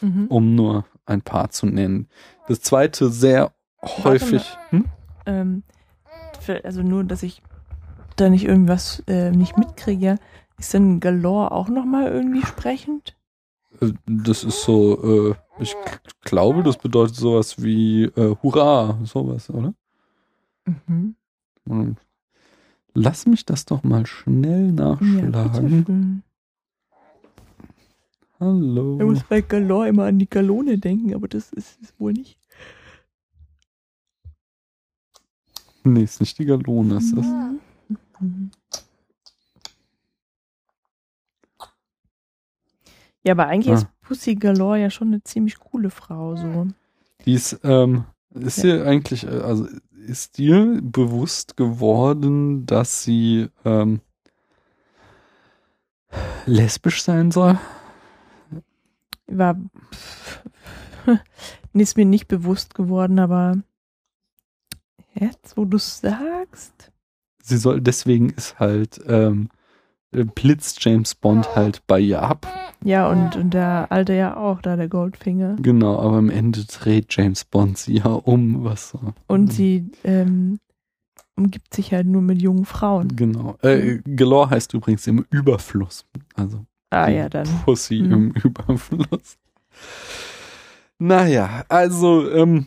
[0.00, 0.26] Mhm.
[0.28, 2.06] um nur ein paar zu nennen.
[2.46, 3.50] Das zweite sehr
[3.82, 4.42] häufig.
[4.70, 4.84] Hm?
[5.26, 5.62] Ähm,
[6.48, 7.42] also nur, dass ich
[8.16, 10.18] da nicht irgendwas äh, nicht mitkriege.
[10.58, 13.16] Ist denn Galore auch nochmal irgendwie sprechend?
[13.80, 15.74] Äh, Das ist so, äh, ich
[16.22, 19.72] glaube, das bedeutet sowas wie äh, Hurra, sowas, oder?
[20.66, 21.14] Mhm.
[21.68, 21.96] Hm.
[22.94, 25.70] Lass mich das doch mal schnell Ja, nachschlagen.
[25.84, 26.22] bitteschön.
[28.40, 28.98] Hallo.
[28.98, 32.38] Er muss bei Galore immer an die Galone denken, aber das ist es wohl nicht.
[35.92, 37.26] Nee, ist nicht die Galone, ist das.
[43.22, 43.78] Ja, aber eigentlich Ah.
[43.78, 46.68] ist Pussy Galore ja schon eine ziemlich coole Frau, so.
[47.24, 49.66] Die ist, ähm, ist dir eigentlich, äh, also
[50.06, 54.00] ist dir bewusst geworden, dass sie ähm,
[56.46, 57.58] lesbisch sein soll?
[59.26, 59.58] War,
[61.74, 63.58] ist mir nicht bewusst geworden, aber
[65.20, 66.92] jetzt, wo du es sagst,
[67.42, 69.48] Sie soll, deswegen ist halt, ähm,
[70.10, 72.46] blitzt James Bond halt bei ihr ab.
[72.84, 75.56] ja, und, und der Alte ja auch, da der Goldfinger.
[75.60, 79.00] Genau, aber am Ende dreht James Bond sie ja um, was so.
[79.28, 80.58] Und sie ähm,
[81.36, 83.14] umgibt sich halt nur mit jungen Frauen.
[83.16, 83.56] Genau.
[83.62, 86.04] Äh, Galore heißt übrigens im Überfluss.
[86.34, 87.46] Also Ah ja, dann.
[87.64, 88.12] Pussy Hm.
[88.12, 89.36] im Überfluss.
[90.98, 92.66] Naja, also ähm,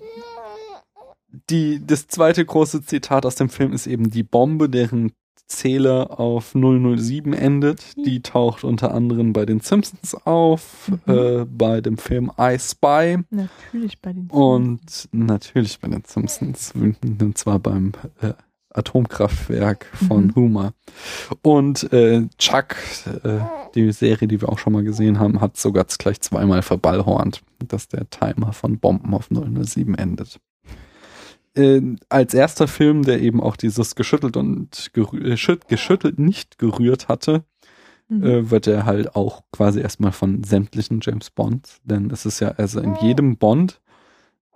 [1.49, 5.11] die, das zweite große Zitat aus dem Film ist eben die Bombe, deren
[5.47, 7.97] Zähler auf 007 endet.
[7.97, 11.13] Die taucht unter anderem bei den Simpsons auf, Mhm.
[11.13, 16.73] äh, bei dem Film I Spy Natürlich bei den und natürlich bei den Simpsons.
[16.73, 17.91] Und zwar beim
[18.21, 18.31] äh,
[18.73, 20.35] Atomkraftwerk von Mhm.
[20.35, 20.73] Homer.
[21.41, 22.75] Und äh, Chuck,
[23.23, 23.39] äh,
[23.75, 27.87] die Serie, die wir auch schon mal gesehen haben, hat sogar gleich zweimal verballhornt, dass
[27.89, 30.39] der Timer von Bomben auf 007 endet.
[31.55, 36.57] Äh, als erster Film, der eben auch dieses geschüttelt und gerü äh, schütt- geschüttelt nicht
[36.57, 37.43] gerührt hatte,
[38.07, 38.23] Mhm.
[38.23, 42.49] äh, wird er halt auch quasi erstmal von sämtlichen James Bond, denn es ist ja,
[42.57, 43.79] also in jedem Bond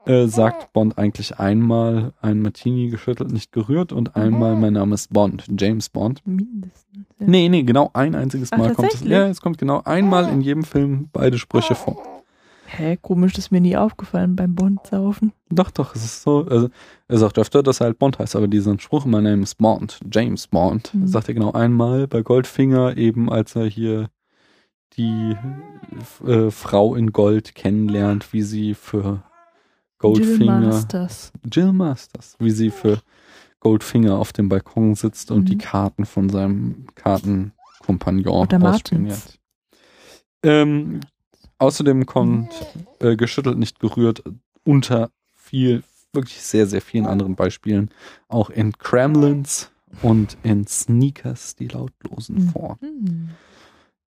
[0.06, 5.12] äh, sagt Bond eigentlich einmal ein Martini geschüttelt, nicht gerührt und einmal mein Name ist
[5.12, 6.22] Bond, James Bond.
[6.28, 7.06] Mindestens.
[7.20, 7.26] Ja.
[7.28, 9.02] Nee, nee, genau ein einziges Ach, Mal kommt es.
[9.04, 11.98] Ja, es kommt genau einmal in jedem Film beide Sprüche vor.
[12.78, 15.32] Hä, komisch, das ist mir nie aufgefallen beim Bond-Saufen.
[15.50, 16.46] Doch, doch, es ist so.
[16.46, 16.70] Also,
[17.08, 20.00] er sagt öfter, dass er halt Bond heißt, aber diesen Spruch, mein Name ist Bond,
[20.12, 21.08] James Bond, Mhm.
[21.08, 24.10] sagt er genau einmal bei Goldfinger, eben als er hier
[24.98, 25.36] die
[26.26, 29.22] äh, Frau in Gold kennenlernt, wie sie für Jill
[30.00, 31.32] Goldfinger, Masters.
[31.52, 33.00] Jill Masters, wie sie für
[33.62, 35.46] Goldfinger auf dem Balkon sitzt und Mhm.
[35.46, 39.40] die Karten von seinem Kartenkompagnon Oder ausspioniert.
[40.44, 41.00] Ähm,
[41.58, 42.54] außerdem kommt
[43.00, 44.24] äh, geschüttelt, nicht gerührt
[44.64, 45.84] unter viel,
[46.14, 47.90] wirklich sehr, sehr vielen anderen Beispielen
[48.28, 49.72] auch in Kremlins
[50.02, 52.78] und in Sneakers, die Lautlosen vor.
[52.82, 53.30] Mhm.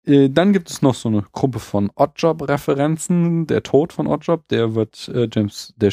[0.05, 3.47] Äh, dann gibt es noch so eine Gruppe von Oddjob-Referenzen.
[3.47, 5.91] Der Tod von Oddjob, der wird äh, James, der,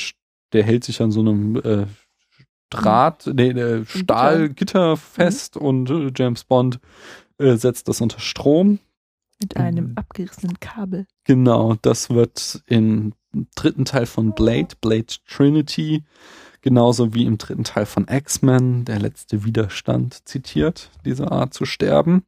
[0.52, 1.86] der hält sich an so einem äh,
[2.70, 6.80] Draht, nee, der Stahlgitter fest und äh, James Bond
[7.38, 8.78] äh, setzt das unter Strom.
[9.42, 9.92] Mit einem Mhm.
[9.96, 11.06] abgerissenen Kabel.
[11.24, 13.12] Genau, das wird im
[13.54, 16.04] dritten Teil von Blade, Blade Trinity,
[16.60, 22.24] genauso wie im dritten Teil von X-Men, der letzte Widerstand, zitiert, diese Art zu sterben.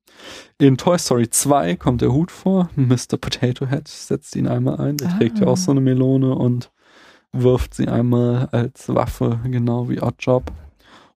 [0.59, 3.17] In Toy Story 2 kommt der Hut vor, Mr.
[3.21, 5.51] Potato Head setzt ihn einmal ein, der trägt ja Ah.
[5.51, 6.71] auch so eine Melone und
[7.33, 10.53] wirft sie einmal als Waffe, genau wie Oddjob.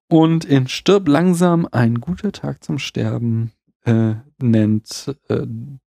[0.09, 3.53] Und in Stirb langsam, ein guter Tag zum Sterben,
[3.85, 5.47] äh, nennt äh,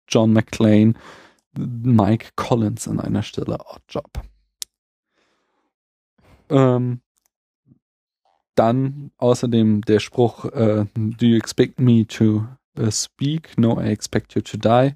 [0.08, 0.94] John McClane
[1.56, 4.22] Mike Collins an einer Stelle Oddjob.
[6.48, 7.00] Ähm,
[8.54, 12.46] dann außerdem der Spruch äh, Do you expect me to
[12.78, 13.56] uh, speak?
[13.58, 14.94] No, I expect you to die.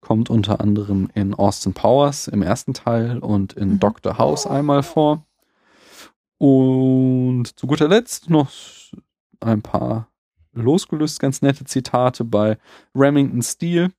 [0.00, 3.80] Kommt unter anderem in Austin Powers im ersten Teil und in Mhm.
[3.80, 4.18] Dr.
[4.18, 5.26] House einmal vor.
[6.38, 8.50] Und zu guter Letzt noch
[9.40, 10.08] ein paar
[10.52, 12.58] losgelöst ganz nette Zitate bei
[12.94, 13.92] Remington Steel.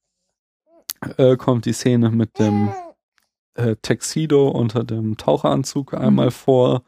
[1.17, 2.69] Äh, kommt die Szene mit dem
[3.55, 6.83] äh, Tuxedo unter dem Taucheranzug einmal vor.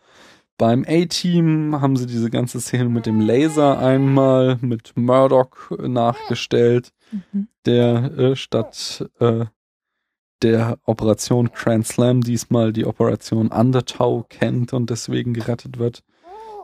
[0.58, 7.48] Beim A-Team haben sie diese ganze Szene mit dem Laser einmal mit Murdoch nachgestellt, Mhm.
[7.66, 9.46] der äh, statt äh,
[10.44, 16.04] der Operation Grand Slam diesmal die Operation Undertow kennt und deswegen gerettet wird.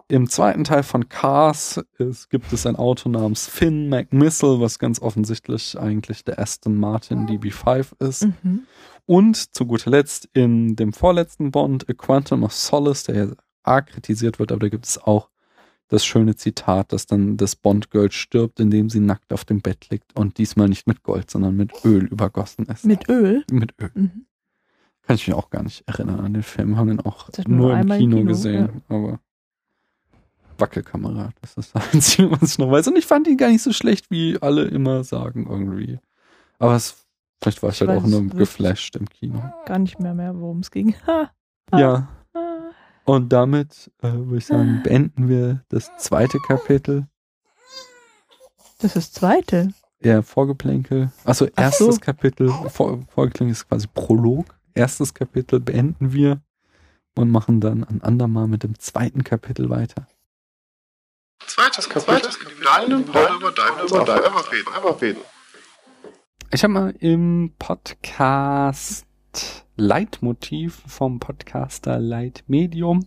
[0.07, 5.01] Im zweiten Teil von Cars es gibt es ein Auto namens Finn McMissile, was ganz
[5.01, 8.27] offensichtlich eigentlich der Aston Martin DB5 ist.
[8.43, 8.63] Mhm.
[9.07, 13.31] Und zu guter Letzt in dem vorletzten Bond, A Quantum of Solace, der ja
[13.63, 15.29] arg kritisiert wird, aber da gibt es auch
[15.87, 20.15] das schöne Zitat, dass dann das Bond-Girl stirbt, indem sie nackt auf dem Bett liegt
[20.15, 22.85] und diesmal nicht mit Gold, sondern mit Öl übergossen ist.
[22.85, 23.43] Mit Öl.
[23.51, 23.91] mit Öl.
[23.93, 24.25] Mhm.
[25.03, 27.77] Kann ich mich auch gar nicht erinnern an den Film, haben ihn auch nur nur
[27.77, 29.19] im Kino, im Kino, gesehen, aber
[30.57, 32.87] Wackelkamera, das ist das Einzige, was ich noch weiß.
[32.87, 35.99] Und ich fand ihn gar nicht so schlecht, wie alle immer sagen irgendwie.
[36.59, 37.05] Aber es
[37.41, 39.43] Vielleicht war ich, Ich halt auch nur geflasht im Kino.
[39.65, 40.95] Gar nicht mehr mehr, worum es ging.
[41.73, 42.07] Ja.
[43.05, 47.07] Und damit äh, würde ich sagen, beenden wir das zweite Kapitel.
[48.79, 49.69] Das ist das zweite.
[50.01, 51.11] Ja, Vorgeplänkel.
[51.23, 52.01] Also erstes so.
[52.01, 52.49] Kapitel.
[52.69, 54.45] Vor, Vorgeplänkel ist quasi Prolog.
[54.73, 56.41] Erstes Kapitel beenden wir
[57.15, 60.07] und machen dann ein andermal mit dem zweiten Kapitel weiter.
[61.47, 62.29] Zweites Kapitel.
[62.63, 64.67] Deinen Part über Diamonds Are Forever reden.
[64.75, 65.19] Einfach reden.
[66.51, 69.05] Ich habe mal im Podcast
[69.77, 73.05] Leitmotiv vom Podcaster Leitmedium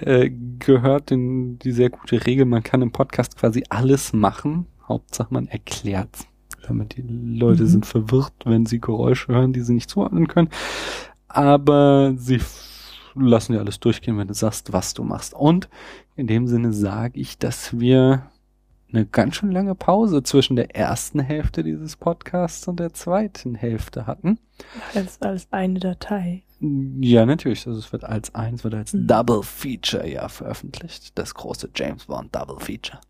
[0.00, 4.66] äh, gehört in die sehr gute Regel, man kann im Podcast quasi alles machen.
[4.88, 6.26] Hauptsache man erklärt's.
[6.66, 7.68] Damit die Leute Mhm.
[7.68, 10.50] sind verwirrt, wenn sie Geräusche hören, die sie nicht zuordnen können.
[11.28, 12.40] Aber sie
[13.14, 15.34] lassen dir alles durchgehen, wenn du sagst, was du machst.
[15.34, 15.68] Und
[16.16, 18.30] in dem Sinne sage ich, dass wir
[18.92, 24.06] eine ganz schön lange Pause zwischen der ersten Hälfte dieses Podcasts und der zweiten Hälfte
[24.06, 24.38] hatten.
[24.94, 26.42] Als, als eine Datei.
[26.60, 27.66] Ja, natürlich.
[27.66, 29.06] Also es wird als eins, wird als Mhm.
[29.06, 31.16] Double Feature ja veröffentlicht.
[31.16, 33.00] Das große James Bond Double Feature.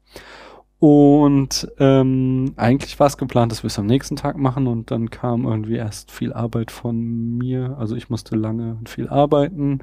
[0.80, 5.10] Und ähm, eigentlich war es geplant, dass wir es am nächsten Tag machen und dann
[5.10, 7.76] kam irgendwie erst viel Arbeit von mir.
[7.78, 9.80] Also ich musste lange und viel arbeiten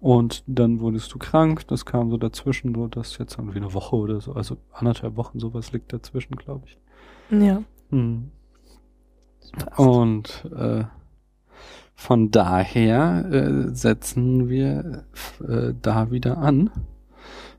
[0.00, 1.68] und dann wurdest du krank.
[1.68, 5.38] Das kam so dazwischen, so dass jetzt irgendwie eine Woche oder so, also anderthalb Wochen
[5.38, 6.78] sowas liegt dazwischen, glaube ich.
[7.30, 7.62] Ja.
[7.90, 8.30] Hm.
[9.76, 10.84] Und äh,
[11.94, 15.04] von daher äh, setzen wir
[15.46, 16.70] äh, da wieder an,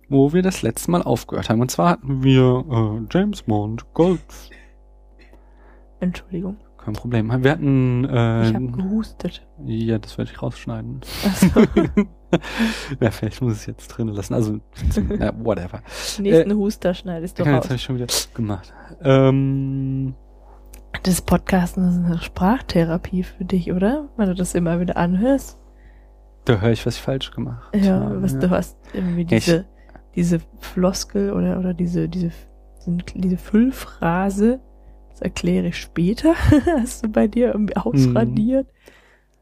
[0.10, 1.62] wo wir das letzte Mal aufgehört haben.
[1.62, 4.20] Und zwar hatten wir äh, James Bond Gold.
[6.00, 6.58] Entschuldigung.
[6.78, 7.28] Kein Problem.
[7.44, 8.10] Wir hatten Ich
[8.54, 9.46] habe äh, gehustet.
[9.66, 11.02] ja, das werde ich rausschneiden.
[11.26, 11.60] Also,
[13.02, 14.34] ja, vielleicht muss ich es jetzt drin lassen.
[14.34, 14.60] Also,
[15.20, 15.82] ja, whatever.
[16.20, 17.56] nächsten Huster schneidest du Ja, raus.
[17.58, 18.74] jetzt habe ich schon wieder gemacht.
[19.04, 20.16] Ähm,
[21.04, 24.08] Das Podcasten ist eine Sprachtherapie für dich, oder?
[24.16, 25.60] Wenn du das immer wieder anhörst.
[26.46, 28.40] da höre ich, was ich falsch gemacht Ja, was ja.
[28.40, 29.64] du hast irgendwie Ja, ich-
[30.20, 32.32] diese, Floskel oder, oder diese, diese,
[33.16, 34.60] diese Füllphrase.
[35.12, 36.34] Das erkläre ich später.
[36.82, 37.82] hast du bei dir irgendwie Mhm.
[37.86, 38.68] ausradiert.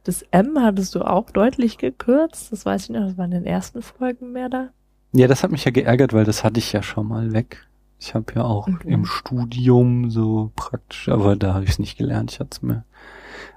[0.03, 2.51] Das M hattest du auch deutlich gekürzt.
[2.51, 4.69] Das weiß ich noch, das war in den ersten Folgen mehr da.
[5.13, 7.65] Ja, das hat mich ja geärgert, weil das hatte ich ja schon mal weg.
[7.99, 8.89] Ich habe ja auch Okay.
[8.93, 12.83] im Studium so praktisch, aber da habe ich es nicht gelernt, ich hatte es mir.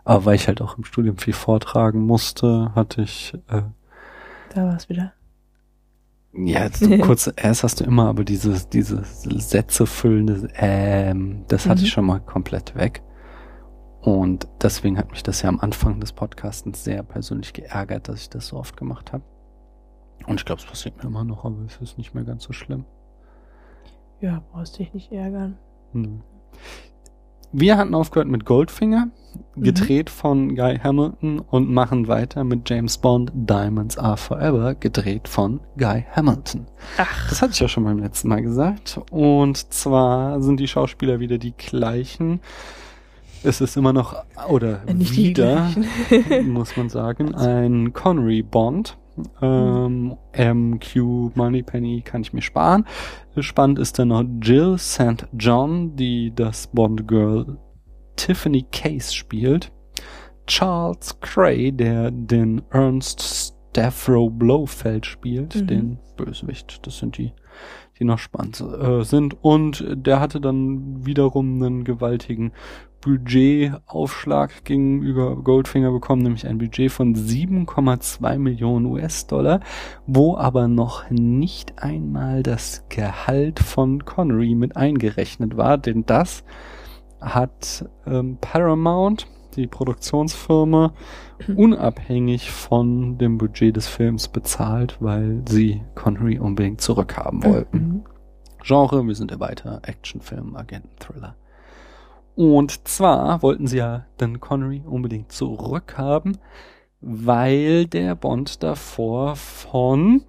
[0.05, 3.63] Aber weil ich halt auch im Studium viel vortragen musste, hatte ich, äh,
[4.55, 5.13] Da war es wieder.
[6.33, 11.67] Ja, jetzt so kurz, erst hast du immer, aber diese, diese Sätze füllende, ähm, das
[11.67, 11.85] hatte Mhm.
[11.87, 13.03] ich schon mal komplett weg.
[14.01, 18.31] Und deswegen hat mich das ja am Anfang des Podcastens sehr persönlich geärgert, dass ich
[18.31, 19.25] das so oft gemacht habe.
[20.27, 22.53] Und ich glaube, es passiert mir immer noch, aber es ist nicht mehr ganz so
[22.53, 22.85] schlimm.
[24.21, 25.59] Ja, brauchst dich nicht ärgern.
[25.93, 26.23] Hm.
[27.53, 29.09] Wir hatten aufgehört mit Goldfinger,
[29.57, 35.59] gedreht von Guy Hamilton und machen weiter mit James Bond Diamonds Are Forever, gedreht von
[35.77, 36.67] Guy Hamilton.
[36.97, 39.01] Ach, Das hatte ich ja schon beim letzten Mal gesagt.
[39.11, 42.41] Und zwar sind die Schauspieler wieder die gleichen.
[43.43, 44.15] Es ist immer noch,
[44.49, 45.71] oder nicht wieder,
[46.45, 48.97] muss man sagen, ein Connery Bond.
[49.41, 52.87] Ähm, MQ Moneypenny kann ich mir sparen.
[53.39, 55.27] Spannend ist dann noch Jill St.
[55.39, 57.59] John, die das Bond Girl
[58.17, 59.73] Tiffany Case spielt.
[60.47, 65.67] Charles Cray, der den Ernst Stavro Blofeld spielt, Mhm.
[65.67, 66.85] den Bösewicht.
[66.87, 67.33] Das sind die,
[67.99, 69.37] die noch spannend äh, sind.
[69.43, 72.53] Und der hatte dann wiederum einen gewaltigen
[73.01, 79.61] Budgetaufschlag gegenüber Goldfinger bekommen, nämlich ein Budget von 7,2 Millionen US-Dollar,
[80.07, 86.45] wo aber noch nicht einmal das Gehalt von Connery mit eingerechnet war, denn das
[87.21, 90.93] hat ähm, Paramount, die Produktionsfirma,
[91.57, 97.79] unabhängig von dem Budget des Films bezahlt, weil sie Connery unbedingt zurückhaben wollten.
[97.79, 98.05] Mhm.
[98.63, 101.35] Genre, wir sind ja weiter Actionfilm, Agenten-Thriller.
[102.35, 106.39] Und zwar wollten sie ja dann Connery unbedingt zurückhaben,
[107.01, 110.23] weil der Bond davor von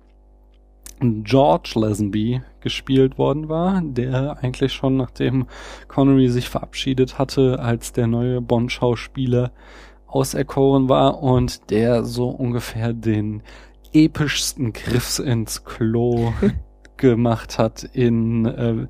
[0.99, 5.48] George Lazenby gespielt worden war, der eigentlich schon nachdem
[5.88, 9.52] Connery sich verabschiedet hatte, als der neue Bond-Schauspieler
[10.06, 13.41] auserkoren war und der so ungefähr den
[13.94, 16.34] epischsten Griff ins Klo
[17.02, 18.88] gemacht hat in äh,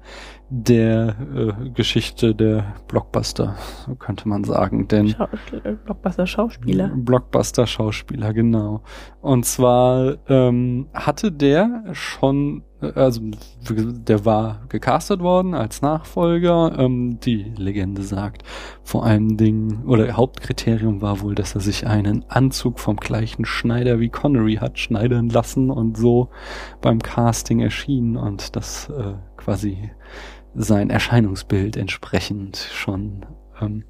[0.49, 3.55] der äh, Geschichte der Blockbuster,
[3.85, 4.87] so könnte man sagen.
[4.87, 5.15] Denn
[5.63, 6.91] äh, Blockbuster Schauspieler.
[6.93, 8.83] Blockbuster-Schauspieler, genau.
[9.21, 16.77] Und zwar ähm, hatte der schon also der war gecastet worden als Nachfolger.
[16.77, 18.43] Ähm, die Legende sagt
[18.83, 23.99] vor allen Dingen, oder Hauptkriterium war wohl, dass er sich einen Anzug vom gleichen Schneider
[23.99, 26.29] wie Connery hat schneidern lassen und so
[26.81, 29.91] beim Casting erschien und das äh, quasi
[30.53, 33.25] sein Erscheinungsbild entsprechend schon
[33.61, 33.83] ähm,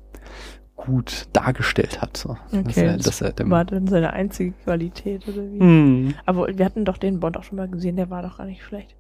[0.82, 2.18] gut dargestellt hat.
[2.18, 2.38] So.
[2.52, 5.60] Okay, dass er, das dass er War dann seine einzige Qualität oder wie?
[5.60, 6.14] Hm.
[6.26, 8.64] Aber wir hatten doch den Bond auch schon mal gesehen, der war doch gar nicht
[8.64, 8.96] schlecht.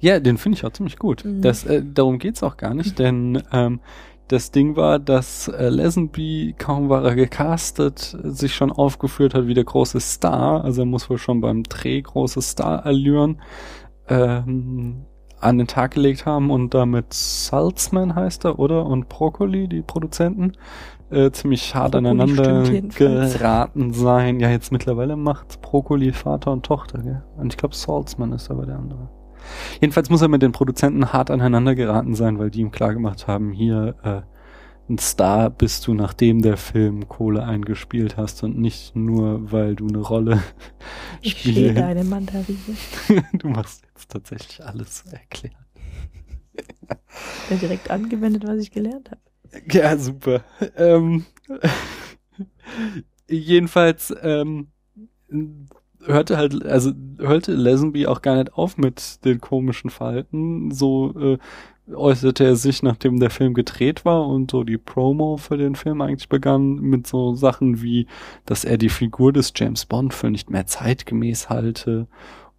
[0.00, 1.24] Ja, den finde ich auch ziemlich gut.
[1.24, 1.40] Mhm.
[1.40, 3.80] Das, äh, darum geht's auch gar nicht, denn ähm,
[4.28, 9.54] das Ding war, dass äh, Lesenby, kaum war er gecastet, sich schon aufgeführt hat wie
[9.54, 10.64] der große Star.
[10.64, 13.40] Also er muss wohl schon beim Dreh große Star-Allüren
[14.08, 15.04] ähm,
[15.44, 18.86] an den Tag gelegt haben und damit Salzman heißt er, oder?
[18.86, 20.52] Und Broccoli, die Produzenten,
[21.10, 22.62] äh, ziemlich hart Brokkoli aneinander
[22.96, 24.40] geraten sein.
[24.40, 27.22] Ja, jetzt mittlerweile macht Broccoli Vater und Tochter, gell?
[27.36, 29.10] Und ich glaube, Salzman ist aber der andere.
[29.80, 33.52] Jedenfalls muss er mit den Produzenten hart aneinander geraten sein, weil die ihm klargemacht haben,
[33.52, 34.22] hier äh,
[34.88, 39.88] ein Star bist du, nachdem der Film Kohle eingespielt hast und nicht nur, weil du
[39.88, 40.42] eine Rolle
[41.22, 41.78] Ich spielst.
[41.78, 42.58] deine Mandarine.
[43.32, 45.56] du machst jetzt tatsächlich alles erklären.
[47.50, 49.20] Der direkt angewendet, was ich gelernt habe.
[49.70, 50.44] Ja, super.
[50.76, 51.24] Ähm,
[53.28, 54.68] jedenfalls ähm,
[56.02, 60.70] hörte halt, also hörte Lesenby auch gar nicht auf mit den komischen Verhalten.
[60.70, 61.38] So äh,
[61.92, 66.00] äußerte er sich, nachdem der Film gedreht war und so die Promo für den Film
[66.00, 68.06] eigentlich begann, mit so Sachen wie,
[68.46, 72.06] dass er die Figur des James Bond für nicht mehr zeitgemäß halte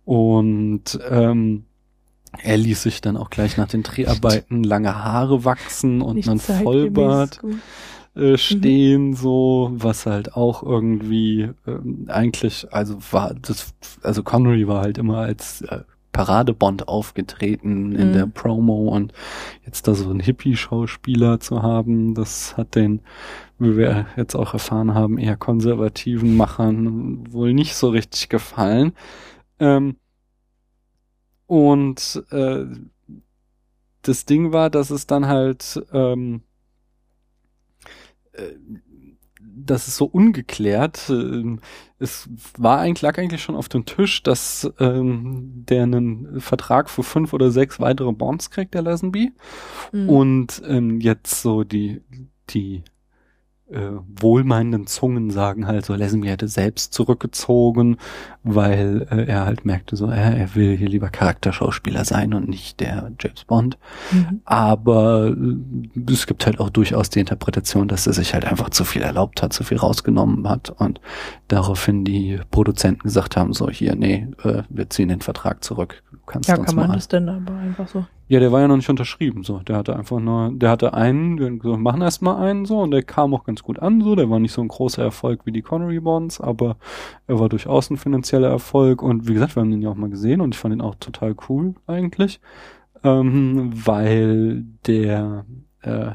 [0.03, 1.65] und ähm,
[2.43, 6.39] er ließ sich dann auch gleich nach den Dreharbeiten lange Haare wachsen und Nicht einen
[6.39, 7.55] Vollbart gut.
[8.15, 14.81] äh, stehen, so, was halt auch irgendwie ähm, eigentlich, also war das, also Connery war
[14.81, 15.81] halt immer als äh,
[16.15, 18.13] Paradebond aufgetreten in Mhm.
[18.13, 19.11] der Promo und
[19.65, 23.01] jetzt da so einen Hippie-Schauspieler zu haben, das hat den,
[23.59, 28.93] wie wir jetzt auch erfahren haben, eher konservativen Machern wohl nicht so richtig gefallen.
[29.59, 29.97] Ähm,
[31.47, 32.63] und äh,
[34.03, 36.43] das Ding war, dass es dann halt ähm,
[38.31, 38.53] äh,
[39.57, 41.09] das ist so ungeklärt.
[41.09, 41.59] Ähm,
[41.97, 47.03] Es war eigentlich, lag eigentlich schon auf dem Tisch, dass ähm, der einen Vertrag für
[47.03, 49.31] fünf oder sechs weitere Bonds kriegt, der Lazenby.
[49.91, 50.09] Mhm.
[50.09, 52.01] Und ähm, jetzt so die,
[52.49, 52.83] die
[53.71, 53.79] äh,
[54.19, 57.97] wohlmeinenden Zungen sagen halt so, Lazenby hätte selbst zurückgezogen,
[58.43, 62.79] weil äh, er halt merkte so, äh, er will hier lieber Charakterschauspieler sein und nicht
[62.79, 63.77] der James Bond.
[64.11, 64.41] Mhm.
[64.45, 68.83] Aber äh, es gibt halt auch durchaus die Interpretation, dass er sich halt einfach zu
[68.83, 71.01] viel erlaubt hat, zu viel rausgenommen hat und
[71.47, 76.03] daraufhin die Produzenten gesagt haben, so hier, nee, äh, wir ziehen den Vertrag zurück.
[76.11, 76.95] Du kannst Ja, uns kann man mal.
[76.95, 78.05] das denn aber einfach so?
[78.27, 79.59] Ja, der war ja noch nicht unterschrieben, so.
[79.59, 82.79] Der hatte einfach nur, der hatte einen, wir haben gesagt, machen erst mal einen, so,
[82.79, 84.15] und der kam auch ganz gut an, so.
[84.15, 86.77] Der war nicht so ein großer Erfolg wie die Connery Bonds, aber
[87.27, 90.09] er war durchaus ein finanzieller Erfolg und wie gesagt, wir haben den ja auch mal
[90.09, 92.39] gesehen und ich fand ihn auch total cool, eigentlich,
[93.03, 95.45] ähm, weil der,
[95.81, 96.11] äh,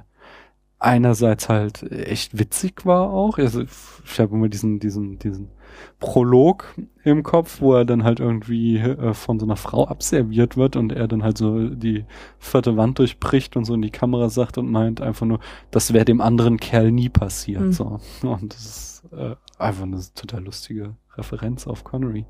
[0.81, 3.39] einerseits halt echt witzig war auch.
[3.39, 5.51] Also ich habe immer diesen, diesen, diesen
[5.99, 6.75] Prolog
[7.05, 10.93] im Kopf, wo er dann halt irgendwie äh, von so einer Frau abserviert wird und
[10.93, 12.05] er dann halt so die
[12.39, 15.41] vierte Wand durchbricht und so in die Kamera sagt und meint einfach nur,
[15.71, 17.63] das wäre dem anderen Kerl nie passiert.
[17.63, 17.73] Mhm.
[17.73, 18.01] So.
[18.23, 22.27] Und das ist äh, einfach eine total lustige Referenz auf Connery.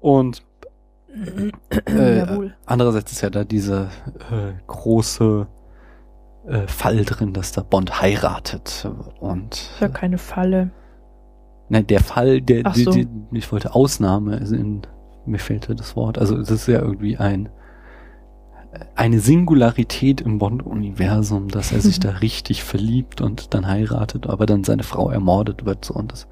[0.00, 0.42] Und
[1.86, 2.54] äh, Jawohl.
[2.66, 3.88] Andererseits ist ja da diese
[4.30, 5.46] äh, große
[6.46, 8.88] äh, Fall drin, dass da Bond heiratet
[9.20, 10.70] und Ist ja keine Falle.
[11.68, 12.90] Nein, der Fall, der, Ach die, so.
[12.92, 14.82] die, ich wollte Ausnahme, also in,
[15.26, 17.48] mir fehlte das Wort, also es ist ja irgendwie ein
[18.94, 24.64] eine Singularität im Bond-Universum, dass er sich da richtig verliebt und dann heiratet, aber dann
[24.64, 26.28] seine Frau ermordet wird so und das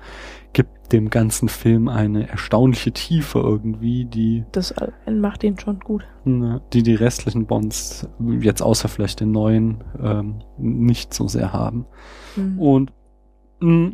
[0.53, 4.75] gibt dem ganzen Film eine erstaunliche Tiefe irgendwie, die Das
[5.11, 6.05] macht ihn schon gut.
[6.25, 8.09] Ne, die die restlichen Bonds
[8.41, 11.87] jetzt außer vielleicht den neuen ähm, nicht so sehr haben.
[12.37, 12.59] Mhm.
[12.59, 12.93] Und
[13.61, 13.93] mh,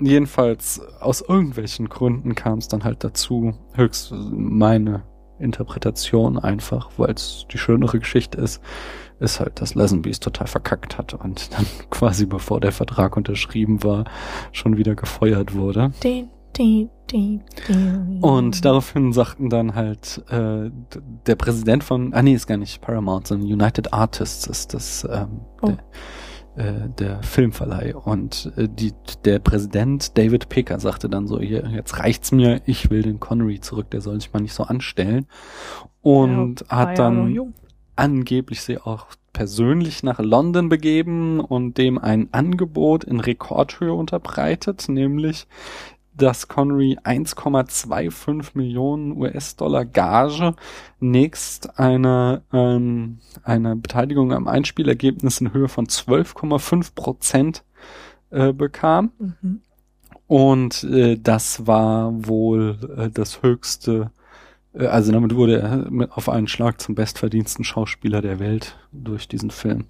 [0.00, 5.02] jedenfalls aus irgendwelchen Gründen kam es dann halt dazu, höchst meine
[5.38, 8.60] Interpretation einfach, weil es die schönere Geschichte ist,
[9.20, 13.82] ist halt, dass Lazenby es total verkackt hat und dann quasi bevor der Vertrag unterschrieben
[13.82, 14.04] war,
[14.52, 15.92] schon wieder gefeuert wurde.
[16.02, 17.42] Din.
[18.20, 20.70] Und daraufhin sagten dann halt äh,
[21.26, 25.40] der Präsident von, ah nee, ist gar nicht Paramount, sondern United Artists ist das, ähm,
[25.60, 25.72] Oh.
[26.58, 27.94] Äh, der Filmverleih.
[27.94, 28.92] Und äh, die,
[29.24, 33.60] der Präsident David Picker sagte dann so, hier, jetzt reicht's mir, ich will den Connery
[33.60, 35.26] zurück, der soll sich mal nicht so anstellen.
[36.02, 37.54] Und Ja, hat dann
[37.96, 45.46] angeblich sie auch persönlich nach London begeben und dem ein Angebot in Rekordhöhe unterbreitet, nämlich
[46.18, 50.54] dass Connery 1,25 Millionen US-Dollar Gage
[51.00, 57.64] nächst eine, ähm, eine Beteiligung am Einspielergebnis in Höhe von 12,5 Prozent
[58.30, 59.12] äh, bekam.
[59.18, 59.60] Mhm.
[60.26, 64.10] Und äh, das war wohl äh, das höchste,
[64.74, 69.26] äh, also damit wurde er mit auf einen Schlag zum bestverdiensten Schauspieler der Welt durch
[69.26, 69.86] diesen Film.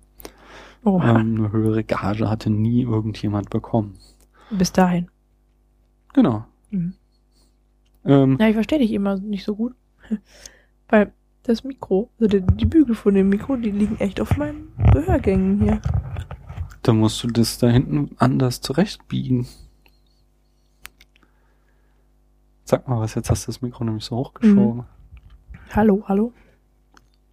[0.84, 3.98] Oha, Ähm, eine höhere Gage hatte nie irgendjemand bekommen.
[4.50, 5.09] bis dahin.
[6.19, 6.45] Genau.
[6.70, 6.95] Mhm.
[8.05, 9.77] Ähm, Ja, ich verstehe dich immer nicht so gut.
[10.89, 11.12] Weil
[11.45, 15.61] das Mikro, also die, die Bügel von dem Mikro, die liegen echt auf meinen Gehörgängen
[15.61, 15.81] hier.
[16.82, 19.47] da musst du das da hinten anders zurechtbiegen.
[22.65, 24.86] Sag mal was, jetzt hast du das Mikro nämlich so hochgeschoben.
[25.70, 26.32] Hallo, hallo.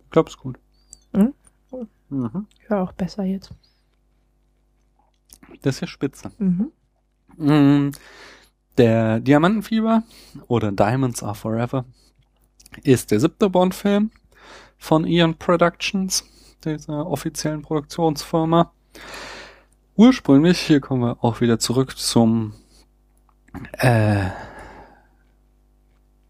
[0.03, 0.59] Ich glaub's gut.
[1.11, 1.33] Mhm.
[2.11, 2.45] Mhm.
[2.61, 3.51] Ich höre auch besser jetzt.
[5.63, 6.31] Das ist ja spitze.
[6.37, 7.91] Mhm.
[8.77, 10.03] Der Diamantenfieber
[10.47, 11.85] oder Diamonds Are Forever
[12.83, 14.11] ist der siebte Bond-Film
[14.77, 16.25] von Eon Productions,
[16.63, 18.71] dieser offiziellen Produktionsfirma.
[19.95, 22.53] Ursprünglich, hier kommen wir auch wieder zurück zum
[23.77, 24.29] äh,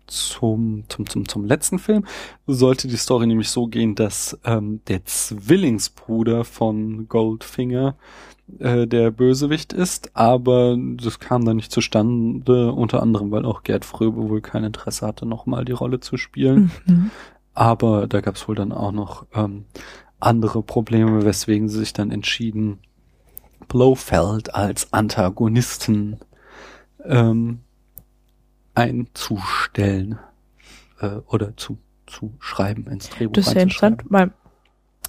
[0.07, 2.05] zum, zum, zum, zum letzten Film,
[2.45, 7.97] sollte die Story nämlich so gehen, dass ähm, der Zwillingsbruder von Goldfinger
[8.59, 13.85] äh, der Bösewicht ist, aber das kam dann nicht zustande, unter anderem, weil auch Gerd
[13.85, 16.71] Fröbe wohl kein Interesse hatte, nochmal die Rolle zu spielen.
[16.85, 17.11] Mhm.
[17.53, 19.65] Aber da gab es wohl dann auch noch ähm,
[20.19, 22.79] andere Probleme, weswegen sie sich dann entschieden,
[23.67, 26.19] Blofeld als Antagonisten
[27.03, 27.61] ähm,
[28.75, 30.19] einzustellen
[30.99, 33.33] äh, oder zu, zu schreiben ins Drehbuch.
[33.33, 34.33] Das ist ja interessant, reinzuschreiben.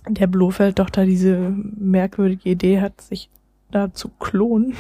[0.09, 3.31] Der Blofeld doch da diese merkwürdige Idee hat, sich
[3.71, 4.75] da zu klonen,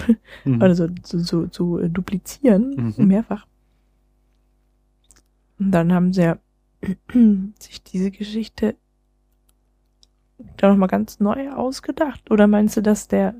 [0.44, 0.62] Mhm.
[0.62, 3.07] also zu, zu, zu äh, duplizieren, Mhm.
[3.07, 3.47] mehrfach.
[5.59, 6.39] Und dann haben sie ja
[7.59, 8.77] sich diese Geschichte
[10.59, 12.31] da nochmal ganz neu ausgedacht.
[12.31, 13.35] Oder meinst du, dass der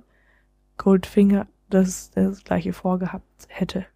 [0.78, 3.86] Goldfinger das, das gleiche vorgehabt hätte?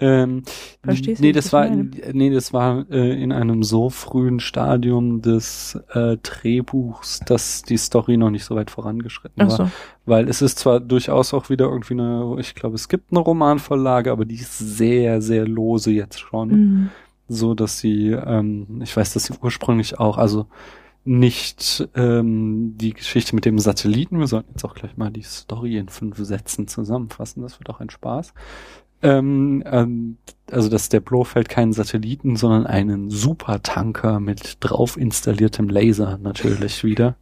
[0.00, 0.42] Ähm,
[0.82, 5.78] Verstehst du, nee, das war, nee, das war äh, in einem so frühen Stadium des
[5.92, 9.56] äh, Drehbuchs, dass die Story noch nicht so weit vorangeschritten Ach war.
[9.56, 9.70] so.
[10.06, 14.10] Weil es ist zwar durchaus auch wieder irgendwie eine, ich glaube, es gibt eine Romanvorlage,
[14.10, 16.48] aber die ist sehr, sehr lose jetzt schon.
[16.48, 16.88] Mhm.
[17.28, 20.46] So, dass sie, ähm, ich weiß, dass sie ursprünglich auch, also
[21.04, 25.78] nicht ähm, die Geschichte mit dem Satelliten, wir sollten jetzt auch gleich mal die Story
[25.78, 28.34] in fünf Sätzen zusammenfassen, das wird auch ein Spaß.
[29.02, 30.18] Ähm, ähm,
[30.50, 37.16] also, dass der Blofeld keinen Satelliten, sondern einen Supertanker mit drauf installiertem Laser natürlich wieder.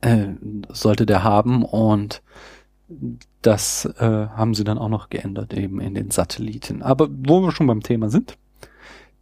[0.00, 0.28] Äh,
[0.68, 2.22] sollte der haben und
[3.42, 6.82] das äh, haben sie dann auch noch geändert eben in den Satelliten.
[6.82, 8.36] Aber wo wir schon beim Thema sind,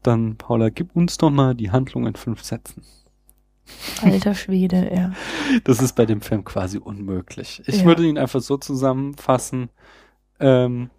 [0.03, 2.83] dann Paula, gib uns doch mal die Handlung in fünf Sätzen.
[4.03, 5.13] Alter Schwede, ja.
[5.65, 7.63] Das ist bei dem Film quasi unmöglich.
[7.67, 7.85] Ich Ja.
[7.87, 9.71] würde ihn einfach so zusammenfassen.
[10.39, 10.91] Ähm,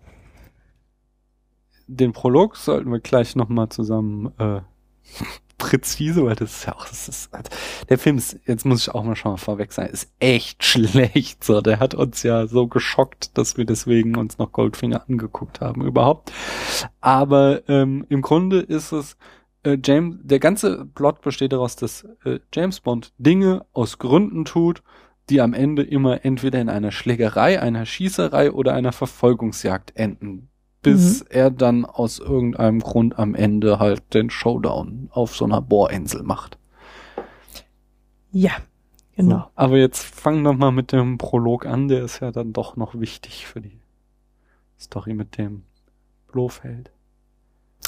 [1.88, 4.61] den Prolog sollten wir gleich nochmal zusammen äh,
[5.57, 7.30] präzise, weil das ist ja auch, das ist,
[7.89, 11.43] der Film ist, jetzt muss ich auch mal schon mal vorweg sein, ist echt schlecht.
[11.43, 15.85] So, der hat uns ja so geschockt, dass wir deswegen uns noch Goldfinger angeguckt haben
[15.85, 16.31] überhaupt.
[16.99, 19.18] Aber ähm, im Grunde ist es
[19.63, 24.83] äh, James, der ganze Plot besteht daraus, dass äh, James Bond Dinge aus Gründen tut,
[25.29, 30.49] die am Ende immer entweder in einer Schlägerei, einer Schießerei oder einer Verfolgungsjagd enden.
[30.81, 36.23] Bis er dann aus irgendeinem Grund am Ende halt den Showdown auf so einer Bohrinsel
[36.23, 36.57] macht.
[38.31, 38.51] Ja,
[39.15, 39.38] genau.
[39.38, 42.77] So, aber jetzt fang doch mal mit dem Prolog an, der ist ja dann doch
[42.77, 43.79] noch wichtig für die
[44.79, 45.63] Story mit dem
[46.31, 46.91] Blofeld.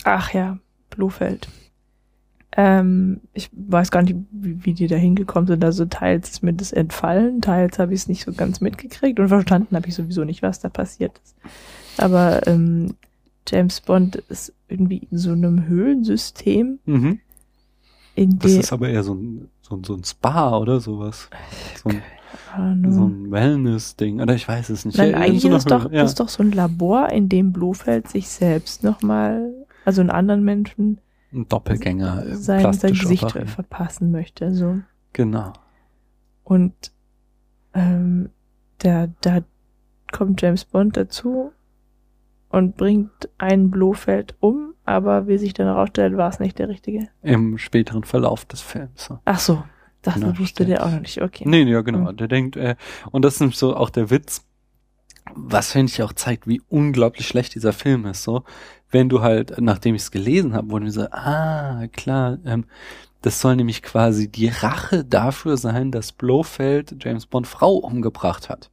[0.03, 0.59] Ach ja,
[0.95, 1.47] Blofeld.
[2.55, 5.63] Ähm, ich weiß gar nicht, wie, wie die da hingekommen sind.
[5.65, 9.27] Also teils ist mir das entfallen, teils habe ich es nicht so ganz mitgekriegt und
[9.27, 11.35] verstanden habe ich sowieso nicht, was da passiert ist.
[11.97, 12.93] Aber ähm,
[13.47, 17.19] James Bond ist irgendwie in so einem Höhlensystem, Mhm.
[18.15, 21.29] in Das ist aber eher so ein, so ein, so ein Spa oder sowas.
[21.83, 22.01] So ein,
[22.91, 24.21] so ein Wellness-Ding.
[24.21, 24.97] Oder ich weiß es nicht.
[24.97, 26.03] Nein, eigentlich so ist doch, ja.
[26.03, 29.51] ist doch so ein Labor, in dem Blofeld sich selbst nochmal,
[29.85, 30.99] also einen anderen Menschen,
[31.33, 32.25] ein Doppelgänger.
[32.25, 33.49] äh, sein, sein Gesicht operiert.
[33.49, 34.53] verpassen möchte.
[34.53, 34.79] So.
[35.13, 35.53] Genau.
[36.43, 36.73] Und
[37.73, 38.29] ähm,
[38.79, 39.39] da, da
[40.11, 41.51] kommt James Bond dazu
[42.49, 47.07] und bringt einen Blofeld um, aber wie sich dann herausstellt, war es nicht der richtige.
[47.23, 49.05] Im späteren Verlauf des Films.
[49.05, 49.19] so.
[49.25, 49.63] Ach so,
[50.03, 51.21] das Genau, wusste der auch noch nicht.
[51.21, 51.45] Okay.
[51.47, 52.11] Nee, nee, ja, genau.
[52.11, 52.17] Mhm.
[52.17, 52.75] Der denkt, äh,
[53.11, 54.45] und das ist nämlich so auch der Witz,
[55.33, 58.43] was finde ich auch zeigt, wie unglaublich schlecht dieser Film ist, so.
[58.93, 62.65] Wenn du halt, nachdem ich es gelesen habe, wurde mir so, ah, klar, ähm,
[63.23, 68.69] das soll nämlich quasi die Rache dafür sein, dass Blofeld James Bond Frau umgebracht hat.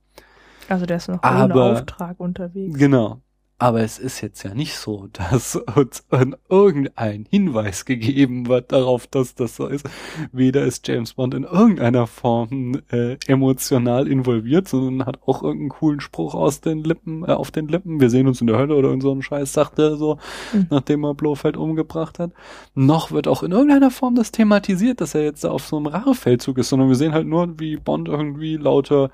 [0.68, 2.78] Also der ist noch Aber- ohne Auftrag unterwegs.
[2.78, 3.20] Genau.
[3.60, 9.06] Aber es ist jetzt ja nicht so, dass uns an irgendein Hinweis gegeben wird darauf,
[9.06, 9.86] dass das so ist.
[10.32, 16.00] Weder ist James Bond in irgendeiner Form äh, emotional involviert, sondern hat auch irgendeinen coolen
[16.00, 18.00] Spruch aus den Lippen, äh, auf den Lippen.
[18.00, 20.16] Wir sehen uns in der Hölle oder irgend so einen Scheiß, sagt er so,
[20.54, 20.66] Mhm.
[20.70, 22.32] nachdem er Blofeld umgebracht hat.
[22.74, 25.86] Noch wird auch in irgendeiner Form das thematisiert, dass er jetzt da auf so einem
[25.86, 29.10] Rachefeldzug ist, sondern wir sehen halt nur, wie Bond irgendwie lauter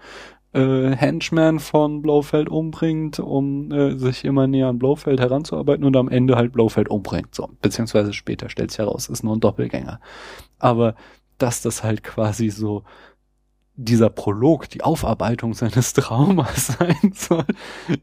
[0.57, 6.09] äh, Henchman von Blofeld umbringt, um äh, sich immer näher an Blofeld heranzuarbeiten und am
[6.09, 7.35] Ende halt Blofeld umbringt.
[7.35, 10.01] So, beziehungsweise später stellt sich heraus, ist nur ein Doppelgänger.
[10.59, 10.95] Aber
[11.39, 12.85] dass das halt quasi so
[13.79, 17.45] dieser Prolog, die Aufarbeitung seines Traumas sein soll,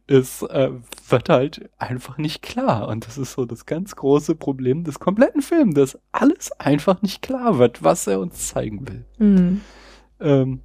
[0.06, 0.70] ist, äh,
[1.10, 2.88] wird halt einfach nicht klar.
[2.88, 7.24] Und das ist so das ganz große Problem des kompletten Films, dass alles einfach nicht
[7.24, 9.06] klar wird, was er uns zeigen will.
[9.18, 9.62] Mhm.
[10.20, 10.60] Ähm,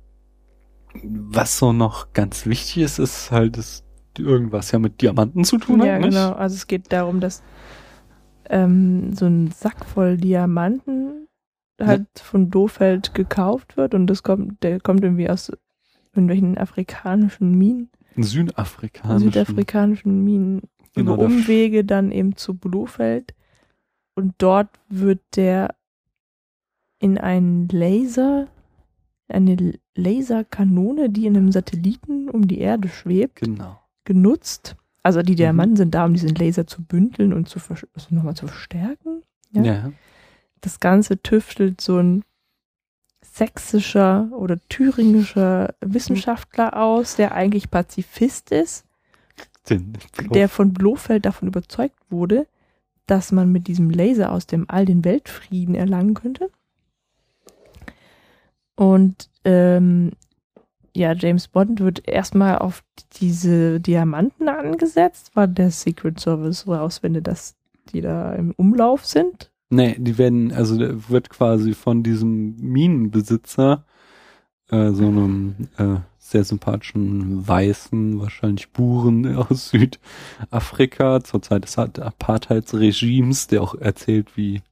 [1.05, 3.85] was so noch ganz wichtig ist, ist halt, dass
[4.19, 6.01] irgendwas ja mit Diamanten zu tun Ja, hat.
[6.01, 6.11] nicht?
[6.11, 6.33] genau.
[6.33, 7.43] Also es geht darum, dass
[8.51, 11.29] ähm, so ein Sack voll Diamanten
[11.81, 15.53] halt von Dofeld gekauft wird und das kommt, der kommt irgendwie aus
[16.13, 19.31] irgendwelchen afrikanischen Minen, Südafrikanischen.
[19.31, 20.63] südafrikanischen Minen,
[20.95, 23.35] Genau, über Umwege dann eben zu Blofeld
[24.17, 25.77] und dort wird der
[26.99, 28.49] in einen Laser,
[29.29, 33.79] eine Laserkanone, die in einem Satelliten um die Erde schwebt, Genau.
[34.05, 34.77] genutzt.
[35.03, 35.25] Also Mhm.
[35.27, 37.59] die Diamanten sind da, um diesen Laser zu bündeln und zu
[37.95, 39.23] also nochmal zu verstärken.
[39.53, 39.63] Ja.
[39.63, 39.93] Ja.
[40.61, 42.25] Das Ganze tüftelt so ein
[43.23, 48.85] sächsischer oder thüringischer Wissenschaftler aus, der eigentlich Pazifist ist,
[49.69, 49.93] Den
[50.33, 52.47] der von Blofeld davon überzeugt wurde,
[53.07, 56.51] dass man mit diesem Laser aus dem All den Weltfrieden erlangen könnte.
[58.79, 60.13] Und ähm,
[60.95, 62.85] ja, James Bond wird erstmal auf
[63.15, 67.57] diese Diamanten angesetzt, weil der Secret Service rausfindet, dass
[67.93, 69.51] die da im Umlauf sind.
[69.69, 73.85] Nee, die werden, also der wird quasi von diesem Minenbesitzer,
[74.71, 83.49] äh, so einem äh, sehr sympathischen Weißen, wahrscheinlich Buren aus Südafrika, zur Zeit des Apartheidsregimes,
[83.49, 84.63] der auch erzählt, wie,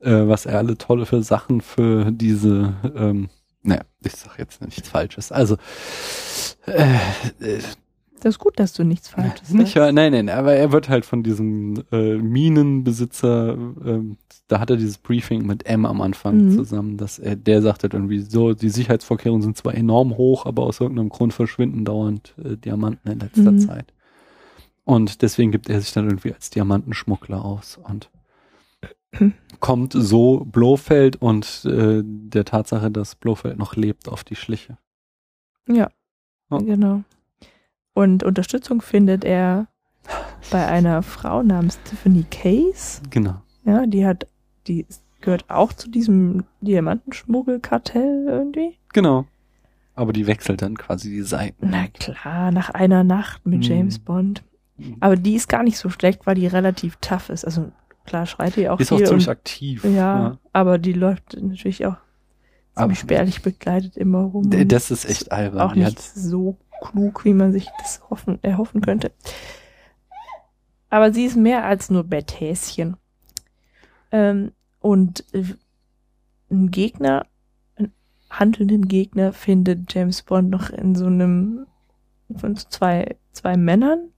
[0.00, 3.30] äh, was er alle tolle für Sachen für diese, ähm,
[3.62, 5.32] naja, ich sag jetzt nichts Falsches.
[5.32, 5.56] Also,
[6.66, 6.94] äh,
[7.40, 7.58] äh,
[8.20, 9.94] Das ist gut, dass du nichts Falsches nicht, sagst.
[9.94, 14.16] nein, nein, aber er wird halt von diesem äh, Minenbesitzer, ähm,
[14.48, 16.50] da hat er dieses Briefing mit M am Anfang Mhm.
[16.52, 20.62] zusammen, dass er, der sagt halt irgendwie so, die Sicherheitsvorkehrungen sind zwar enorm hoch, aber
[20.64, 23.58] aus irgendeinem Grund verschwinden dauernd äh, Diamanten in letzter Mhm.
[23.60, 23.92] Zeit.
[24.84, 28.10] Und deswegen gibt er sich dann irgendwie als Diamantenschmuggler aus und
[29.60, 34.78] kommt so Blofeld und äh, der Tatsache, dass Blofeld noch lebt, auf die Schliche.
[35.68, 35.90] Ja,
[36.50, 36.58] Ja.
[36.58, 37.02] genau.
[37.94, 39.66] Und Unterstützung findet er
[40.50, 43.02] bei einer Frau namens Tiffany Case.
[43.10, 43.42] Genau.
[43.64, 44.26] Ja, die hat,
[44.66, 44.86] die
[45.20, 48.76] gehört auch zu diesem Diamantenschmuggelkartell irgendwie.
[48.92, 49.26] Genau.
[49.94, 51.68] Aber die wechselt dann quasi die Seiten.
[51.70, 53.62] Na klar, nach einer Nacht mit Mhm.
[53.62, 54.44] James Bond.
[55.00, 57.44] Aber die ist gar nicht so schlecht, weil die relativ tough ist.
[57.44, 57.72] Also
[58.08, 59.84] klar schreit die auch ist auch ziemlich und, aktiv.
[59.84, 61.96] ja, aber die läuft natürlich auch
[62.74, 64.50] Aber- ziemlich spärlich begleitet immer rum.
[64.68, 65.60] Das ist echt albern.
[65.60, 69.12] auch nicht so klug, wie man sich das hoffen, erhoffen könnte.
[70.90, 72.96] Aber sie ist mehr als nur Betthäschen.
[74.10, 75.44] Ähm, und äh,
[76.50, 77.26] ein Gegner,
[77.76, 77.92] einen
[78.30, 81.66] handelnden Gegner findet James Bond noch in so einem
[82.36, 84.08] von zwei, zwei Männern,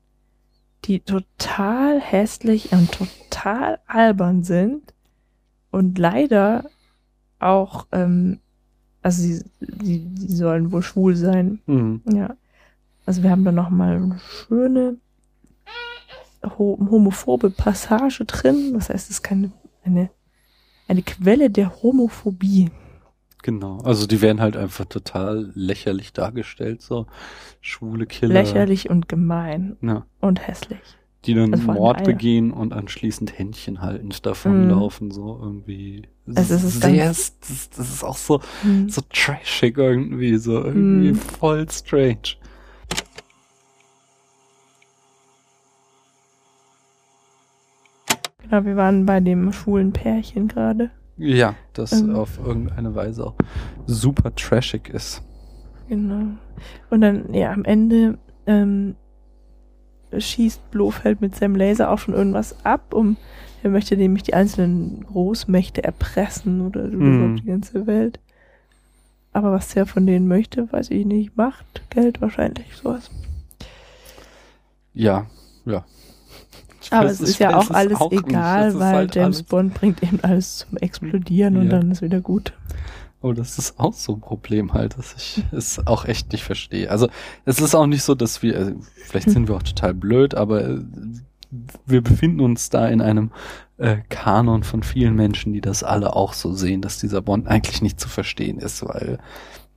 [0.85, 4.95] die total hässlich und total albern sind
[5.71, 6.65] und leider
[7.39, 8.41] auch, ähm,
[9.03, 12.03] also sie, sie, sie sollen wohl schwul sein, Mhm.
[12.13, 12.37] ja.
[13.07, 14.97] Also wir haben da nochmal eine schöne
[16.59, 18.73] ho homophobe Passage drin.
[18.75, 19.51] Das heißt, es ist keine,
[19.85, 20.11] eine,
[20.87, 22.71] eine Quelle der Homophobie.
[23.43, 23.79] Genau.
[23.79, 27.07] Also die werden halt einfach total lächerlich dargestellt, so
[27.61, 28.35] schwule Killer.
[28.35, 30.05] Lächerlich und gemein Ja.
[30.21, 30.79] und hässlich.
[31.25, 36.09] Die dann Also Mord begehen und anschließend Händchen haltend davonlaufen, so irgendwie.
[36.35, 38.89] Also es ist sehr, das, das ist auch so, Hm.
[38.89, 41.15] so trashig irgendwie, so irgendwie Hm.
[41.17, 42.37] voll strange.
[48.43, 50.91] Genau, wir waren bei dem schwulen Pärchen gerade.
[51.21, 52.17] Ja, das Ähm.
[52.17, 53.35] auf irgendeine Weise auch
[53.87, 55.23] super trashig ist.
[55.89, 56.29] Genau.
[56.89, 58.17] Und dann, ja, am Ende
[58.47, 58.95] ähm,
[60.17, 63.17] schießt Blofeld mit seinem Laser auch schon irgendwas ab, um
[63.63, 68.19] er möchte nämlich die einzelnen Großmächte erpressen oder überhaupt die ganze Welt.
[69.35, 71.37] Aber was der von denen möchte, weiß ich nicht.
[71.37, 73.11] Macht, Geld wahrscheinlich, sowas.
[74.95, 75.27] Ja,
[75.67, 75.85] ja.
[76.91, 80.03] Aber es ist ja auch es alles auch egal, weil halt James alles- Bond bringt
[80.03, 81.79] eben alles zum Explodieren und Ja.
[81.79, 82.53] dann ist wieder gut.
[83.23, 86.91] Oh, das ist auch so ein Problem halt, dass ich es auch echt nicht verstehe.
[86.91, 87.09] Also
[87.45, 88.73] es ist auch nicht so, dass wir, also,
[89.05, 90.79] vielleicht sind wir auch total blöd, aber äh,
[91.85, 93.31] wir befinden uns da in einem
[93.77, 97.83] äh, Kanon von vielen Menschen, die das alle auch so sehen, dass dieser Bond eigentlich
[97.83, 99.19] nicht zu verstehen ist, weil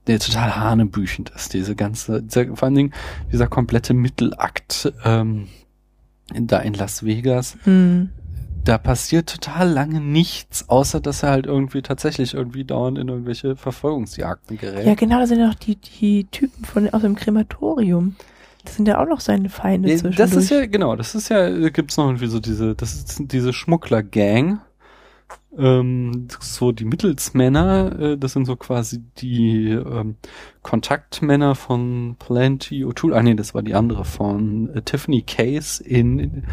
[0.08, 1.54] der total hanebüchend ist.
[1.54, 2.94] Diese ganze, dieser, vor allen Dingen
[3.32, 5.48] dieser komplette Mittelakt ähm,
[6.34, 8.10] da in Las Vegas Hm.
[8.64, 13.56] da passiert total lange nichts, außer dass er halt irgendwie tatsächlich irgendwie dauernd in irgendwelche
[13.56, 14.86] Verfolgungsjagden gerät.
[14.86, 18.16] Ja, genau, das sind ja noch die, die Typen von, aus dem Krematorium.
[18.64, 20.32] Das sind ja auch noch seine Feinde Nee, zwischendurch.
[20.32, 23.20] das ist ja, genau, das ist ja, äh, gibt's noch irgendwie so diese, das ist
[23.34, 24.62] diese Schmuggler-Gang.
[25.58, 30.16] Ähm, so die Mittelsmänner, äh, das sind so quasi die ähm,
[30.64, 33.16] Kontaktmänner von Plenty O'Toole.
[33.16, 36.44] Ah nee, das war die andere von äh, Tiffany Case in,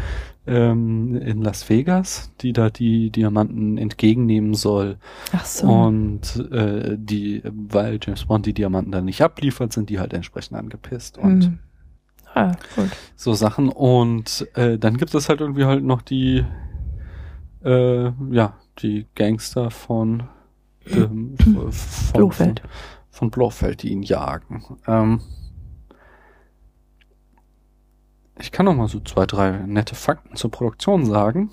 [0.45, 4.97] ähm, in Las Vegas, die da die Diamanten entgegennehmen soll.
[5.31, 5.67] Ach so.
[5.67, 10.57] Und äh, die, weil James Bond die Diamanten dann nicht abliefert, sind die halt entsprechend
[10.57, 11.59] angepisst und Hm.
[12.33, 12.89] Ah, gut.
[13.15, 13.67] so Sachen.
[13.69, 16.45] Und äh, dann gibt es halt irgendwie halt noch die,
[17.65, 20.27] äh, ja, die Gangster von,
[20.85, 21.71] ähm, von,
[22.13, 22.59] Blofeld.
[22.59, 22.69] Von,
[23.09, 24.63] von Blofeld, die ihn jagen.
[24.87, 25.21] Ähm,
[28.39, 31.51] ich kann noch mal so zwei, drei nette Fakten zur Produktion sagen.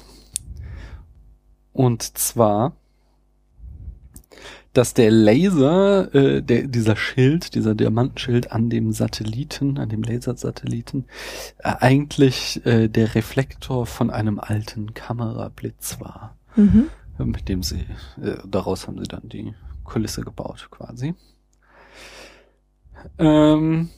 [1.73, 2.73] Und zwar,
[4.73, 11.05] dass der Laser, äh, der, dieser Schild, dieser Diamantenschild an dem Satelliten, an dem Lasersatelliten,
[11.59, 16.91] äh, eigentlich äh, der Reflektor von einem alten Kamerablitz war, Mhm.
[17.25, 17.87] Mit dem sie,
[18.23, 19.55] äh, daraus haben sie dann die
[19.85, 21.15] Kulisse gebaut quasi.
[23.19, 23.89] Ähm,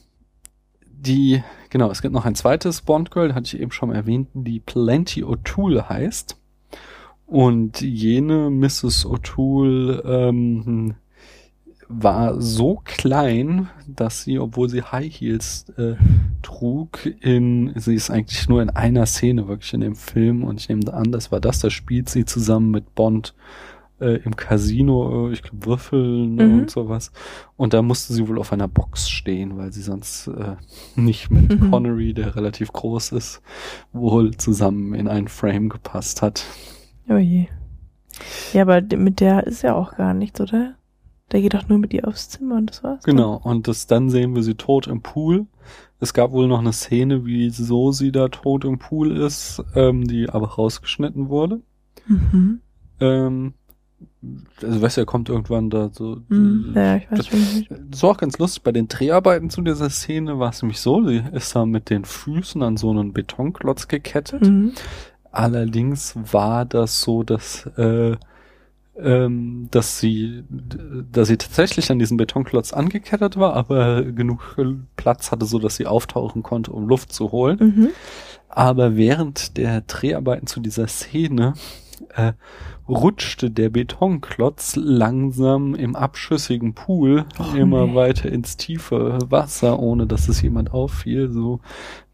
[0.83, 5.23] die, genau, es gibt noch ein zweites Bond-Girl, hatte ich eben schon erwähnt, die Plenty
[5.23, 6.37] O'Toole heißt.
[7.25, 9.05] Und jene Mrs.
[9.05, 10.95] O'Toole ähm,
[11.93, 15.95] war so klein, dass sie, obwohl sie High Heels äh,
[16.41, 20.69] trug, in, sie ist eigentlich nur in einer Szene wirklich in dem Film und ich
[20.69, 23.33] nehme an, das war das, da spielt sie zusammen mit Bond
[23.99, 26.53] äh, im Casino, äh, ich glaube Würfeln Mhm.
[26.59, 27.11] und sowas.
[27.57, 30.55] Und da musste sie wohl auf einer Box stehen, weil sie sonst äh,
[30.95, 31.69] nicht mit Mhm.
[31.71, 33.41] Connery, der relativ groß ist,
[33.93, 36.43] wohl zusammen in einen Frame gepasst hat.
[37.09, 37.47] Oh je.
[38.53, 40.75] Ja, aber mit der ist ja auch gar nichts, oder?
[41.31, 43.03] Der geht doch nur mit ihr aufs Zimmer und das war's.
[43.03, 45.45] Genau, und das, dann sehen wir sie tot im Pool.
[45.99, 50.29] Es gab wohl noch eine Szene, wieso sie da tot im Pool ist, ähm, die
[50.29, 51.61] aber rausgeschnitten wurde.
[52.07, 52.29] Dann.
[52.31, 52.61] Mhm.
[52.99, 53.53] Ähm,
[54.61, 56.21] also weißt du, er kommt irgendwann da so.
[56.27, 56.73] Mhm.
[56.75, 57.71] Ja, ich weiß nicht.
[57.89, 58.63] Das war auch ganz lustig.
[58.63, 62.05] Bei den Dreharbeiten zu dieser Szene war es nämlich so, sie ist da mit den
[62.05, 64.41] Füßen an so einen Betonklotz gekettet.
[64.41, 64.73] Mhm.
[65.31, 68.17] Allerdings war das so, dass, äh,
[68.97, 74.57] ähm, dass sie, dass sie tatsächlich an diesem Betonklotz angekettet war, aber genug
[74.95, 77.57] Platz hatte, so dass sie auftauchen konnte, um Luft zu holen.
[77.59, 77.89] Mhm.
[78.49, 81.53] Aber während der Dreharbeiten zu dieser Szene
[82.15, 82.33] äh,
[82.87, 87.95] rutschte der Betonklotz langsam im abschüssigen Pool Och, immer nee.
[87.95, 91.61] weiter ins tiefe Wasser, ohne dass es jemand auffiel, so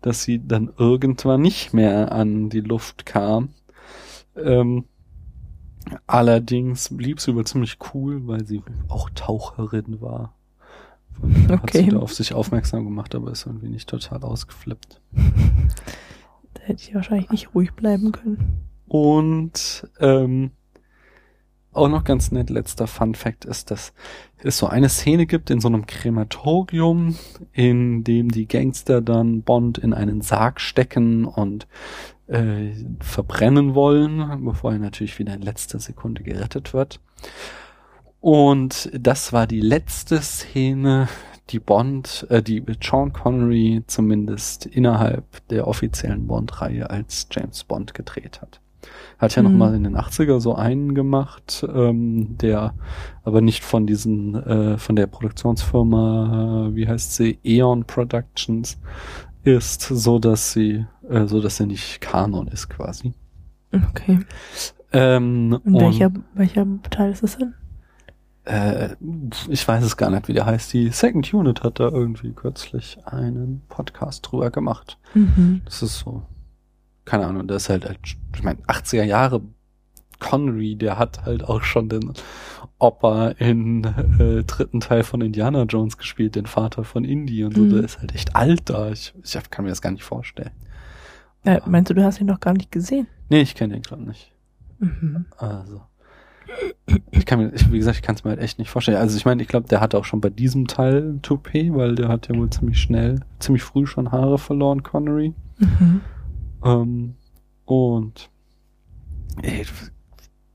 [0.01, 3.49] dass sie dann irgendwann nicht mehr an die Luft kam.
[4.35, 4.85] Ähm,
[6.07, 10.33] allerdings blieb sie über ziemlich cool, weil sie auch Taucherin war.
[11.49, 11.83] Hat Okay.
[11.85, 15.01] sie da auf sich aufmerksam gemacht, aber ist irgendwie nicht total ausgeflippt.
[16.53, 18.67] Da hätte ich wahrscheinlich nicht ruhig bleiben können.
[18.87, 20.51] Und ähm,
[21.71, 23.93] auch noch ganz nett, letzter Fun Fact ist, dass
[24.43, 27.15] es so eine Szene gibt in so einem Krematorium,
[27.53, 31.67] in dem die Gangster dann Bond in einen Sarg stecken und
[32.27, 36.99] äh, verbrennen wollen, bevor er natürlich wieder in letzter Sekunde gerettet wird.
[38.19, 41.07] Und das war die letzte Szene,
[41.49, 48.41] die Bond, äh, die Sean Connery zumindest innerhalb der offiziellen Bond-Reihe als James Bond gedreht
[48.41, 48.59] hat.
[49.17, 49.49] Hat ja Mhm.
[49.51, 52.73] noch mal in den 80er so einen gemacht, ähm, der
[53.23, 58.77] aber nicht von diesen, äh, von der Produktionsfirma, äh, wie heißt sie, Eon Productions
[59.43, 63.13] ist, so dass sie, äh, so dass er nicht Kanon ist quasi.
[63.89, 64.19] Okay.
[64.93, 67.53] Ähm, Und welcher, welcher Teil ist das denn?
[68.45, 68.95] äh,
[69.49, 70.71] ich weiß es gar nicht, wie der heißt.
[70.71, 74.97] Die Second Unit hat da irgendwie kürzlich einen Podcast drüber gemacht.
[75.13, 75.61] Mhm.
[75.65, 76.21] Das ist so,
[77.03, 77.99] keine Ahnung, das ist halt, halt
[78.37, 79.41] ich meine, 80er Jahre
[80.19, 82.13] Connery, der hat halt auch schon den
[82.79, 83.83] Opa in
[84.19, 87.69] äh, dritten Teil von Indiana Jones gespielt, den Vater von Indy und so, Mhm.
[87.71, 88.89] der ist halt echt alt da.
[88.91, 90.51] Ich, ich kann mir das gar nicht vorstellen.
[91.43, 93.07] Äh, meinst du, du hast ihn noch gar nicht gesehen?
[93.29, 94.31] Nee, ich kenne den gerade nicht.
[94.79, 95.25] Mhm.
[95.37, 95.81] Also.
[97.11, 98.97] Ich kann mir, ich, wie gesagt, ich kann es mir halt echt nicht vorstellen.
[98.97, 101.95] Also ich meine, ich glaube, der hatte auch schon bei diesem Teil ein Toupet, weil
[101.95, 105.33] der hat ja wohl ziemlich schnell, ziemlich früh schon Haare verloren, Connery.
[105.59, 106.01] Mhm.
[106.63, 107.15] Ähm,
[107.67, 108.29] und
[109.41, 109.65] ey,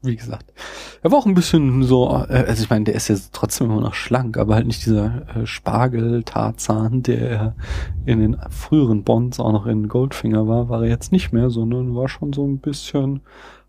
[0.02, 0.52] wie gesagt,
[1.02, 3.80] er war auch ein bisschen so, äh, also ich meine, der ist ja trotzdem immer
[3.80, 7.54] noch schlank, aber halt nicht dieser äh, Spargel-Tarzan, der er
[8.04, 11.94] in den früheren Bonds auch noch in Goldfinger war, war er jetzt nicht mehr, sondern
[11.94, 13.20] war schon so ein bisschen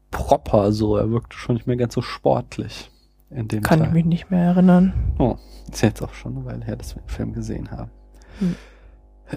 [0.09, 2.91] proper, so, er wirkte schon nicht mehr ganz so sportlich
[3.29, 3.89] in dem Kann Teil.
[3.89, 4.93] ich mich nicht mehr erinnern.
[5.19, 5.37] Oh,
[5.71, 7.91] ist jetzt auch schon eine Weile her, dass wir den Film gesehen haben.
[8.39, 8.55] Hm.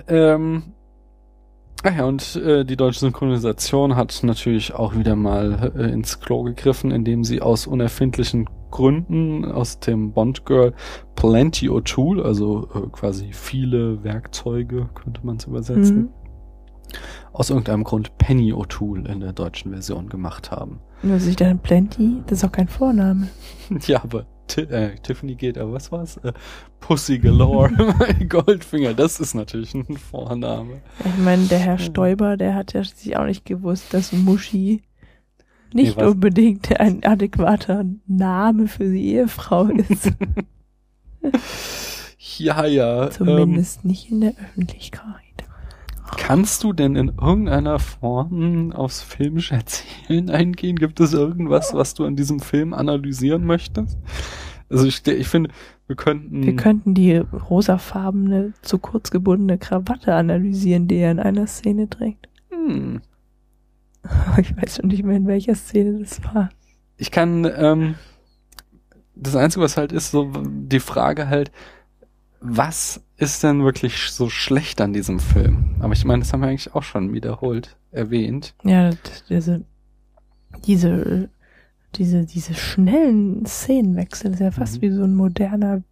[0.08, 0.62] Ähm,
[1.86, 6.42] ach ja, und äh, die deutsche Synchronisation hat natürlich auch wieder mal äh, ins Klo
[6.42, 10.74] gegriffen, indem sie aus unerfindlichen Gründen aus dem Bond Girl
[11.14, 16.08] Plenty O'Toole, also äh, quasi viele Werkzeuge, könnte man es übersetzen, Mhm.
[17.32, 20.80] aus irgendeinem Grund Penny O'Toole in der deutschen Version gemacht haben.
[21.02, 23.28] Also ich dachte, Plenty, das ist auch kein Vorname.
[23.86, 26.16] Ja, aber Ti äh, Tiffany geht, aber was war's?
[26.18, 26.32] Äh,
[26.80, 27.70] Pussy Galore,
[28.28, 30.80] Goldfinger, das ist natürlich ein Vorname.
[31.04, 31.84] Ich meine, der Herr Hm.
[31.84, 34.82] Stoiber, der hat ja sich auch nicht gewusst, dass Muschi
[35.72, 40.12] nicht Nee, unbedingt ein adäquater Name für die Ehefrau ist.
[42.38, 43.04] Ja, ja.
[43.06, 45.25] Ähm, Zumindest nicht in der Öffentlichkeit.
[46.16, 50.76] Kannst du denn in irgendeiner Form aufs filmische Erzählen eingehen?
[50.76, 53.98] Gibt es irgendwas, was du an diesem Film analysieren möchtest?
[54.68, 55.50] Also ich, ich finde,
[55.86, 56.42] wir könnten.
[56.44, 62.28] Wir könnten die rosafarbene, zu kurz gebundene Krawatte analysieren, die er in einer Szene trägt.
[62.50, 63.00] Hm,
[64.38, 66.48] Ich weiß schon nicht mehr, in welcher Szene das war.
[66.96, 67.94] ich kann, ähm,
[69.14, 71.50] das Einzige, was halt ist, so die Frage halt,
[72.40, 75.76] was ist denn wirklich so schlecht an diesem Film?
[75.80, 78.54] Aber ich meine, das haben wir eigentlich auch schon wiederholt erwähnt.
[78.64, 78.90] Ja,
[79.28, 79.64] diese,
[80.66, 81.28] diese,
[81.96, 84.82] diese, diese schnellen Szenenwechsel, ist ja fast Mhm.
[84.82, 85.82] wie so ein moderner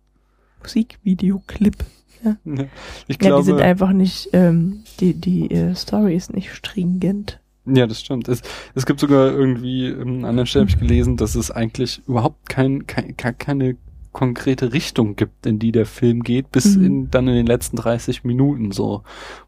[0.63, 1.77] Musikvideoclip.
[2.25, 2.67] Ja, Ich Ja,
[3.07, 7.41] die glaube, sind einfach nicht, ähm, die, die äh, Story ist nicht stringent.
[7.67, 8.29] Ja, das stimmt.
[8.29, 8.43] Es,
[8.75, 12.49] es gibt sogar irgendwie, ähm, an anderen Stellen habe ich gelesen, dass es eigentlich überhaupt
[12.49, 13.77] kein, kein, ke- keine
[14.15, 16.85] konkrete Richtung gibt, in die der Film geht, bis Mhm.
[16.87, 19.03] in, dann in den letzten 30 Minuten so,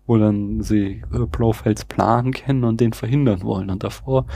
[0.07, 3.71] wo dann sie äh, Blofelds Plan kennen und den verhindern wollen.
[3.71, 4.27] Und davor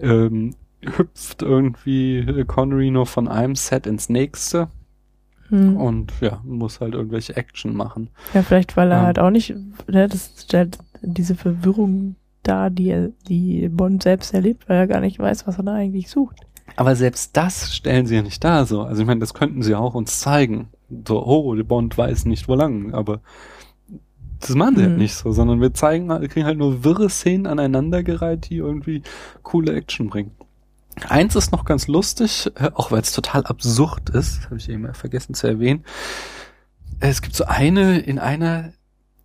[0.00, 4.68] ähm, hüpft irgendwie äh, Connery nur von einem Set ins nächste
[5.50, 5.76] Hm.
[5.76, 8.08] und ja, muss halt irgendwelche Action machen.
[8.32, 9.04] Ja, vielleicht, weil er Ja.
[9.04, 9.54] halt auch nicht,
[9.86, 15.00] ne, das stellt diese Verwirrung da, die er, die Bond selbst erlebt, weil er gar
[15.00, 16.40] nicht weiß, was er da eigentlich sucht.
[16.76, 18.82] Aber selbst das stellen sie ja nicht da so.
[18.82, 20.68] Also ich meine, das könnten sie auch uns zeigen.
[21.06, 23.20] So, oh, der Bond weiß nicht wo lang, aber
[24.40, 24.98] das machen sie halt Mhm.
[24.98, 29.02] nicht so, sondern wir zeigen, wir kriegen halt nur wirre Szenen aneinandergereiht, die irgendwie
[29.42, 30.32] coole Action bringen.
[31.08, 34.92] Eins ist noch ganz lustig, äh, auch weil es total absurd ist, habe ich eben
[34.94, 35.84] vergessen zu erwähnen.
[37.00, 38.72] Es gibt so eine, in einer,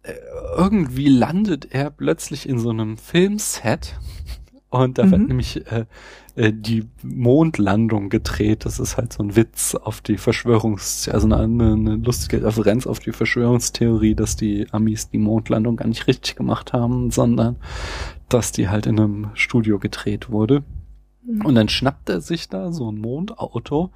[0.03, 0.13] äh,
[0.57, 3.99] irgendwie landet er plötzlich in so einem Filmset
[4.69, 5.27] und da wird Mhm.
[5.27, 5.85] nämlich äh,
[6.39, 8.63] äh, die Mondlandung gedreht.
[8.63, 12.99] Das ist halt so ein Witz auf die Verschwörungs, also eine, eine lustige Referenz auf
[12.99, 17.57] die Verschwörungstheorie, dass die Amis die Mondlandung gar nicht richtig gemacht haben, sondern
[18.29, 20.63] dass die halt in einem Studio gedreht wurde.
[21.27, 23.91] Und dann schnappt er sich da so ein Mondauto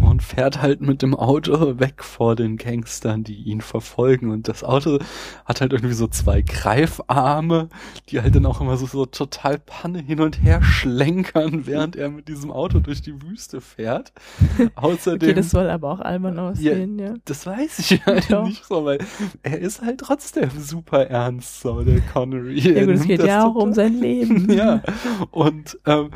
[0.00, 4.30] und fährt halt mit dem Auto weg vor den Gangstern, die ihn verfolgen.
[4.30, 4.98] Und das Auto
[5.44, 7.68] hat halt irgendwie so zwei Greifarme,
[8.08, 12.08] die halt dann auch immer so, so total Panne hin und her schlenkern, während er
[12.08, 14.14] mit diesem Auto durch die Wüste fährt.
[14.74, 15.28] Außerdem.
[15.28, 17.14] Okay, das soll aber auch albern aussehen, ja.
[17.26, 18.46] Das weiß ich halt Doch.
[18.46, 18.98] nicht so, weil
[19.42, 22.58] er ist halt trotzdem super ernst, so der Connery.
[22.58, 24.50] Ja gut, es geht ja auch um sein Leben.
[24.50, 24.82] ja,
[25.30, 26.10] und ähm,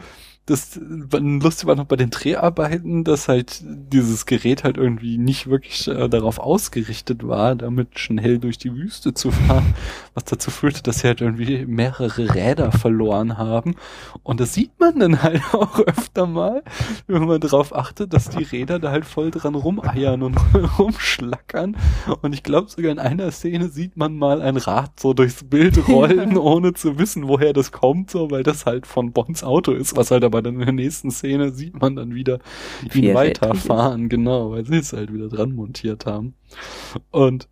[0.49, 5.87] das lustig war noch bei den Dreharbeiten, dass halt dieses Gerät halt irgendwie nicht wirklich
[5.89, 9.75] äh, darauf ausgerichtet war, damit schnell durch die Wüste zu fahren,
[10.15, 13.75] was dazu führte, dass sie halt irgendwie mehrere Räder verloren haben.
[14.23, 16.63] Und das sieht man dann halt auch öfter mal,
[17.07, 20.39] wenn man darauf achtet, dass die Räder da halt voll dran rumeiern und
[20.79, 21.77] rumschlackern.
[22.23, 25.89] Und ich glaube sogar in einer Szene sieht man mal ein Rad so durchs Bild
[25.89, 29.95] rollen, ohne zu wissen, woher das kommt, so, weil das halt von Bonds Auto ist,
[29.95, 32.39] was halt aber dann in der nächsten Szene sieht man dann wieder
[32.83, 36.35] ihn Vierrädrig weiterfahren, genau, weil sie es halt wieder dran montiert haben.
[37.11, 37.49] Und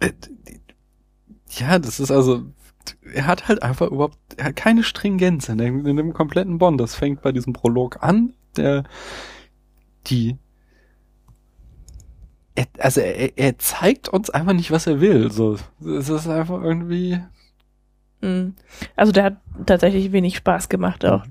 [0.00, 0.12] äh,
[1.50, 2.42] ja, das ist also,
[3.12, 6.80] er hat halt einfach überhaupt, er hat keine Stringenz in dem, in dem kompletten Bond.
[6.80, 8.84] Das fängt bei diesem Prolog an, der
[10.06, 10.36] die
[12.54, 15.30] er, also er, er zeigt uns einfach nicht, was er will.
[15.30, 17.20] So, es ist einfach irgendwie.
[18.24, 18.54] Mhm.
[18.96, 19.36] Also der hat
[19.66, 21.24] tatsächlich wenig Spaß gemacht auch.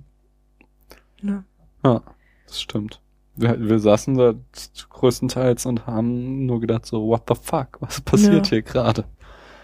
[1.22, 1.44] Ja.
[1.84, 2.02] Ja,
[2.48, 3.02] das stimmt.
[3.36, 4.36] Wir, wir saßen da
[4.90, 8.50] größtenteils und haben nur gedacht so, what the fuck, was passiert Ja.
[8.52, 9.06] hier gerade?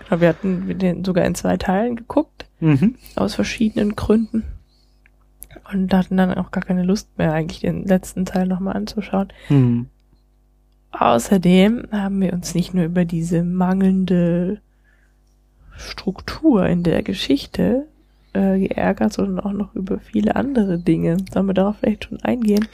[0.09, 2.95] Aber wir hatten den sogar in zwei Teilen geguckt, Mhm.
[3.15, 4.43] aus verschiedenen Gründen.
[5.71, 9.31] Und hatten dann auch gar keine Lust mehr, eigentlich den letzten Teil nochmal anzuschauen.
[9.49, 9.85] Mhm.
[10.91, 14.61] Außerdem haben wir uns nicht nur über diese mangelnde
[15.79, 17.87] Struktur in der Geschichte
[18.33, 21.17] äh, geärgert, sondern auch noch über viele andere Dinge.
[21.33, 22.67] Sollen wir darauf vielleicht schon eingehen?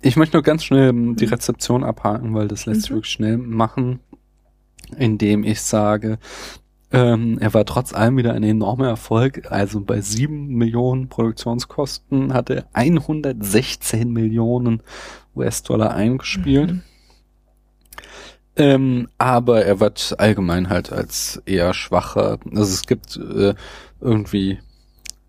[0.00, 2.94] Ich möchte nur ganz schnell ähm, die Rezeption abhaken, weil das lässt sich Mhm.
[2.96, 4.00] wirklich schnell machen,
[4.98, 6.18] indem ich sage,
[6.92, 9.50] ähm, er war trotz allem wieder ein enormer Erfolg.
[9.50, 14.80] Also bei sieben Millionen Produktionskosten hat er 116 Millionen
[15.34, 16.70] US-Dollar eingespielt.
[16.72, 16.82] Mhm.
[18.56, 22.38] Ähm, aber er wird allgemein halt als eher schwacher.
[22.50, 23.54] Also es gibt äh,
[24.00, 24.58] irgendwie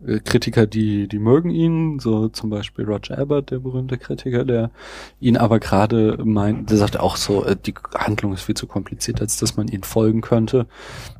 [0.05, 4.71] äh, Kritiker, die, die mögen ihn, so zum Beispiel Roger Ebert, der berühmte Kritiker, der
[5.19, 9.21] ihn aber gerade meint, der sagt auch so, äh, die Handlung ist viel zu kompliziert,
[9.21, 10.67] als dass man ihn folgen könnte.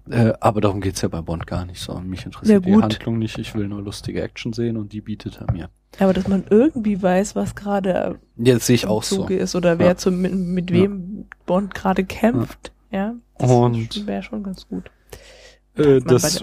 [0.10, 1.98] Äh, aber darum geht's ja bei Bond gar nicht so.
[2.00, 2.82] Mich interessiert Ja, die.
[2.82, 5.70] Handlung nicht, ich will nur lustige Action sehen und die bietet er mir.
[6.00, 9.18] Aber dass man irgendwie weiß, was gerade Ja, das sehe ich auch so.
[9.18, 9.98] Zuge ist oder wer Ja.
[9.98, 10.78] zum, mit, mit Ja.
[10.84, 12.72] wem Bond gerade kämpft.
[12.92, 13.16] Ja.
[13.38, 14.90] Das Und- wäre schon ganz gut.
[15.76, 16.42] Äh, das.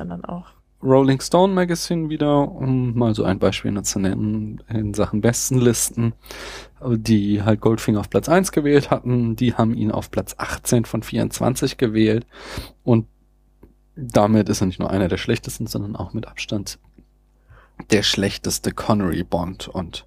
[0.83, 6.13] Rolling Stone Magazine wieder, um mal so ein Beispiel zu nennen, in Sachen Bestenlisten,
[6.85, 11.05] die halt Goldfinger auf Platz 1 gewählt hatten, die haben ihn auf Platz 18 von
[11.05, 12.27] 24 gewählt
[12.83, 13.07] und
[13.95, 16.81] damit ist er nicht nur einer der schlechtesten, sondern auch mit Abstand
[17.91, 20.07] der schlechteste Connery Bond und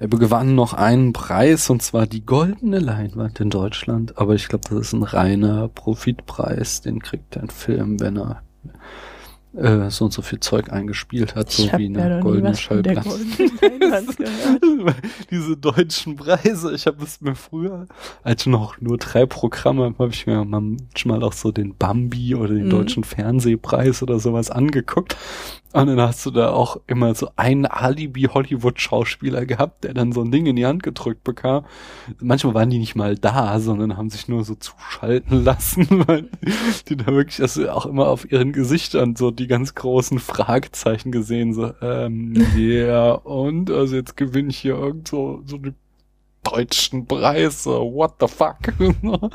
[0.00, 4.68] er gewann noch einen Preis und zwar die goldene Leinwand in Deutschland, aber ich glaube,
[4.68, 8.42] das ist ein reiner Profitpreis, den kriegt ein Film, wenn er
[9.56, 13.10] äh, so und so viel Zeug eingespielt hat, so wie ja eine nie goldene Schallplatte.
[15.30, 17.86] Diese deutschen Preise, ich habe es mir früher,
[18.22, 22.66] als noch nur drei Programme, habe ich mir manchmal auch so den Bambi oder den
[22.66, 22.70] Mhm.
[22.70, 25.16] deutschen Fernsehpreis oder sowas angeguckt.
[25.72, 30.30] Und dann hast du da auch immer so einen Alibi-Hollywood-Schauspieler gehabt, der dann so ein
[30.30, 31.66] Ding in die Hand gedrückt bekam.
[32.20, 36.30] Manchmal waren die nicht mal da, sondern haben sich nur so zuschalten lassen, weil
[36.88, 41.52] die da wirklich also auch immer auf ihren Gesichtern so die ganz großen Fragezeichen gesehen,
[41.52, 45.74] so, ähm, ja, und, also jetzt gewinne ich hier irgend so, so einen
[46.44, 48.56] deutschen Preis, so, what the fuck?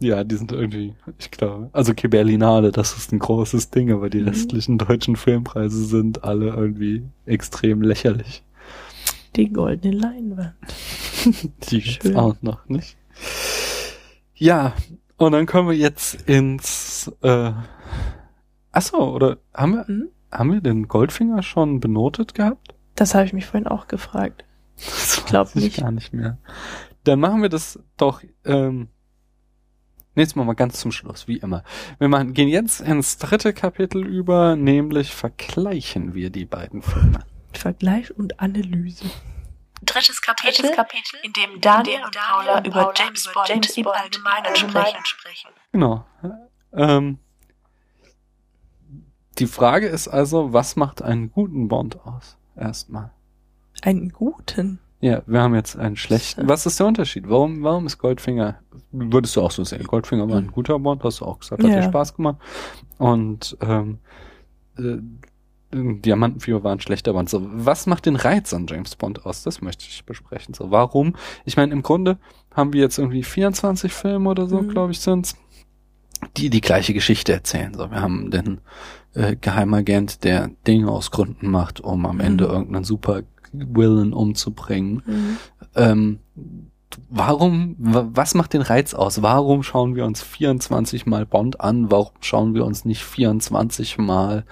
[0.00, 4.10] ja, die sind irgendwie, ich glaube, also Que Berlinale, das ist ein großes Ding, aber
[4.10, 4.28] die Mhm.
[4.28, 8.42] restlichen deutschen Filmpreise sind alle irgendwie extrem lächerlich.
[9.36, 10.54] Die goldene Leinwand.
[11.70, 12.16] Die gibt's Schön.
[12.16, 12.96] auch noch, nicht?
[14.34, 14.74] Ja,
[15.16, 17.52] und dann kommen wir jetzt ins, äh,
[18.72, 20.08] achso, oder haben wir, Mhm.
[20.32, 22.74] haben wir den Goldfinger schon benotet gehabt?
[22.94, 24.44] Das habe ich mich vorhin auch gefragt.
[25.30, 25.80] Das ich nicht.
[25.80, 26.38] gar nicht mehr.
[27.04, 28.88] Dann machen wir das doch, ähm,
[30.16, 31.62] nächstes Mal mal ganz zum Schluss, wie immer.
[31.98, 37.20] Wir machen, gehen jetzt ins dritte Kapitel über, nämlich vergleichen wir die beiden Filme.
[37.52, 39.06] Vergleich und Analyse.
[39.82, 43.76] Drittes Kapitel, Drittes Kapitel, in dem Daniel und Paula über Paula James über Bond James
[43.76, 45.04] im Allgemeinen sprechen.
[45.04, 45.50] Sprechen.
[45.72, 46.06] Genau.
[46.72, 47.18] Ähm,
[49.38, 52.38] die Frage ist also, was macht einen guten Bond aus?
[52.56, 53.10] Erstmal.
[53.82, 54.80] Einen guten.
[55.00, 56.48] Ja, wir haben jetzt einen schlechten.
[56.48, 57.28] Was ist der Unterschied?
[57.28, 58.56] Warum, warum ist Goldfinger,
[58.92, 59.84] würdest du auch so sehen?
[59.84, 61.76] Goldfinger war ein guter Bond, hast du auch gesagt, hat Ja.
[61.76, 62.36] dir Spaß gemacht.
[62.98, 63.98] Und ähm,
[64.78, 64.96] äh,
[65.72, 67.28] Diamantenfieber war ein schlechter Bond.
[67.28, 69.42] So, was macht den Reiz an James Bond aus?
[69.42, 70.54] Das möchte ich besprechen.
[70.54, 71.14] So, warum?
[71.44, 72.18] Ich meine, im Grunde
[72.54, 74.68] haben wir jetzt irgendwie 24 Filme oder so, Mhm.
[74.68, 75.36] glaube ich, sind's.
[76.38, 77.74] die die gleiche Geschichte erzählen.
[77.74, 78.60] So, wir haben den
[79.14, 82.20] äh, Geheimagent, der Dinge aus Gründen macht, um am Mhm.
[82.22, 85.02] Ende irgendeinen super Villain umzubringen.
[85.06, 85.36] Mhm.
[85.74, 86.18] Ähm,
[87.10, 89.22] warum, wa- was macht den Reiz aus?
[89.22, 91.90] Warum schauen wir uns 24 mal Bond an?
[91.90, 94.44] Warum schauen wir uns nicht 24 mal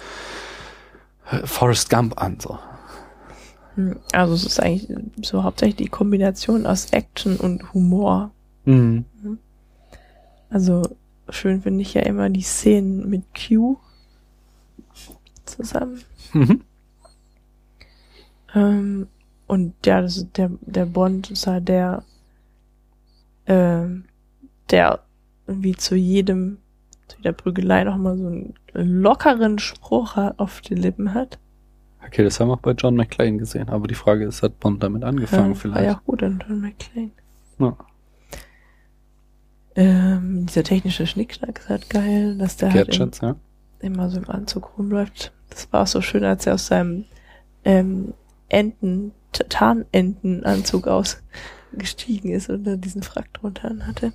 [1.31, 2.39] äh, Forrest Gump an?
[2.41, 2.59] So.
[3.77, 4.97] Hm, Also es ist eigentlich
[5.27, 8.31] so hauptsächlich die Kombination aus Action und Humor.
[8.65, 9.05] Mhm.
[10.51, 10.83] Also
[11.31, 13.77] schön finde ich ja immer die Szenen mit Q
[15.45, 16.01] zusammen.
[16.33, 16.61] Mhm.
[18.55, 19.09] Ähm,
[19.47, 22.03] und ja, das ist der, der Bond ist halt der,
[23.47, 24.05] ähm,
[24.71, 25.01] der
[25.47, 26.59] irgendwie zu jedem,
[27.09, 31.39] zu jeder Prügelei nochmal so einen lockeren Spruch hat- auf die Lippen hat.
[32.07, 33.69] Okay, das haben wir auch bei John McClane gesehen.
[33.69, 35.77] Aber die Frage ist, hat Bond damit angefangen Ja, vielleicht?
[35.77, 37.11] War ja auch gut an John McClane.
[37.59, 37.77] Ja.
[39.77, 43.35] Ähm, dieser technische Schnickschnack ist halt geil, dass der halt im, Gadgets, ja.
[43.81, 45.33] immer so im Anzug rumläuft.
[45.51, 47.05] Das war auch so schön, als er aus seinem
[47.65, 48.15] ähm,
[48.49, 54.13] Enten, Tarnentenanzug ausgestiegen ist und dann diesen Frack drunter hatte.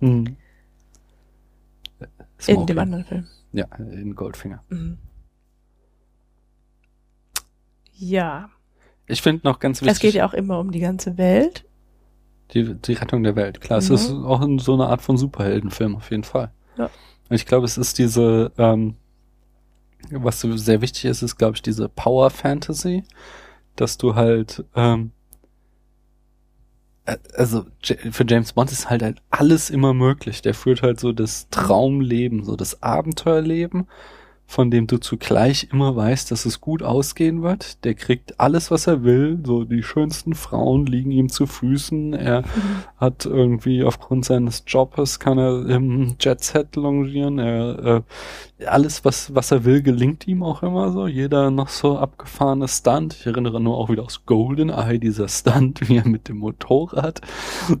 [0.00, 0.36] Mhm.
[2.46, 3.26] In dem anderen Film.
[3.52, 4.62] Ja, in Goldfinger.
[4.70, 4.98] Mhm.
[7.94, 8.50] Ja.
[9.06, 11.64] Ich finde noch ganz wichtig, Es geht ja auch immer um die ganze Welt.
[12.54, 13.60] die, die Rettung der Welt.
[13.60, 13.94] Klar, es Ja.
[13.94, 16.50] ist auch in so eine Art von Superheldenfilm auf jeden Fall.
[16.76, 16.86] Ja.
[17.28, 18.96] Und ich glaube, es ist diese, ähm,
[20.10, 23.04] was so sehr wichtig ist, ist, glaube ich, diese Power Fantasy,
[23.80, 25.12] dass du halt, ähm,
[27.06, 30.42] äh, also für James Bond ist halt, halt alles immer möglich.
[30.42, 33.88] Der führt halt so das Traumleben, so das Abenteuerleben,
[34.50, 37.84] von dem du zugleich immer weißt, dass es gut ausgehen wird.
[37.84, 39.38] Der kriegt alles, was er will.
[39.46, 42.14] So die schönsten Frauen liegen ihm zu Füßen.
[42.14, 42.42] Er
[42.96, 47.38] hat irgendwie aufgrund seines Jobs kann er im Jet-Set longieren.
[47.38, 48.02] Er,
[48.58, 51.06] äh, alles, was, was er will, gelingt ihm auch immer so.
[51.06, 53.14] Jeder noch so abgefahrene Stunt.
[53.14, 57.20] Ich erinnere nur auch wieder aus GoldenEye, dieser Stunt, wie er mit dem Motorrad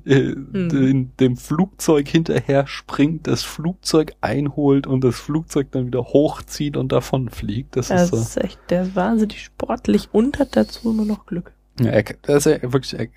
[0.06, 6.59] äh, in dem Flugzeug hinterher springt, das Flugzeug einholt und das Flugzeug dann wieder hochzieht
[6.76, 7.76] und davon fliegt.
[7.76, 8.16] Das Das ist so.
[8.16, 11.52] ist echt, der ist wahnsinnig sportlich und hat dazu immer noch Glück.
[11.80, 13.08] Ja, er, das ist ja wirklich, er,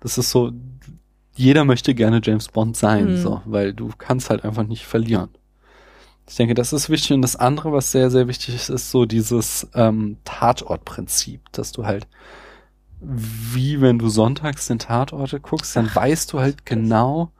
[0.00, 0.52] das ist so,
[1.34, 3.16] jeder möchte gerne James Bond sein, Mhm.
[3.16, 5.30] so, weil du kannst halt einfach nicht verlieren.
[6.28, 7.12] Ich denke, das ist wichtig.
[7.12, 11.86] Und das andere, was sehr, sehr wichtig ist, ist so dieses ähm, Tatortprinzip, dass du
[11.86, 12.06] halt,
[13.00, 17.30] wie wenn du sonntags den Tatorte guckst, dann weißt du halt genau,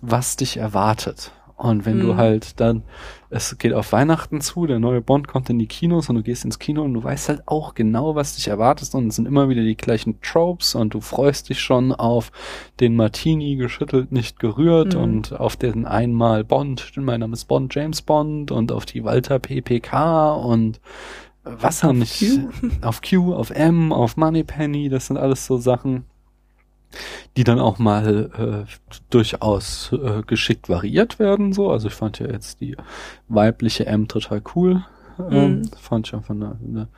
[0.00, 1.32] was dich erwartet.
[1.56, 2.16] Und wenn du Mhm.
[2.16, 2.82] halt dann,
[3.30, 6.44] es geht auf Weihnachten zu, der neue Bond kommt in die Kinos und du gehst
[6.44, 9.48] ins Kino und du weißt halt auch genau, was dich erwartet und es sind immer
[9.48, 12.32] wieder die gleichen Tropes und du freust dich schon auf
[12.80, 15.00] den Martini geschüttelt, nicht gerührt Mhm.
[15.02, 19.38] und auf den einmal Bond, mein Name ist Bond, James Bond und auf die Walter
[19.38, 20.80] PPK und
[21.44, 22.50] was noch nicht, Q.
[22.82, 26.04] auf Q, auf M, auf Moneypenny, das sind alles so Sachen,
[27.36, 31.52] die dann auch mal äh, durchaus äh, geschickt variiert werden.
[31.52, 32.76] So, also ich fand ja jetzt die
[33.28, 34.84] weibliche M total cool.
[35.30, 35.70] Ähm, Mhm.
[35.78, 36.88] Fand ich einfach eine, eine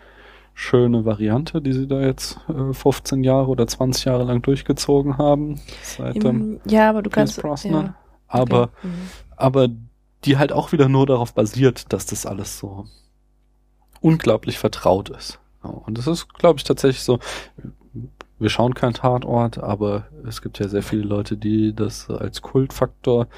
[0.55, 5.61] schöne Variante, die sie da jetzt äh, 15 Jahre oder 20 Jahre lang durchgezogen haben.
[5.83, 7.65] Seit ähm, ja, aber du Pierce kannst.
[7.65, 7.95] Ja,
[8.29, 8.87] aber okay.
[8.87, 9.09] Mhm.
[9.37, 9.69] aber
[10.25, 12.87] die halt auch wieder nur darauf basiert, dass das alles so
[14.01, 15.39] unglaublich vertraut ist.
[15.63, 17.19] Und das ist, glaube ich, tatsächlich so.
[18.39, 23.29] Wir schauen keinen Tatort, aber es gibt ja sehr viele Leute, die das als Kultfaktor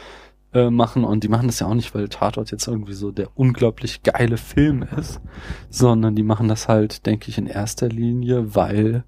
[0.54, 3.28] äh, machen und die machen das ja auch nicht, weil Tatort jetzt irgendwie so der
[3.34, 5.20] unglaublich geile Film ist,
[5.68, 9.04] sondern die machen das halt, denke ich, in erster Linie, weil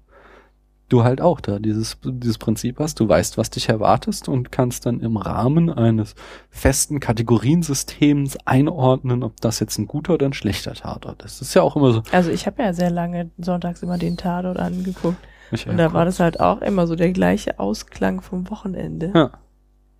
[0.89, 4.85] du halt auch da dieses, dieses Prinzip hast, du weißt, was dich erwartest und kannst
[4.85, 6.15] dann im Rahmen eines
[6.49, 11.41] festen Kategoriensystems einordnen, ob das jetzt ein guter oder ein schlechter Tatort ist.
[11.41, 12.03] Das ist ja auch immer so.
[12.11, 15.17] Also ich habe ja sehr lange sonntags immer den Tatort angeguckt.
[15.51, 19.11] Michael Und da war das halt auch immer so der gleiche Ausklang vom Wochenende.
[19.13, 19.31] Ja.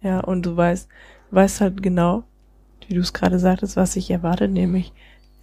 [0.02, 0.88] Ja, und du weißt,
[1.32, 2.24] weißt halt genau,
[2.88, 4.94] wie du es gerade sagtest, was ich erwarte, nämlich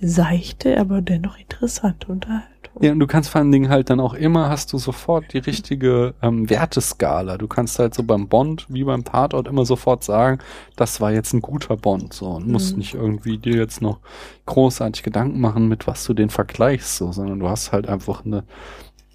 [0.01, 2.53] seichte, aber dennoch interessante Unterhaltung.
[2.81, 5.39] Ja, und du kannst vor allen Dingen halt dann auch immer, hast du sofort die
[5.39, 7.39] richtige ähm, Werteskala.
[7.39, 10.41] Du kannst halt so beim Bond wie beim Tatort immer sofort sagen,
[10.77, 12.27] das war jetzt ein guter Bond, so.
[12.27, 12.79] Und musst Mhm.
[12.79, 14.01] nicht irgendwie dir jetzt noch
[14.45, 18.45] großartig Gedanken machen, mit was du den vergleichst, so, sondern du hast halt einfach eine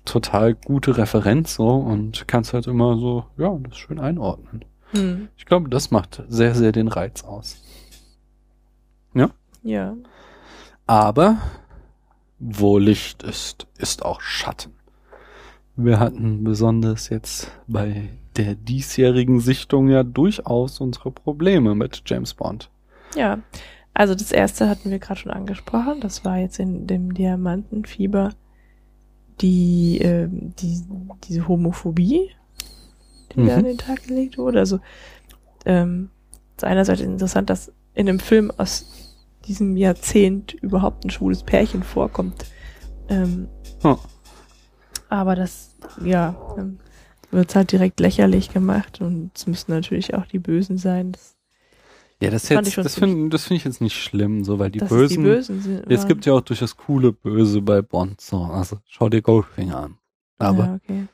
[0.06, 4.66] total gute Referenz, so, und kannst halt immer so, ja, das schön einordnen.
[4.92, 5.30] Hm.
[5.38, 7.62] Ich glaube, das macht sehr, sehr den Reiz aus.
[9.64, 9.96] Ja.
[10.88, 11.38] Aber
[12.40, 14.74] wo Licht ist, ist auch Schatten.
[15.76, 22.70] Wir hatten besonders jetzt bei der diesjährigen Sichtung ja durchaus unsere Probleme mit James Bond.
[23.16, 23.40] Ja,
[23.94, 26.00] also das erste hatten wir gerade schon angesprochen.
[26.02, 28.32] Das war jetzt in dem Diamantenfieber
[29.42, 30.82] die, ähm, die
[31.24, 32.30] diese Homophobie,
[33.32, 33.50] die da Mhm.
[33.50, 34.60] an den Tag gelegt wurde.
[34.60, 34.80] Also
[35.66, 36.10] ähm,
[36.58, 38.86] ist einerseits interessant, dass in einem Film aus
[39.46, 42.46] diesem Jahrzehnt überhaupt ein schwules Pärchen vorkommt.
[43.10, 43.48] Ähm,
[43.84, 43.98] Ja.
[45.10, 46.78] aber das, ja, ähm,
[47.32, 51.14] wird halt direkt lächerlich gemacht und es müssen natürlich auch die Bösen sein.
[51.14, 51.36] Das,
[52.22, 54.90] Ja, das, jetzt, das finde das find ich jetzt nicht schlimm, so, weil die dass
[54.90, 55.92] Bösen, es die Bösen sind.
[55.92, 59.98] es gibt ja auch durchaus coole Böse bei Bond, so, also schau dir Goldfinger an.
[60.38, 61.08] Aber, ja, okay.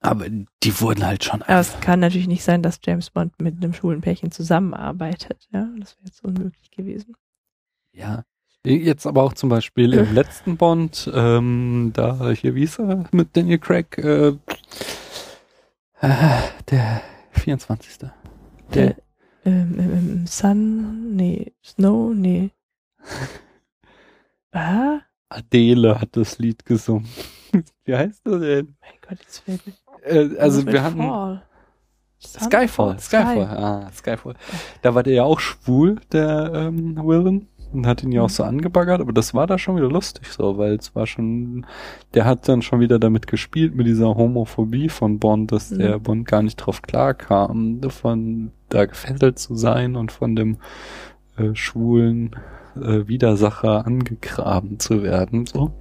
[0.00, 3.62] aber die wurden halt schon Aber es kann natürlich nicht sein, dass James Bond mit
[3.62, 5.46] einem schwulen Pärchen zusammenarbeitet.
[5.52, 7.14] Ja, das wäre jetzt unmöglich gewesen.
[7.92, 8.24] Ja.
[8.64, 13.36] Jetzt aber auch zum Beispiel im letzten Bond, ähm, da hier, wie ist er mit
[13.36, 14.28] Daniel Craig, äh,
[16.00, 16.40] äh,
[16.70, 18.10] der 24.
[18.74, 18.96] Der,
[19.46, 22.50] Ähm, im, im Sun, nee, Snow, nee.
[24.52, 27.06] Ah, Adele hat das Lied gesungen.
[27.84, 28.76] wie heißt er denn?
[28.80, 29.74] mein Gott, jetzt fällt mir.
[30.02, 31.42] Äh, also wir hatten Fall?
[32.18, 34.34] Skyfall, Skyfall, ah, Skyfall.
[34.80, 37.48] Da war der ja auch schwul, der ähm, Willen.
[37.76, 40.56] Und hat ihn ja auch so angebaggert, aber das war da schon wieder lustig so,
[40.56, 41.66] weil es war schon,
[42.14, 45.78] der hat dann schon wieder damit gespielt, mit dieser Homophobie von Bond, dass Mhm.
[45.78, 50.56] der Bond gar nicht drauf klarkam, davon da gefesselt zu sein und von dem
[51.36, 52.34] äh, schwulen
[52.76, 55.72] äh, Widersacher angegraben zu werden, so.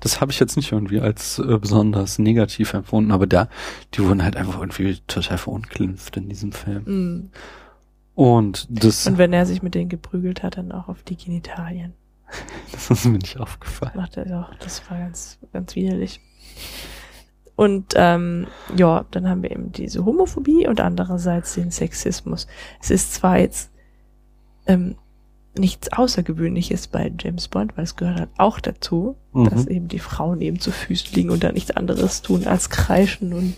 [0.00, 3.48] Das habe ich jetzt nicht irgendwie als äh, besonders negativ empfunden, aber da,
[3.94, 6.82] die wurden halt einfach irgendwie total verunglimpft in diesem Film.
[6.84, 7.30] Mm.
[8.16, 11.92] Und das, Und wenn er sich mit denen geprügelt hat, dann auch auf die Genitalien.
[12.72, 13.92] das ist mir nicht aufgefallen.
[13.94, 16.20] Macht er auch, das war ganz, ganz widerlich.
[17.54, 22.46] Und ähm, ja, dann haben wir eben diese Homophobie und andererseits den Sexismus.
[22.82, 23.70] Es ist zwar jetzt
[24.66, 24.96] ähm,
[25.56, 29.50] nichts Außergewöhnliches bei James Bond, weil es gehört halt auch dazu, Mhm.
[29.50, 33.34] dass eben die Frauen eben zu Füßen liegen und da nichts anderes tun als kreischen
[33.34, 33.54] und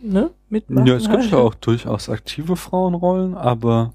[0.00, 0.86] ne, mitmachen.
[0.86, 1.30] Ja, es gibt halt.
[1.30, 3.94] ja auch durchaus aktive Frauenrollen, aber,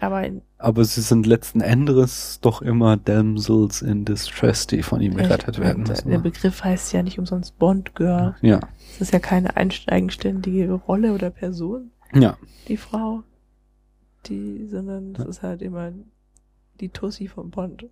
[0.00, 0.22] Aber
[0.58, 5.84] aber sie sind letzten Endes doch immer Damsels in Distress, die von ihm gerettet werden
[5.84, 6.10] müssen.
[6.10, 6.18] Der?
[6.18, 8.36] Begriff heißt ja nicht umsonst Bond Girl.
[8.42, 8.60] Ja,
[8.94, 11.90] Es ist ja keine eigenständige Rolle oder Person.
[12.14, 12.36] ja.
[12.68, 13.22] die Frau,
[14.26, 15.92] die, sondern das ist halt immer
[16.80, 17.86] die Tussi vom Bond.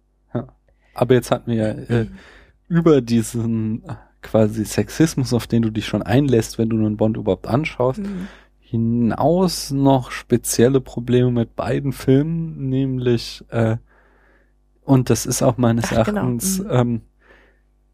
[0.95, 2.07] Aber jetzt hatten wir ja äh,
[2.69, 3.85] über diesen
[4.23, 8.29] quasi Sexismus, auf den du dich schon einlässt, wenn du einen Bond überhaupt anschaust, Mhm.
[8.61, 13.77] hinaus noch spezielle Probleme mit beiden Filmen, nämlich äh,
[14.83, 16.69] und das ist auch meines Ach, genau, Erachtens mhm.
[16.71, 17.01] ähm,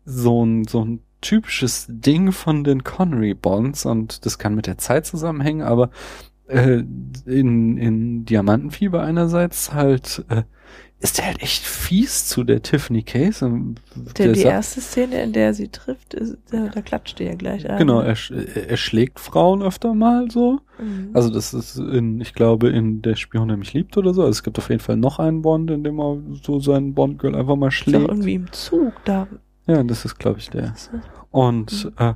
[0.04, 4.78] so ein so ein typisches Ding von den Connery Bonds und das kann mit der
[4.78, 5.90] Zeit zusammenhängen, aber
[6.46, 6.82] äh,
[7.26, 10.42] in, in Diamantenfieber einerseits halt äh,
[10.98, 13.44] ist der halt echt fies zu der Tiffany Case.
[13.44, 13.80] Und
[14.18, 17.34] Der, die sagt- erste Szene, in der sie trifft, ist, da, da klatscht er ja
[17.34, 17.76] gleich an.
[17.78, 18.16] Genau, er,
[18.68, 20.60] er schlägt Frauen öfter mal so.
[20.78, 21.10] Mhm.
[21.12, 24.22] Also das ist in, ich glaube, in Der Spion, der mich liebt oder so.
[24.22, 27.34] Also es gibt auf jeden Fall noch einen Bond, in dem er so seinen Bond-Girl
[27.36, 28.08] einfach mal ist schlägt.
[28.08, 29.28] irgendwie im Zug da.
[29.66, 30.74] Ja, das ist, glaube ich, der.
[31.30, 32.14] Und äh,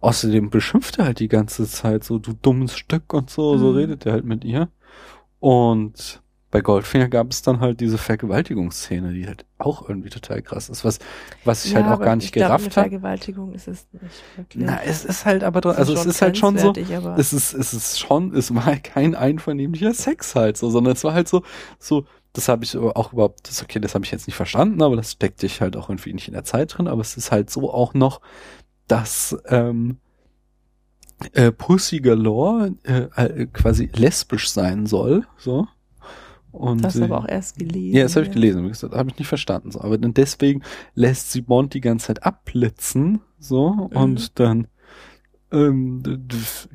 [0.00, 3.76] außerdem beschimpft er halt die ganze Zeit so, du dummes Stück und so, so Mhm.
[3.76, 4.68] redet er halt mit ihr.
[5.40, 10.70] Und bei Goldfinger gab es dann halt diese Vergewaltigungsszene, die halt auch irgendwie total krass
[10.70, 10.98] ist, was,
[11.44, 12.88] was ich halt auch aber gar nicht ich gerafft habe.
[12.88, 14.64] Vergewaltigung ist es nicht wirklich.
[14.64, 16.72] Na, es ist halt aber, Es also es ist halt schon so,
[17.16, 21.04] es ist, es ist schon, es war halt kein einvernehmlicher Sex halt so, sondern es
[21.04, 21.42] war halt so,
[21.78, 24.96] so, das habe ich auch überhaupt, das okay, das habe ich jetzt nicht verstanden, aber
[24.96, 27.50] das steckt sich halt auch irgendwie nicht in der Zeit drin, aber es ist halt
[27.50, 28.22] so auch noch,
[28.86, 29.98] dass ähm,
[31.32, 35.66] äh, Pussy Galore äh, äh, quasi lesbisch sein soll, so.
[36.52, 37.94] Und, das aber auch erst gelesen.
[37.96, 39.70] ja, das habe ich gelesen, wie gesagt, habe ich nicht verstanden.
[39.70, 39.80] So.
[39.80, 40.62] Aber dann deswegen
[40.94, 43.96] lässt sie Bond die ganze Zeit abblitzen, so, Mhm.
[43.96, 44.66] und dann,
[45.52, 46.02] ähm,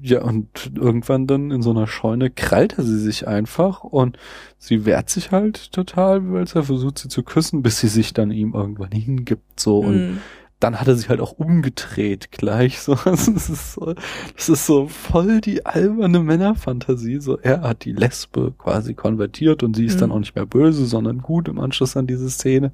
[0.02, 4.18] ja, und irgendwann dann in so einer Scheune krallt er sie sich einfach und
[4.58, 8.32] sie wehrt sich halt total, weil er versucht, sie zu küssen, bis sie sich dann
[8.32, 10.18] ihm irgendwann hingibt, so, und Mhm.
[10.64, 12.80] Dann hat er sich halt auch umgedreht gleich.
[12.80, 13.94] So, das ist so,
[14.36, 17.20] das ist so voll die alberne Männerfantasie.
[17.20, 20.00] So, er hat die Lesbe quasi konvertiert und sie ist Mhm.
[20.00, 22.72] dann auch nicht mehr böse, sondern gut im Anschluss an diese Szene.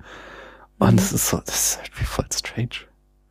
[0.78, 0.98] Und Mhm.
[0.98, 2.70] das ist so, das ist halt wie voll strange.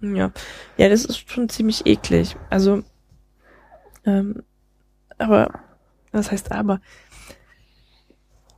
[0.00, 0.32] Ja.
[0.76, 2.36] Ja, das ist schon ziemlich eklig.
[2.50, 2.82] Also,
[4.04, 4.42] ähm,
[5.18, 5.60] aber,
[6.12, 6.80] was heißt aber?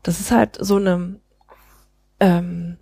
[0.03, 1.21] Das ist halt so eine,
[2.21, 2.77] ähm,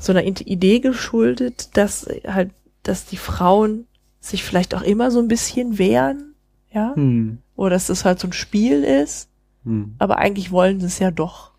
[0.00, 2.50] so einer Ide- Idee geschuldet, dass halt,
[2.82, 3.86] dass die Frauen
[4.20, 6.34] sich vielleicht auch immer so ein bisschen wehren,
[6.72, 7.38] ja, Hm.
[7.56, 9.28] oder dass das halt so ein Spiel ist,
[9.64, 9.94] Hm.
[9.98, 11.52] aber eigentlich wollen sie es ja doch.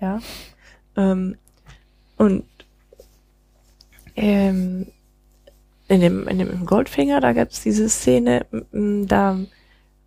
[0.00, 0.20] Ja.
[0.96, 1.36] Ähm,
[2.18, 2.44] und
[4.16, 4.86] ähm,
[5.88, 9.38] in dem, in dem Goldfinger, da gab es diese Szene, da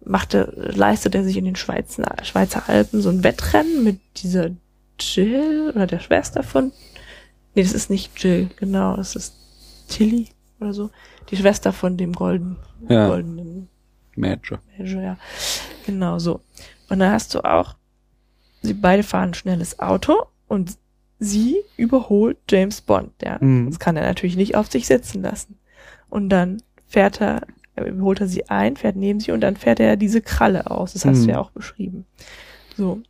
[0.04, 4.50] machte, leistet er sich in den Schweizer, Schweizer Alpen so ein Wettrennen mit dieser
[5.00, 6.72] Jill oder der Schwester von,
[7.56, 9.34] nee, das ist nicht Jill, genau, das ist
[9.88, 10.28] Tilly
[10.60, 10.90] oder so,
[11.30, 12.58] die Schwester von dem golden,
[12.90, 13.08] Ja.
[13.08, 13.68] goldenen
[14.16, 14.60] Major.
[14.78, 15.18] Major, ja.
[15.86, 16.42] Genau so.
[16.90, 17.76] Und dann hast du auch,
[18.62, 20.78] sie beide fahren ein schnelles Auto und
[21.20, 23.38] sie überholt James Bond, ja.
[23.42, 23.70] Mhm.
[23.70, 25.58] Das kann er natürlich nicht auf sich sitzen lassen.
[26.10, 27.42] Und dann fährt er,
[27.76, 30.94] er überholt er sie ein, fährt neben sie und dann fährt er diese Kralle aus.
[30.94, 31.26] Das hast Mhm.
[31.26, 32.06] du ja auch beschrieben.
[32.78, 33.02] So.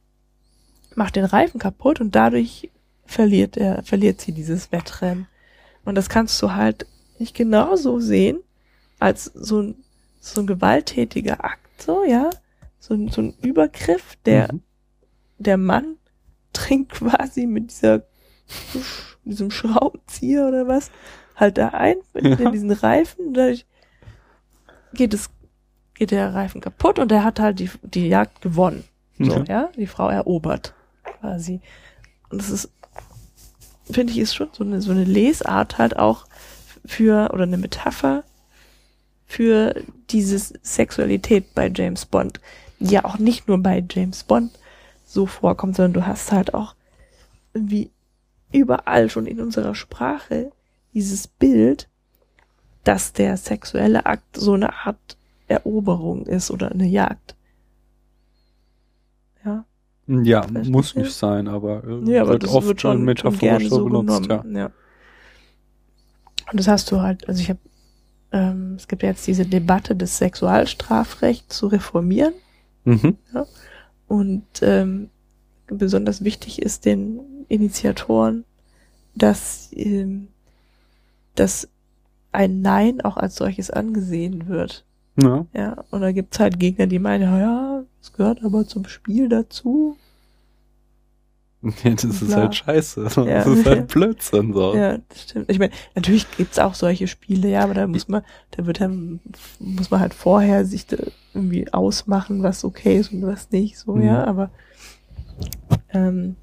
[0.96, 2.70] Macht den Reifen kaputt und dadurch
[3.06, 5.28] verliert er, verliert sie dieses Wettrennen.
[5.84, 6.86] Und das kannst du halt
[7.20, 8.40] nicht genauso sehen
[9.00, 9.76] als so ein,
[10.20, 12.30] so ein gewalttätiger Akt, so, ja.
[12.80, 14.62] So ein, so ein Übergriff, der, Mhm.
[15.38, 15.98] der Mann
[16.54, 18.04] trinkt quasi mit dieser,
[19.24, 20.92] diesem Schraubenzieher oder was,
[21.36, 22.50] halt da ein, mit Ja.
[22.52, 23.66] diesen Reifen, dadurch
[24.94, 25.30] geht es,
[25.94, 28.84] geht der Reifen kaputt und er hat halt die, die Jagd gewonnen.
[29.20, 29.44] So, Ja.
[29.48, 30.74] ja, die Frau erobert,
[31.20, 31.62] quasi.
[32.30, 32.70] Und das ist,
[33.90, 36.26] finde ich, ist schon so eine, so eine Lesart halt auch
[36.86, 38.24] für, oder eine Metapher
[39.26, 39.76] für
[40.10, 42.40] diese Sexualität bei James Bond,
[42.80, 44.52] die ja auch nicht nur bei James Bond
[45.06, 46.76] so vorkommt, sondern du hast halt auch
[47.54, 47.90] irgendwie
[48.52, 50.52] überall schon in unserer Sprache
[50.94, 51.88] dieses Bild,
[52.84, 55.18] dass der sexuelle Akt so eine Art
[55.48, 57.35] Eroberung ist oder eine Jagd.
[60.08, 60.22] Ja.
[60.24, 63.40] Ja, Vielleicht muss nicht, sein, aber, äh, Ja, aber wird das oft wird schon, metaphorisch
[63.40, 64.56] gerne so benutzt, genommen.
[64.56, 64.62] ja.
[64.62, 64.72] Ja.
[66.52, 67.60] Und das hast du halt, also ich habe,
[68.32, 72.34] ähm, es gibt ja jetzt diese Debatte des Sexualstrafrechts zu reformieren
[72.84, 73.18] Mhm.
[74.08, 75.10] und ähm,
[75.68, 78.44] besonders wichtig ist den Initiatoren,
[79.16, 80.28] dass, ähm,
[81.34, 81.68] dass
[82.32, 84.86] ein Nein auch als solches angesehen wird.
[85.20, 85.46] Ja.
[85.56, 89.30] Ja, und da gibt's halt Gegner, die meinen, ja, ja, es gehört aber zum Spiel
[89.30, 89.98] dazu.
[91.62, 92.42] ja, das ist Klar.
[92.42, 93.04] halt scheiße.
[93.04, 93.42] Das Ja.
[93.42, 94.76] ist halt Blödsinn, so.
[94.76, 95.50] Ja, das stimmt.
[95.50, 99.20] Ich meine, natürlich gibt's auch solche Spiele, ja, aber da muss man, da wird dann,
[99.60, 100.98] muss man halt vorher sich da
[101.34, 104.04] irgendwie ausmachen, was okay ist und was nicht, so, Mhm.
[104.06, 104.52] ja, aber
[105.90, 106.36] ähm,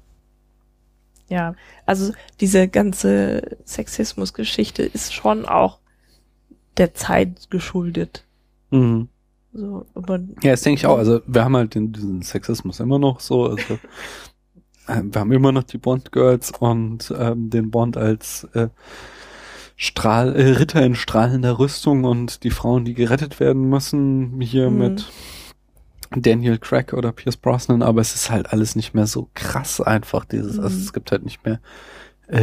[1.29, 5.79] ja, also diese ganze Sexismus-Geschichte ist schon auch
[6.77, 8.25] der Zeit geschuldet.
[8.71, 9.07] Mhm.
[9.53, 10.97] So, aber Ja, das denke ich auch.
[10.97, 13.45] Also wir haben halt den, diesen Sexismus immer noch so.
[13.49, 13.73] Also
[14.87, 18.69] äh, wir haben immer noch die Bond-Girls und ähm, den Bond als äh,
[19.75, 24.77] Strahl, äh, Ritter in strahlender Rüstung und die Frauen, die gerettet werden müssen, hier Mhm.
[24.77, 25.11] mit
[26.15, 30.25] Daniel Craig oder Pierce Brosnan, aber es ist halt alles nicht mehr so krass einfach
[30.25, 30.83] dieses, also Mhm.
[30.83, 31.59] es gibt halt nicht mehr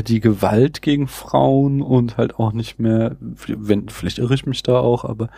[0.02, 4.78] die Gewalt gegen Frauen und halt auch nicht mehr, wenn, vielleicht irre ich mich da
[4.78, 5.31] auch, aber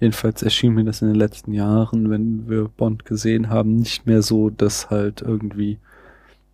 [0.00, 4.22] jedenfalls erschien mir das in den letzten Jahren, wenn wir Bond gesehen haben, nicht mehr
[4.22, 5.78] so, dass halt irgendwie,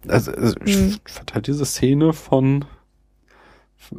[0.09, 0.97] also, also ich Mhm.
[1.07, 2.65] fand halt diese Szene von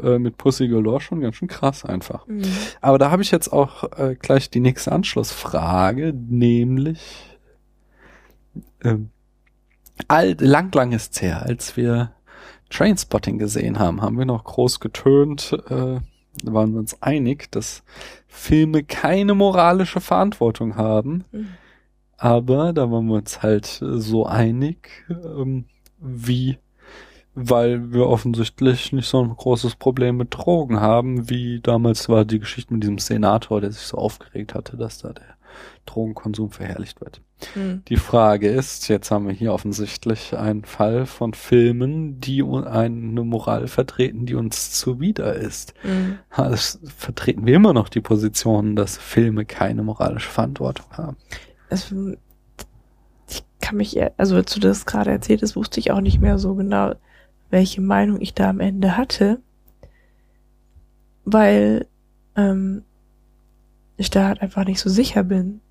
[0.01, 2.25] äh, mit Pussy Galore schon ganz schön krass einfach.
[2.27, 2.47] mh,
[2.81, 7.37] Aber da habe ich jetzt auch äh, gleich die nächste Anschlussfrage, nämlich
[8.83, 9.09] ähm,
[10.09, 12.14] alt, lang, lang ist's her, als wir
[12.69, 15.99] Trainspotting gesehen haben, haben wir noch groß getönt, äh,
[16.43, 17.83] da waren wir uns einig, dass
[18.27, 21.23] Filme keine moralische Verantwortung haben.
[21.31, 21.45] mh.
[22.17, 25.65] Aber da waren wir uns halt äh, so einig, ähm,
[25.99, 26.57] wie,
[27.33, 32.39] weil wir offensichtlich nicht so ein großes Problem mit Drogen haben, wie damals war die
[32.39, 35.34] Geschichte mit diesem Senator, der sich so aufgeregt hatte, dass da der
[35.85, 37.21] Drogenkonsum verherrlicht wird.
[37.55, 37.79] mh.
[37.87, 43.67] Die Frage ist, jetzt haben wir hier offensichtlich einen Fall von Filmen, die eine Moral
[43.67, 45.73] vertreten, die uns zuwider ist.
[45.83, 46.17] mh.
[46.37, 51.17] Ha, Es vertreten wir immer noch die Position, dass Filme keine moralische Verantwortung haben.
[51.69, 52.13] also
[53.29, 56.37] ich kann mich, also als du das gerade erzählt hast, wusste ich auch nicht mehr
[56.37, 56.93] so genau,
[57.49, 59.39] welche Meinung ich da am Ende hatte,
[61.23, 61.87] weil
[62.35, 62.83] ähm,
[63.97, 65.61] ich da halt einfach nicht so sicher bin,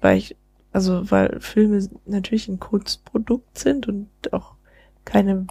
[0.00, 0.36] weil ich,
[0.72, 4.54] also weil Filme natürlich ein Kunstprodukt sind und auch
[5.04, 5.46] keine,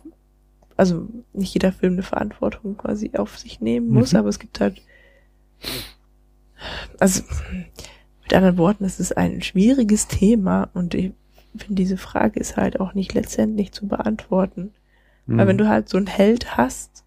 [0.77, 4.19] also nicht jeder Film eine Verantwortung quasi auf sich nehmen muss, Mhm.
[4.19, 4.81] aber es gibt halt,
[6.99, 7.23] also
[8.23, 11.11] mit anderen Worten, es ist ein schwieriges Thema und ich
[11.57, 14.73] finde, diese Frage ist halt auch nicht letztendlich zu beantworten.
[15.25, 15.49] Weil Mhm.
[15.49, 17.03] wenn du halt so einen Held hast,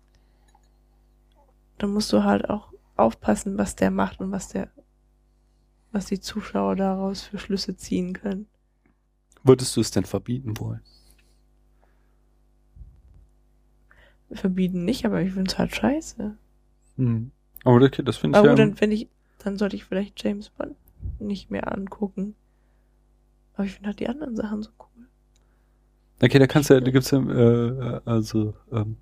[1.78, 4.70] dann musst du halt auch aufpassen, was der macht und was der,
[5.92, 8.46] was die Zuschauer daraus für Schlüsse ziehen können.
[9.42, 10.80] Würdest du es denn verbieten wollen?
[14.30, 16.36] Verbieten nicht, aber ich finde es halt scheiße.
[16.96, 17.30] Hm.
[17.64, 18.54] Aber okay, das finde ich Aber ja.
[18.54, 19.08] dann, wenn ich,
[19.38, 20.76] dann sollte ich vielleicht James Bond
[21.18, 22.34] nicht mehr angucken.
[23.54, 24.83] Aber ich finde halt die anderen Sachen so cool.
[26.22, 28.96] Okay, da kannst du ja, da gibt's ja, äh, also, ähm,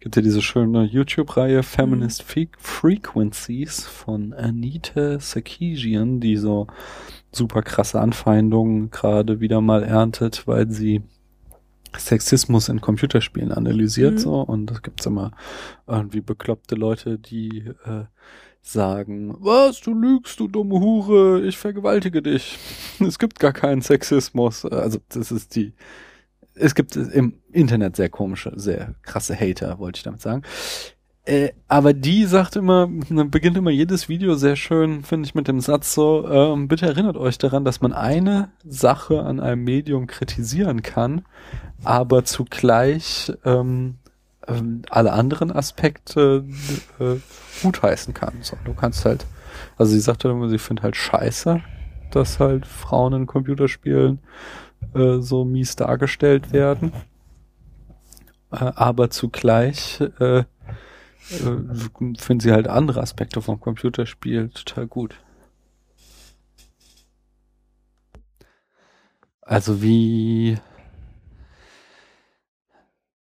[0.00, 6.66] gibt ja diese schöne YouTube-Reihe Feminist Fre Frequencies von Anita Sarkeesian, die so
[7.32, 11.02] super krasse Anfeindungen gerade wieder mal erntet, weil sie
[11.96, 14.18] Sexismus in Computerspielen analysiert Mhm.
[14.18, 15.32] so und es gibt's immer
[15.86, 18.04] irgendwie bekloppte Leute, die äh,
[18.60, 22.58] sagen, was, du lügst, du dumme Hure, ich vergewaltige dich.
[23.00, 24.64] Es gibt gar keinen Sexismus.
[24.66, 25.72] Also das ist die,
[26.58, 30.42] es gibt im Internet sehr komische, sehr krasse Hater, wollte ich damit sagen.
[31.28, 35.60] Äh, aber die sagt immer, beginnt immer jedes Video sehr schön, finde ich, mit dem
[35.60, 40.80] Satz so, ähm, bitte erinnert euch daran, dass man eine Sache an einem Medium kritisieren
[40.80, 41.26] kann,
[41.84, 43.96] aber zugleich ähm,
[44.46, 46.44] ähm, alle anderen Aspekte
[46.98, 47.16] äh,
[47.62, 48.38] gutheißen kann.
[48.40, 49.26] So, du kannst halt,
[49.76, 51.60] also sie sagt immer, sie findet halt scheiße,
[52.10, 54.20] dass halt Frauen in Computerspielen
[54.94, 56.92] äh, so mies dargestellt werden.
[58.50, 60.44] Äh, aber zugleich äh, äh,
[62.18, 65.20] finden sie halt andere Aspekte vom Computerspiel total gut.
[69.42, 70.58] Also wie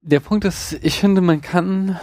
[0.01, 1.99] der Punkt ist, ich finde, man kann,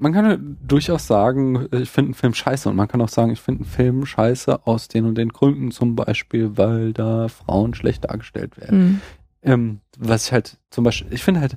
[0.00, 3.40] man kann durchaus sagen, ich finde einen Film scheiße und man kann auch sagen, ich
[3.40, 8.04] finde einen Film scheiße aus den und den Gründen, zum Beispiel, weil da Frauen schlecht
[8.04, 8.78] dargestellt werden.
[8.78, 9.00] Mhm.
[9.42, 11.56] Ähm, was ich halt zum Beispiel, ich finde halt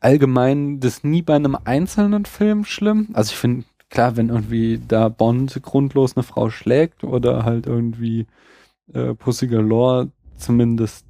[0.00, 3.08] allgemein das nie bei einem einzelnen Film schlimm.
[3.12, 8.26] Also ich finde, klar, wenn irgendwie da Bond grundlos eine Frau schlägt oder halt irgendwie
[8.92, 11.04] äh, Pussy Galore zumindest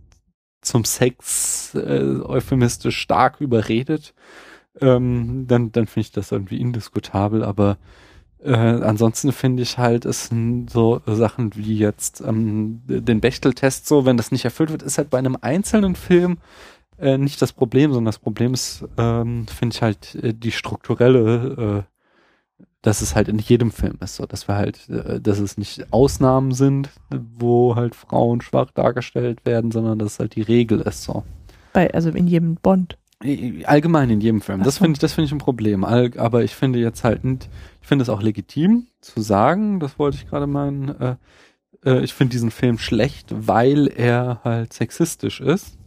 [0.62, 4.14] zum Sex äh, euphemistisch stark überredet,
[4.80, 7.78] ähm, dann, dann finde ich das irgendwie indiskutabel, aber
[8.42, 14.06] äh, ansonsten finde ich halt, es sind so Sachen wie jetzt ähm, den Bechtel-Test so,
[14.06, 16.38] wenn das nicht erfüllt wird, ist halt bei einem einzelnen Film
[16.98, 21.84] äh, nicht das Problem, sondern das Problem ist, ähm, finde ich halt äh, die strukturelle,
[21.86, 25.58] äh, dass es halt in jedem Film ist, so, dass wir halt, äh, dass es
[25.58, 30.80] nicht Ausnahmen sind, wo halt Frauen schwach dargestellt werden, sondern dass es halt die Regel
[30.80, 31.24] ist, so.
[31.72, 32.98] Bei, also in jedem Bond.
[33.20, 34.62] Allgemein in jedem Film.
[34.62, 35.84] Das finde ich, das finde ich ein Problem.
[35.84, 37.48] All, aber ich finde jetzt halt, nicht,
[37.80, 41.16] ich finde es auch legitim zu sagen, das wollte ich gerade meinen, äh,
[41.84, 45.78] äh, ich finde diesen Film schlecht, weil er halt sexistisch ist.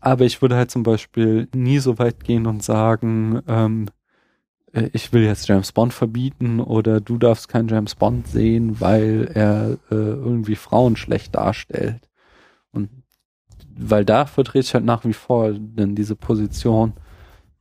[0.00, 3.86] Aber ich würde halt zum Beispiel nie so weit gehen und sagen, ähm,
[4.72, 9.30] äh, ich will jetzt James Bond verbieten oder du darfst keinen James Bond sehen, weil
[9.34, 12.08] er äh, irgendwie Frauen schlecht darstellt.
[12.72, 12.90] Und
[13.78, 16.94] weil da vertrete ich halt nach wie vor denn diese Position,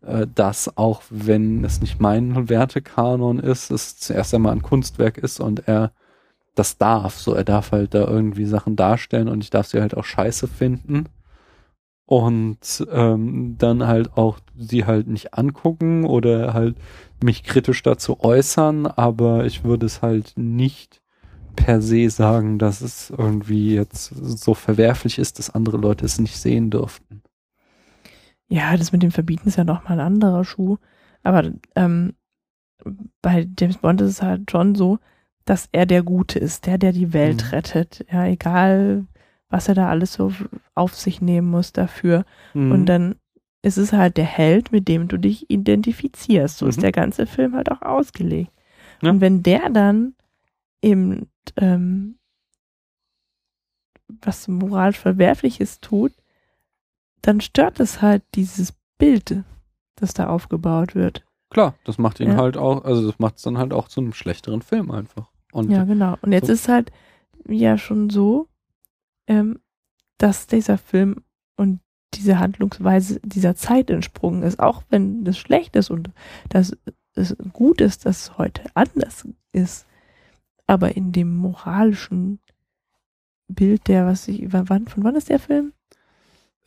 [0.01, 5.39] äh, dass auch wenn es nicht mein Wertekanon ist, es zuerst einmal ein Kunstwerk ist
[5.39, 5.91] und er
[6.55, 7.17] das darf.
[7.17, 10.47] So, er darf halt da irgendwie Sachen darstellen und ich darf sie halt auch scheiße
[10.47, 11.05] finden.
[12.07, 16.77] Und ähm, dann halt auch sie halt nicht angucken oder halt
[17.23, 21.01] mich kritisch dazu äußern, aber ich würde es halt nicht
[21.55, 26.37] per se sagen, dass es irgendwie jetzt so verwerflich ist, dass andere Leute es nicht
[26.37, 27.21] sehen dürften.
[28.47, 30.77] Ja, das mit dem Verbieten ist ja nochmal ein anderer Schuh.
[31.23, 32.13] Aber ähm,
[33.21, 34.99] bei James Bond ist es halt schon so,
[35.45, 37.49] dass er der Gute ist, der, der die Welt Mhm.
[37.49, 38.05] rettet.
[38.11, 39.05] Ja, egal,
[39.49, 40.31] was er da alles so
[40.75, 42.25] auf sich nehmen muss dafür.
[42.53, 42.71] Mhm.
[42.71, 43.15] Und dann
[43.63, 46.59] ist es halt der Held, mit dem du dich identifizierst.
[46.59, 46.81] So ist Mhm.
[46.81, 48.51] der ganze Film halt auch ausgelegt.
[49.01, 49.09] Ja.
[49.09, 50.13] Und wenn der dann
[50.83, 51.27] eben
[51.57, 52.17] ähm,
[54.21, 56.13] was moralisch Verwerfliches tut,
[57.21, 59.43] dann stört es halt dieses Bild,
[59.95, 61.25] das da aufgebaut wird.
[61.49, 62.37] Klar, das macht ihn Ja.
[62.37, 65.31] halt auch, also das macht es dann halt auch zu einem schlechteren Film einfach.
[65.51, 66.17] Und Ja, genau.
[66.21, 66.91] Und jetzt so- ist halt
[67.47, 68.47] ja schon so,
[69.27, 69.59] ähm,
[70.17, 71.23] dass dieser Film
[71.55, 71.79] und
[72.13, 76.09] diese Handlungsweise dieser Zeit entsprungen ist, auch wenn das schlecht ist und
[76.49, 76.75] dass
[77.15, 79.85] es gut ist, dass es heute anders ist.
[80.67, 82.39] Aber in dem moralischen
[83.47, 85.73] Bild der, was ich, wann, von wann ist der Film?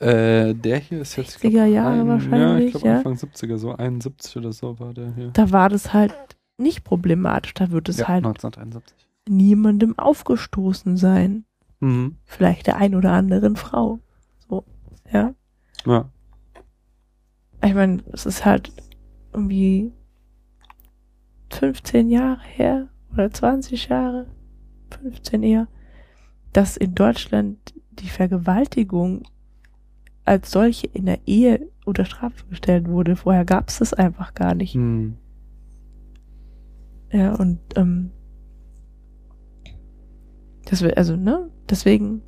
[0.01, 2.97] äh, der hier ist jetzt 60er Jahre Ja, wahrscheinlich, ich glaube ja.
[2.99, 5.31] Anfang 70er, so 71 oder so war der hier.
[5.31, 6.15] Da war das halt
[6.57, 7.55] nicht problematisch.
[7.55, 8.97] Da wird es ja, halt 1971.
[9.29, 11.45] niemandem aufgestoßen sein.
[11.81, 12.17] Mhm.
[12.25, 13.99] Vielleicht der ein oder anderen Frau.
[14.49, 14.65] So,
[15.13, 15.35] ja.
[15.85, 16.09] Ja.
[17.65, 18.73] Ich meine, es ist halt
[19.33, 19.93] irgendwie
[21.51, 24.27] 15 Jahre her oder 20 Jahre,
[25.03, 25.69] 15 eher,
[26.53, 29.23] dass in Deutschland die Vergewaltigung
[30.25, 33.17] als solche in der Ehe unter Strafe gestellt wurde.
[33.17, 34.75] Vorher gab es das einfach gar nicht.
[34.75, 35.17] Hm.
[37.11, 38.11] Ja, und ähm,
[40.67, 42.21] das will, also, ne, deswegen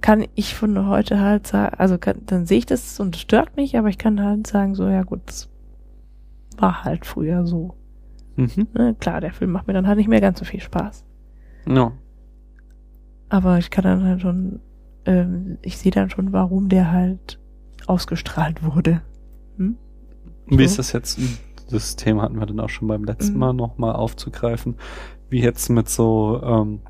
[0.00, 3.56] kann ich von heute halt sagen, also kann, dann sehe ich das und es stört
[3.56, 5.48] mich, aber ich kann halt sagen, so, ja gut, das
[6.58, 7.76] war halt früher so.
[8.36, 8.68] Mhm.
[8.74, 8.96] Ne?
[8.98, 11.04] Klar, der Film macht mir dann halt nicht mehr ganz so viel Spaß.
[11.68, 11.92] Ja.
[13.28, 14.60] Aber ich kann dann halt schon,
[15.06, 17.38] ähm, ich sehe dann schon, warum der halt
[17.86, 19.02] ausgestrahlt wurde.
[19.56, 19.76] Hm?
[20.46, 20.76] Wie ist So.
[20.78, 21.18] das jetzt?
[21.70, 23.38] Das Thema hatten wir dann auch schon beim letzten Mhm.
[23.38, 24.76] Mal nochmal aufzugreifen.
[25.30, 26.80] Wie jetzt mit so ähm,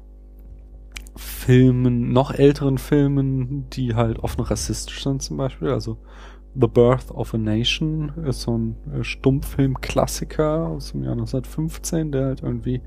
[1.14, 5.69] Filmen, noch älteren Filmen, die halt offen rassistisch sind zum Beispiel.
[5.69, 5.98] Also
[6.55, 12.27] The Birth of a Nation ist so ein äh, Stummfilm-Klassiker aus dem Jahr 1915, der
[12.27, 12.83] halt irgendwie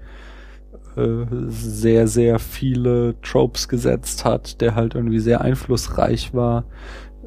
[0.96, 6.66] äh, sehr, sehr viele Tropes gesetzt hat, der halt irgendwie sehr einflussreich war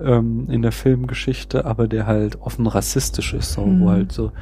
[0.01, 3.81] ähm, in der Filmgeschichte, aber der halt offen rassistisch ist, so, Mhm.
[3.81, 4.33] wo halt so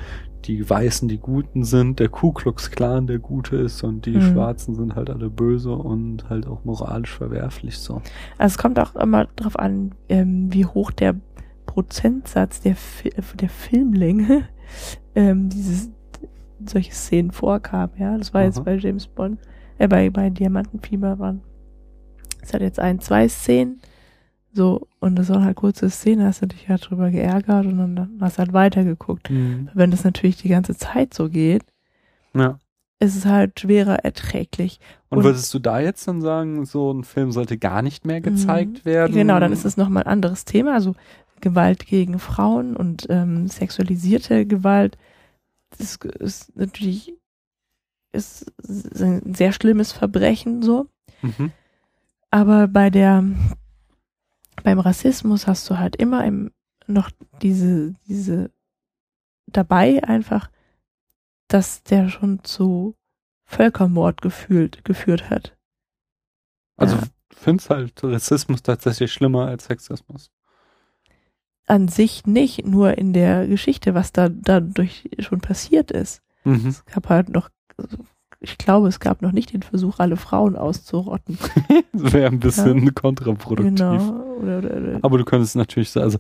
[0.44, 4.20] die Weißen die Guten sind, der Ku Klux Klan der Gute ist und die Mhm.
[4.20, 7.94] Schwarzen sind halt alle böse und halt auch moralisch verwerflich so.
[8.38, 11.16] Also es kommt auch immer drauf an, ähm, wie hoch der
[11.76, 14.48] Prozentsatz der, Fi der Filmlänge
[15.14, 15.90] ähm, dieses
[16.64, 18.16] solche Szenen vorkam, ja.
[18.16, 18.46] Das war Aha.
[18.46, 19.38] jetzt bei James Bond,
[19.76, 21.42] äh, bei, bei Diamantenfieber waren.
[22.40, 23.78] Es hat jetzt ein, zwei Szenen,
[24.54, 28.16] so, und das waren halt kurze Szenen, hast du dich halt drüber geärgert und dann
[28.22, 29.28] hast du halt weitergeguckt.
[29.30, 31.62] Wenn das natürlich die ganze Zeit so geht,
[32.34, 32.58] Ja.
[33.00, 34.80] ist es halt schwerer erträglich.
[35.10, 38.22] Und, Und- würdest du da jetzt dann sagen, so ein Film sollte gar nicht mehr
[38.22, 38.84] gezeigt Mhm.
[38.86, 39.12] werden?
[39.12, 40.72] Genau, dann ist es nochmal ein anderes Thema.
[40.72, 40.94] Also
[41.40, 44.96] Gewalt gegen Frauen und ähm, sexualisierte Gewalt.
[45.78, 47.14] Das ist natürlich
[48.12, 48.50] ist
[49.00, 50.88] ein sehr schlimmes Verbrechen so.
[51.22, 51.52] Mhm.
[52.30, 53.24] Aber bei der
[54.62, 56.50] beim Rassismus hast du halt immer im,
[56.86, 57.10] noch
[57.42, 58.50] diese diese
[59.46, 60.50] dabei einfach,
[61.48, 62.96] dass der schon zu
[63.44, 65.56] Völkermord gefühlt geführt hat.
[66.76, 67.02] Also Ja.
[67.32, 70.30] findest halt Rassismus tatsächlich schlimmer als Sexismus.
[71.66, 76.22] An sich nicht, nur in der Geschichte, was da dadurch schon passiert ist.
[76.44, 76.68] Mhm.
[76.68, 77.96] Es gab halt noch, also
[78.40, 81.38] ich glaube, es gab noch nicht den Versuch, alle Frauen auszurotten.
[81.92, 83.78] Das wäre ein bisschen kontraproduktiv.
[83.78, 84.24] Genau.
[84.42, 84.98] Oder, oder, oder.
[85.00, 86.18] Aber du könntest natürlich so, also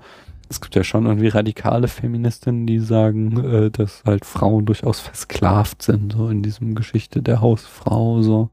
[0.48, 5.82] es gibt ja schon irgendwie radikale Feministinnen, die sagen, äh, dass halt Frauen durchaus versklavt
[5.82, 8.48] sind, so in diesem Geschichte der Hausfrau, so.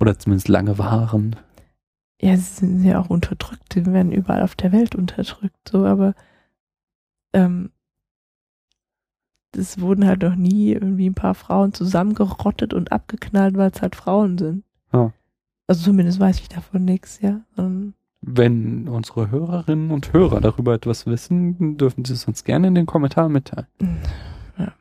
[0.00, 1.36] Oder zumindest lange waren.
[2.20, 6.14] Ja, sie sind ja auch unterdrückt, die werden überall auf der Welt unterdrückt, so, aber
[7.32, 7.70] ähm,
[9.56, 13.96] es wurden halt noch nie irgendwie ein paar Frauen zusammengerottet und abgeknallt, weil es halt
[13.96, 14.64] Frauen sind.
[14.92, 15.12] Ja.
[15.66, 17.40] Also zumindest weiß ich davon nichts, ja.
[17.56, 22.74] Ähm, Wenn unsere Hörerinnen und Hörer darüber etwas wissen, dürfen sie es uns gerne in
[22.74, 23.66] den Kommentaren mitteilen.
[24.58, 24.72] ja,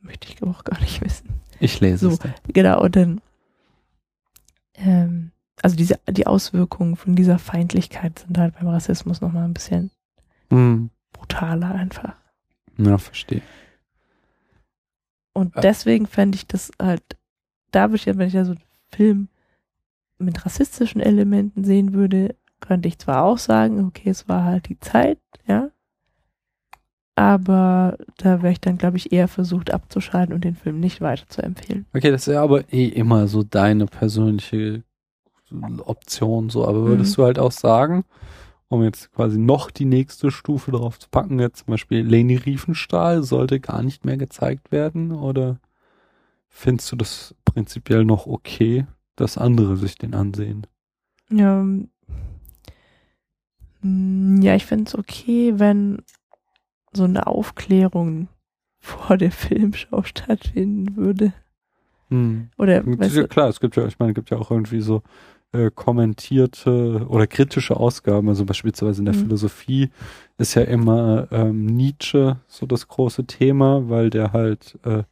[0.00, 1.28] möchte ich auch gar nicht wissen.
[1.58, 2.08] Ich lese So.
[2.10, 2.34] es dann.
[2.52, 3.20] Genau, und dann,
[4.74, 5.30] ähm,
[5.62, 9.90] also diese, die Auswirkungen von dieser Feindlichkeit sind halt beim Rassismus nochmal ein bisschen
[10.50, 10.90] Hm.
[11.12, 12.14] brutaler einfach.
[12.78, 13.42] Ja, verstehe.
[15.32, 15.60] Und Äh.
[15.62, 17.02] deswegen fände ich das halt,
[17.70, 18.62] da würde ich ja, wenn ich ja so einen
[18.94, 19.28] Film
[20.18, 24.78] mit rassistischen Elementen sehen würde, könnte ich zwar auch sagen, okay, es war halt die
[24.80, 25.70] Zeit, ja,
[27.14, 31.26] aber da wäre ich dann, glaube ich, eher versucht abzuschalten und den Film nicht weiter
[31.28, 31.86] zu empfehlen.
[31.94, 34.82] Okay, das ist ja aber eh immer so deine persönliche
[35.84, 36.66] Option, so.
[36.66, 37.22] Aber würdest Mhm.
[37.22, 38.04] du halt auch sagen,
[38.68, 43.22] um jetzt quasi noch die nächste Stufe drauf zu packen, jetzt zum Beispiel Leni Riefenstahl
[43.22, 45.12] sollte gar nicht mehr gezeigt werden?
[45.12, 45.58] Oder
[46.48, 50.66] findest du das prinzipiell noch okay, dass andere sich den ansehen?
[51.30, 51.64] Ja,
[53.82, 56.02] mm, ja ich finde es okay, wenn
[56.92, 58.28] so eine Aufklärung
[58.80, 61.32] vor der Filmschau stattfinden würde.
[62.08, 62.50] Hm.
[62.56, 65.02] Oder, Ja, klar, es gibt ja, ich meine, es gibt ja auch irgendwie so
[65.52, 69.20] äh, kommentierte oder kritische Ausgaben, also beispielsweise in der Mhm.
[69.20, 69.90] Philosophie
[70.38, 75.04] ist ja immer ähm, Nietzsche so das große Thema, weil der halt äh,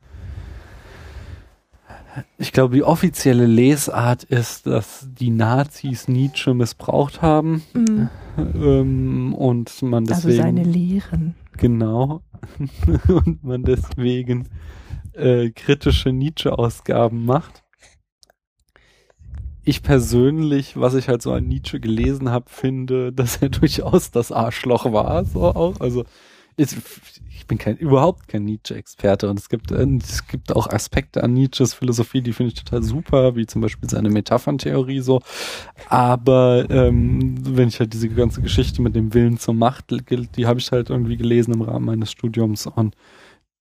[2.38, 8.08] ich glaube, die offizielle Lesart ist, dass die Nazis Nietzsche missbraucht haben mm,
[8.54, 11.34] ähm, und man also deswegen seine Lehren.
[11.56, 12.22] Genau.
[13.08, 14.48] Und man deswegen
[15.12, 17.63] äh, kritische Nietzsche-Ausgaben macht.
[19.64, 24.32] Ich persönlich, was ich halt so an Nietzsche gelesen habe, finde, dass er durchaus das
[24.32, 25.80] Arschloch war, so auch.
[25.80, 26.04] Also
[26.56, 26.76] ich,
[27.30, 31.32] ich bin kein, überhaupt kein Nietzsche-Experte und es gibt, äh, es gibt auch Aspekte an
[31.32, 35.20] Nietzsches Philosophie, die finde ich total super, wie zum Beispiel seine Metapherntheorie so.
[35.88, 39.86] Aber ähm, wenn ich halt diese ganze Geschichte mit dem Willen zur Macht,
[40.36, 42.94] die habe ich halt irgendwie gelesen im Rahmen meines Studiums und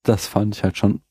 [0.03, 1.01] das fand ich halt schon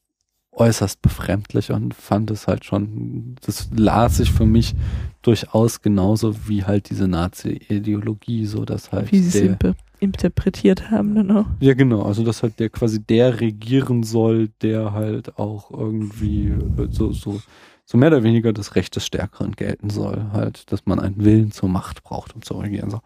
[0.53, 4.75] äußerst befremdlich und fand es halt schon, das las ich für mich
[5.23, 9.11] durchaus genauso wie halt diese Nazi-Ideologie, so dass halt.
[9.11, 11.47] Wie sie es interpretiert haben dann auch.
[11.61, 16.53] Ja, genau, also dass halt der quasi der regieren soll, der halt auch irgendwie
[16.91, 17.41] so, so,
[17.85, 21.53] so mehr oder weniger das Recht des Stärkeren gelten soll, halt, dass man einen Willen
[21.53, 22.91] zur Macht braucht, um zu regieren.
[22.91, 23.01] So.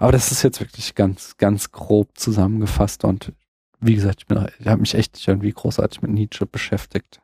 [0.00, 3.32] Aber das ist jetzt wirklich ganz, ganz grob zusammengefasst und
[3.80, 7.20] wie gesagt, ich, bin, ich habe mich echt irgendwie großartig mit Nietzsche beschäftigt.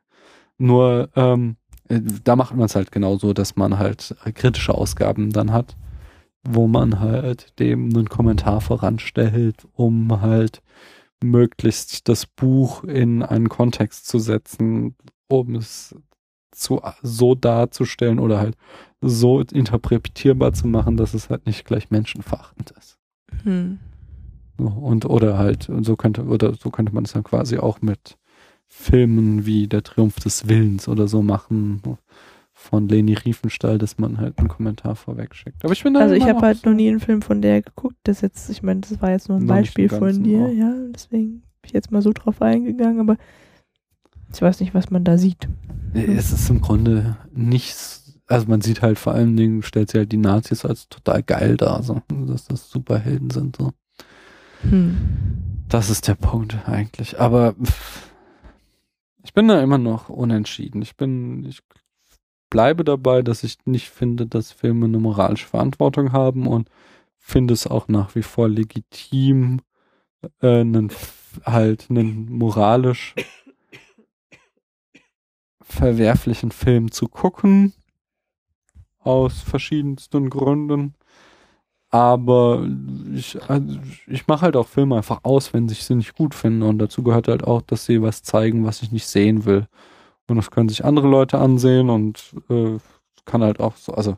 [0.59, 1.57] Nur ähm,
[1.89, 5.77] äh, da macht man es halt genauso, dass man halt kritische Ausgaben dann hat,
[6.43, 10.63] wo man halt dem einen Kommentar voranstellt, um halt
[11.23, 14.95] möglichst das Buch in einen Kontext zu setzen,
[15.29, 15.95] um es
[16.53, 18.57] zu, so darzustellen oder halt
[19.01, 22.99] so interpretierbar zu machen, dass es halt nicht gleich menschenverachtend ist.
[23.43, 23.79] Hm.
[24.59, 28.17] Und oder halt, und so könnte, oder so könnte man es dann quasi auch mit
[28.67, 31.81] Filmen wie Der Triumph des Willens oder so machen
[32.53, 35.63] von Leni Riefenstahl, dass man halt einen Kommentar vorweg schickt.
[35.63, 37.63] Aber ich bin da Also ich habe halt so noch nie einen Film von der
[37.63, 40.53] geguckt, das jetzt, ich meine, das war jetzt nur ein Beispiel von dir, auch.
[40.53, 43.19] ja, deswegen bin ich jetzt mal so drauf eingegangen, aber
[44.33, 45.49] ich weiß nicht, was man da sieht.
[45.93, 50.13] Es ist im Grunde nichts, also man sieht halt vor allen Dingen, stellt sich halt
[50.13, 53.73] die Nazis als total geil dar, so, dass das Superhelden sind, so.
[54.63, 54.97] Hm.
[55.69, 57.21] Das ist der Punkt eigentlich.
[57.21, 57.55] Aber
[59.25, 60.83] ich bin da immer noch unentschieden.
[60.83, 61.61] Ich bin, ich
[62.51, 66.71] bleibe dabei, dass ich nicht finde, dass Filme eine moralische Verantwortung haben und
[67.19, 69.61] finde es auch nach wie vor legitim,
[70.41, 70.93] äh, einen,
[71.45, 73.15] halt einen moralisch
[75.61, 77.75] verwerflichen Film zu gucken.
[79.01, 80.95] Aus verschiedensten Gründen.
[81.91, 82.67] Aber
[83.15, 86.67] ich, also ich mache halt auch Filme einfach aus, wenn ich sie nicht gut finde.
[86.67, 89.67] Und dazu gehört halt auch, dass sie was zeigen, was ich nicht sehen will.
[90.29, 92.79] Und das können sich andere Leute ansehen und äh,
[93.25, 94.17] kann halt auch so, also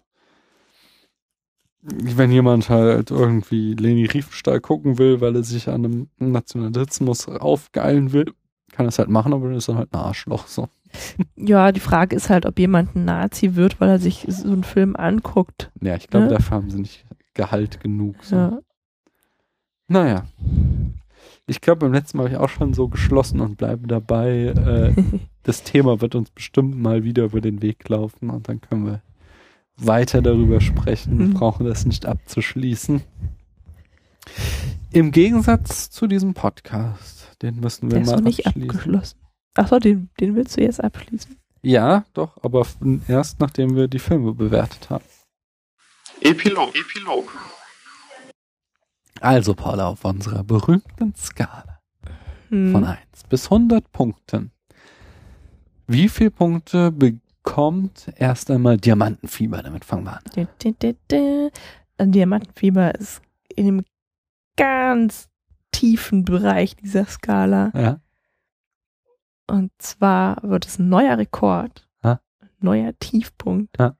[1.80, 8.12] wenn jemand halt irgendwie Leni Riefenstahl gucken will, weil er sich an einem Nationalismus aufgeilen
[8.12, 8.26] will,
[8.72, 10.68] kann er es halt machen, aber dann ist er halt ein Arschloch so.
[11.36, 14.64] Ja, die Frage ist halt, ob jemand ein Nazi wird, weil er sich so einen
[14.64, 15.70] Film anguckt.
[15.80, 16.32] Ja, ich glaube, ne?
[16.32, 17.04] dafür haben sie nicht
[17.38, 18.16] Gehalt genug.
[18.24, 18.34] So.
[18.34, 18.58] Ja.
[19.86, 20.26] Naja.
[21.46, 24.48] Ich glaube, beim letzten Mal habe ich auch schon so geschlossen und bleibe dabei.
[24.48, 25.02] Äh,
[25.44, 29.02] das Thema wird uns bestimmt mal wieder über den Weg laufen und dann können wir
[29.76, 31.16] weiter darüber sprechen.
[31.20, 31.34] Wir mhm.
[31.34, 33.02] brauchen das nicht abzuschließen.
[34.90, 39.18] Im Gegensatz zu diesem Podcast, den müssen wir Der mal ist noch nicht abgeschlossen.
[39.54, 41.36] Achso, den, den willst du jetzt abschließen?
[41.62, 42.66] Ja, doch, aber
[43.06, 45.04] erst nachdem wir die Filme bewertet haben.
[46.20, 46.74] Epilog.
[46.74, 47.30] Epilog.
[49.20, 51.80] Also, Paula, auf unserer berühmten Skala
[52.48, 52.72] hm.
[52.72, 54.52] von 1 bis 100 Punkten.
[55.86, 59.62] Wie viele Punkte bekommt erst einmal Diamantenfieber?
[59.62, 60.22] Damit fangen wir an.
[61.96, 63.22] Also Diamantenfieber ist
[63.56, 63.84] in einem
[64.56, 65.28] ganz
[65.72, 67.72] tiefen Bereich dieser Skala.
[67.74, 68.00] Ja.
[69.46, 72.20] Und zwar wird es ein neuer Rekord, ha?
[72.60, 73.78] neuer Tiefpunkt.
[73.78, 73.96] Ha?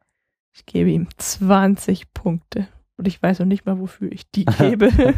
[0.59, 2.67] Ich gebe ihm 20 Punkte.
[2.97, 4.91] Und ich weiß noch nicht mal, wofür ich die gebe.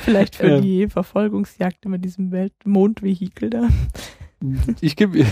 [0.00, 0.62] Vielleicht für ähm.
[0.62, 3.68] die Verfolgungsjagd mit diesem Weltmondvehikel da.
[4.80, 5.26] Ich gebe ich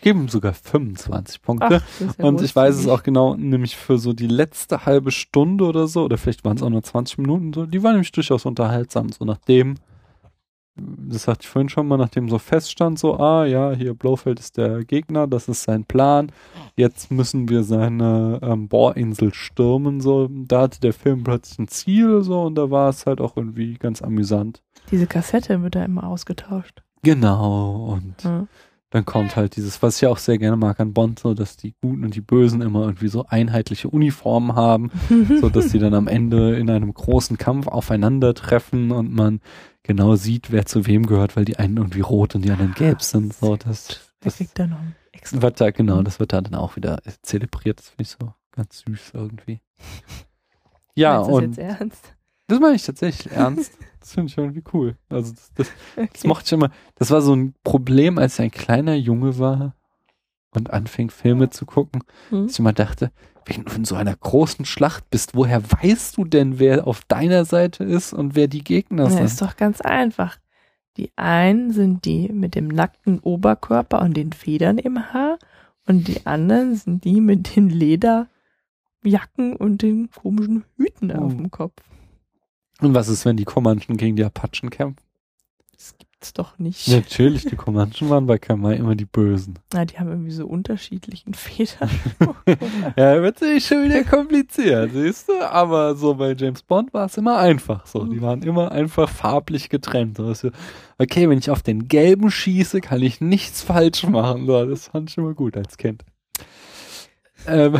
[0.00, 1.82] gebe ihm sogar 25 Punkte.
[1.82, 5.66] Ach, ja und ich weiß es auch genau, nämlich für so die letzte halbe Stunde
[5.66, 8.46] oder so, oder vielleicht waren es auch nur 20 Minuten so, die war nämlich durchaus
[8.46, 9.74] unterhaltsam, so nachdem
[11.08, 14.56] das sagte ich vorhin schon mal, nachdem so feststand, so, ah ja, hier Blofeld ist
[14.56, 16.32] der Gegner, das ist sein Plan,
[16.76, 22.22] jetzt müssen wir seine ähm, Bohrinsel stürmen, so, da hatte der Film plötzlich ein Ziel,
[22.22, 24.62] so, und da war es halt auch irgendwie ganz amüsant.
[24.90, 26.82] Diese Kassette wird da immer ausgetauscht.
[27.02, 28.46] Genau, und ja.
[28.90, 31.74] dann kommt halt dieses, was ich auch sehr gerne mag an Bond, so, dass die
[31.80, 34.90] Guten und die Bösen immer irgendwie so einheitliche Uniformen haben,
[35.40, 39.40] so dass sie dann am Ende in einem großen Kampf aufeinandertreffen und man
[39.82, 43.02] genau sieht, wer zu wem gehört, weil die einen irgendwie rot und die anderen gelb
[43.02, 43.32] sind.
[43.34, 44.80] So, das, das kriegt dann noch
[45.12, 45.42] extra.
[45.42, 47.78] Wird da, genau, das wird dann auch wieder zelebriert.
[47.78, 49.60] Das finde ich so ganz süß irgendwie.
[50.96, 51.42] Ja, Meinst und.
[51.42, 52.14] Das, jetzt ernst?
[52.48, 53.78] das meine ich tatsächlich ernst.
[54.00, 54.96] Das finde ich irgendwie cool.
[55.08, 56.10] Also das, das, okay.
[56.12, 56.70] das mochte ich immer.
[56.96, 59.76] Das war so ein Problem, als ich ein kleiner Junge war
[60.54, 62.44] und anfing Filme zu gucken, hm.
[62.44, 63.10] dass ich immer dachte,
[63.46, 67.44] wenn du in so einer großen Schlacht bist, woher weißt du denn, wer auf deiner
[67.44, 69.18] Seite ist und wer die Gegner sind?
[69.20, 70.38] Ja, ist doch ganz einfach.
[70.96, 75.38] Die einen sind die mit dem nackten Oberkörper und den Federn im Haar
[75.86, 81.36] und die anderen sind die mit den Lederjacken und den komischen Hüten auf Oh.
[81.36, 81.82] dem Kopf.
[82.80, 85.04] Und was ist, wenn die Comanchen gegen die Apachen kämpfen?
[86.20, 86.86] Gibt's doch nicht.
[86.88, 89.58] Natürlich, die Comanchen waren bei Kamai immer die Bösen.
[89.72, 91.88] Na, die haben irgendwie so unterschiedlichen Federn.
[92.96, 95.40] Ja, wird sich schon wieder kompliziert, siehst du?
[95.40, 98.04] Aber so bei James Bond war es immer einfach so.
[98.04, 100.18] Die waren immer einfach farblich getrennt.
[100.18, 100.52] So, dass wir,
[100.98, 104.44] okay, wenn ich auf den gelben schieße, kann ich nichts falsch machen.
[104.44, 106.04] So, das fand ich immer gut als Kind.
[107.46, 107.78] Ähm,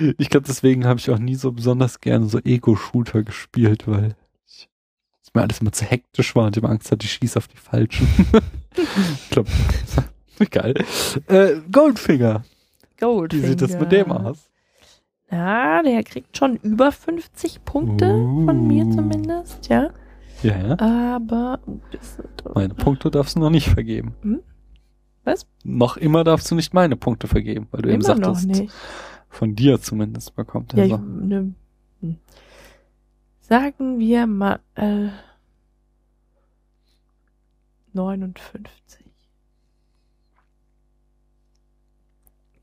[0.18, 4.16] ich glaube, deswegen habe ich auch nie so besonders gerne so Ego-Shooter gespielt, weil
[5.34, 7.56] mir alles immer zu hektisch war und ich immer Angst hatte, ich schieße auf die
[7.56, 8.06] Falschen.
[8.76, 9.50] ich glaube,
[10.50, 10.74] geil.
[11.28, 12.44] Äh, Goldfinger.
[13.00, 13.42] Goldfinger.
[13.42, 14.48] Wie sieht das mit dem aus?
[15.30, 18.90] Ja, der kriegt schon über 50 Punkte von mir Uh.
[18.94, 19.90] zumindest, ja.
[20.42, 20.78] Ja, ja.
[20.78, 21.80] Aber uh,
[22.54, 24.14] Meine Punkte darfst du noch nicht vergeben.
[24.22, 24.40] Hm?
[25.24, 25.46] Was?
[25.64, 28.64] Noch immer darfst du nicht meine Punkte vergeben, weil du eben immer noch sagtest,
[29.30, 30.98] von dir zumindest bekommt Ja, er ich, so.
[30.98, 31.54] ne,
[32.00, 32.16] hm.
[33.48, 35.08] Sagen wir mal äh,
[37.92, 39.04] 59.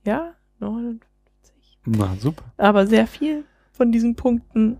[0.03, 1.05] Ja, 59.
[1.85, 2.43] Na, super.
[2.57, 4.77] Aber sehr viel von diesen Punkten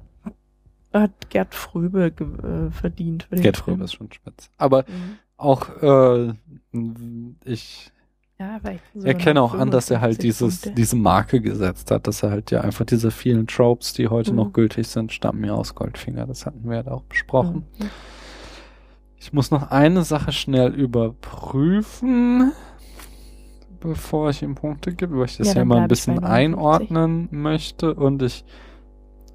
[0.92, 3.28] hat Gerd Fröbe äh, verdient.
[3.30, 3.58] Gerd.
[3.58, 4.50] Fröbe ist schon spitz.
[4.58, 5.20] Aber Mhm.
[5.38, 6.34] auch, äh,
[7.46, 7.92] ich
[8.42, 10.82] Ja, vielleicht so erkenne auch an, dass er halt 55 dieses, Punkte.
[10.82, 14.38] diese Marke gesetzt hat, dass er halt ja einfach diese vielen Tropes, die heute Mhm.
[14.38, 16.26] noch gültig sind, stammen ja aus Goldfinger.
[16.26, 17.66] Das hatten wir ja auch besprochen.
[17.78, 17.90] Mhm.
[19.20, 22.52] Ich muss noch eine Sache schnell überprüfen,
[23.80, 26.32] bevor ich ihm Punkte gebe, weil ich das Ja, dann immer ein ich bisschen 59.
[26.32, 27.94] einordnen möchte.
[27.94, 28.44] Und ich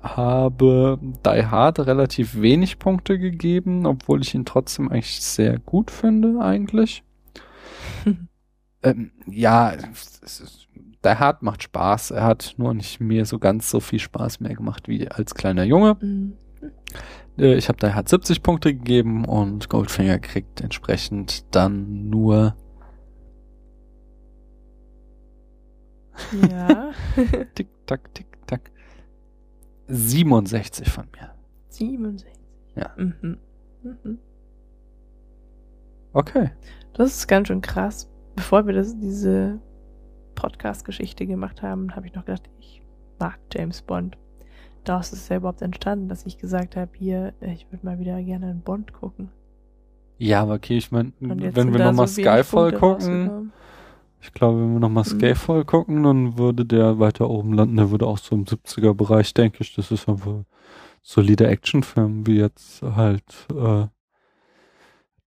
[0.03, 6.41] habe Die Hard relativ wenig Punkte gegeben, obwohl ich ihn trotzdem eigentlich sehr gut finde,
[6.41, 7.05] eigentlich.
[8.83, 10.69] Ähm, ja, ist,
[11.05, 12.11] Die Hard macht Spaß.
[12.13, 15.65] Er hat nur nicht mehr so ganz so viel Spaß mehr gemacht wie als kleiner
[15.65, 15.97] Junge.
[16.01, 16.35] Mhm.
[17.39, 22.57] Äh, Ich habe da hat 70 Punkte gegeben und Goldfinger kriegt entsprechend dann nur
[26.51, 26.93] Ja,
[27.55, 28.71] tick tack tick tack
[29.89, 31.35] 67 von mir.
[31.69, 32.33] 67.
[32.75, 32.91] Ja.
[32.97, 33.39] Mhm.
[33.83, 34.19] Mhm.
[36.13, 36.51] Okay.
[36.95, 38.09] Das ist ganz schön krass.
[38.37, 39.59] Bevor wir das, diese
[40.35, 42.83] Podcast-Geschichte gemacht haben, habe ich noch gedacht, ich
[43.19, 44.17] mag James Bond.
[44.85, 48.23] Daraus ist es ja überhaupt entstanden, dass ich gesagt habe, hier, ich würde mal wieder
[48.23, 49.31] gerne einen Bond gucken.
[50.19, 53.53] Ja, aber okay, ich meine, wenn wir nochmal so Skyfall gucken,
[54.21, 55.19] ich glaube, wenn wir nochmal Mhm.
[55.19, 59.35] Skyfall gucken, dann würde der weiter oben landen, der würde auch so im 70er Bereich,
[59.35, 60.45] denke ich, das ist einfach
[61.03, 63.25] solider Actionfilm, wie jetzt halt
[63.55, 63.87] äh,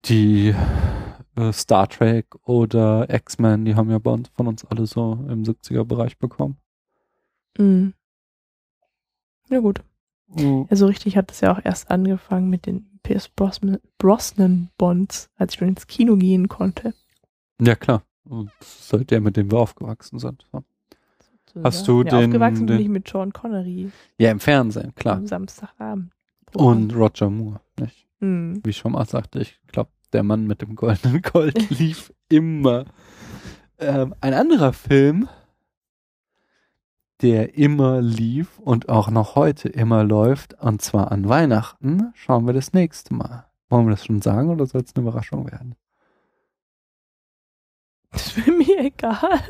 [0.05, 0.53] die
[1.37, 5.43] äh, Star Trek oder X-Men, die haben ja bei uns, von uns alle so im
[5.43, 6.57] 70er Bereich bekommen.
[7.57, 7.93] Mhm.
[9.49, 9.81] Ja gut.
[10.27, 10.67] Mhm.
[10.69, 15.29] Ja, so richtig hat es ja auch erst angefangen mit den Pierce Brosnan, Brosnan Bonds,
[15.37, 16.93] als ich schon ins Kino gehen konnte.
[17.61, 18.03] Ja, klar.
[18.25, 20.45] Und das ist halt der, mit dem wir aufgewachsen sind.
[20.51, 20.63] So.
[21.63, 25.15] Hast du ja, den- Aufgewachsen bin den- ich mit Sean Connery Ja, im Fernsehen, klar.
[25.17, 26.11] am Samstagabend.
[26.53, 28.05] Und Roger Moore, nicht?
[28.19, 28.59] Mhm.
[28.63, 32.85] Wie ich schon mal sagte, ich glaube, der Mann mit dem goldenen Gold lief immer.
[33.79, 35.29] Ähm, ein anderer Film,
[37.21, 42.53] der immer lief und auch noch heute immer läuft, und zwar an Weihnachten, schauen wir
[42.53, 43.45] das nächste Mal.
[43.69, 45.75] Wollen wir das schon sagen oder soll es eine Überraschung werden?
[48.11, 49.41] Das wäre mir egal.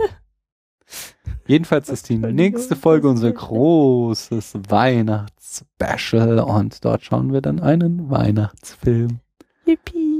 [1.45, 9.19] Jedenfalls ist die nächste Folge unser großes Weihnachtsspecial und dort schauen wir dann einen Weihnachtsfilm.
[9.65, 10.16] Yippie.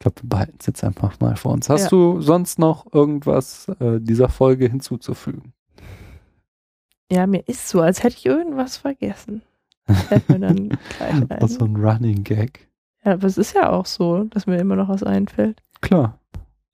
[0.00, 1.68] Ich glaube, wir behalten es jetzt einfach mal vor uns.
[1.68, 1.88] Hast Ja.
[1.88, 5.52] du sonst noch irgendwas äh, dieser Folge hinzuzufügen?
[7.10, 9.42] Ja, mir ist so, als hätte ich irgendwas vergessen.
[9.88, 11.74] Fällt mir dann gleich Das ist so ein.
[11.76, 12.68] ein Running Gag.
[13.04, 15.60] Ja, aber es ist ja auch so, dass mir immer noch was einfällt.
[15.80, 16.18] Klar.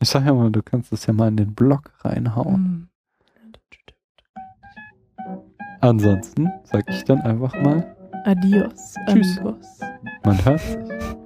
[0.00, 2.60] Ich sag ja mal, du kannst das ja mal in den Blog reinhauen.
[2.62, 2.88] Mhm.
[5.80, 9.38] Ansonsten sag ich dann einfach mal, Adios, Tschüss.
[9.38, 9.80] amigos.
[10.24, 11.23] man hört sich.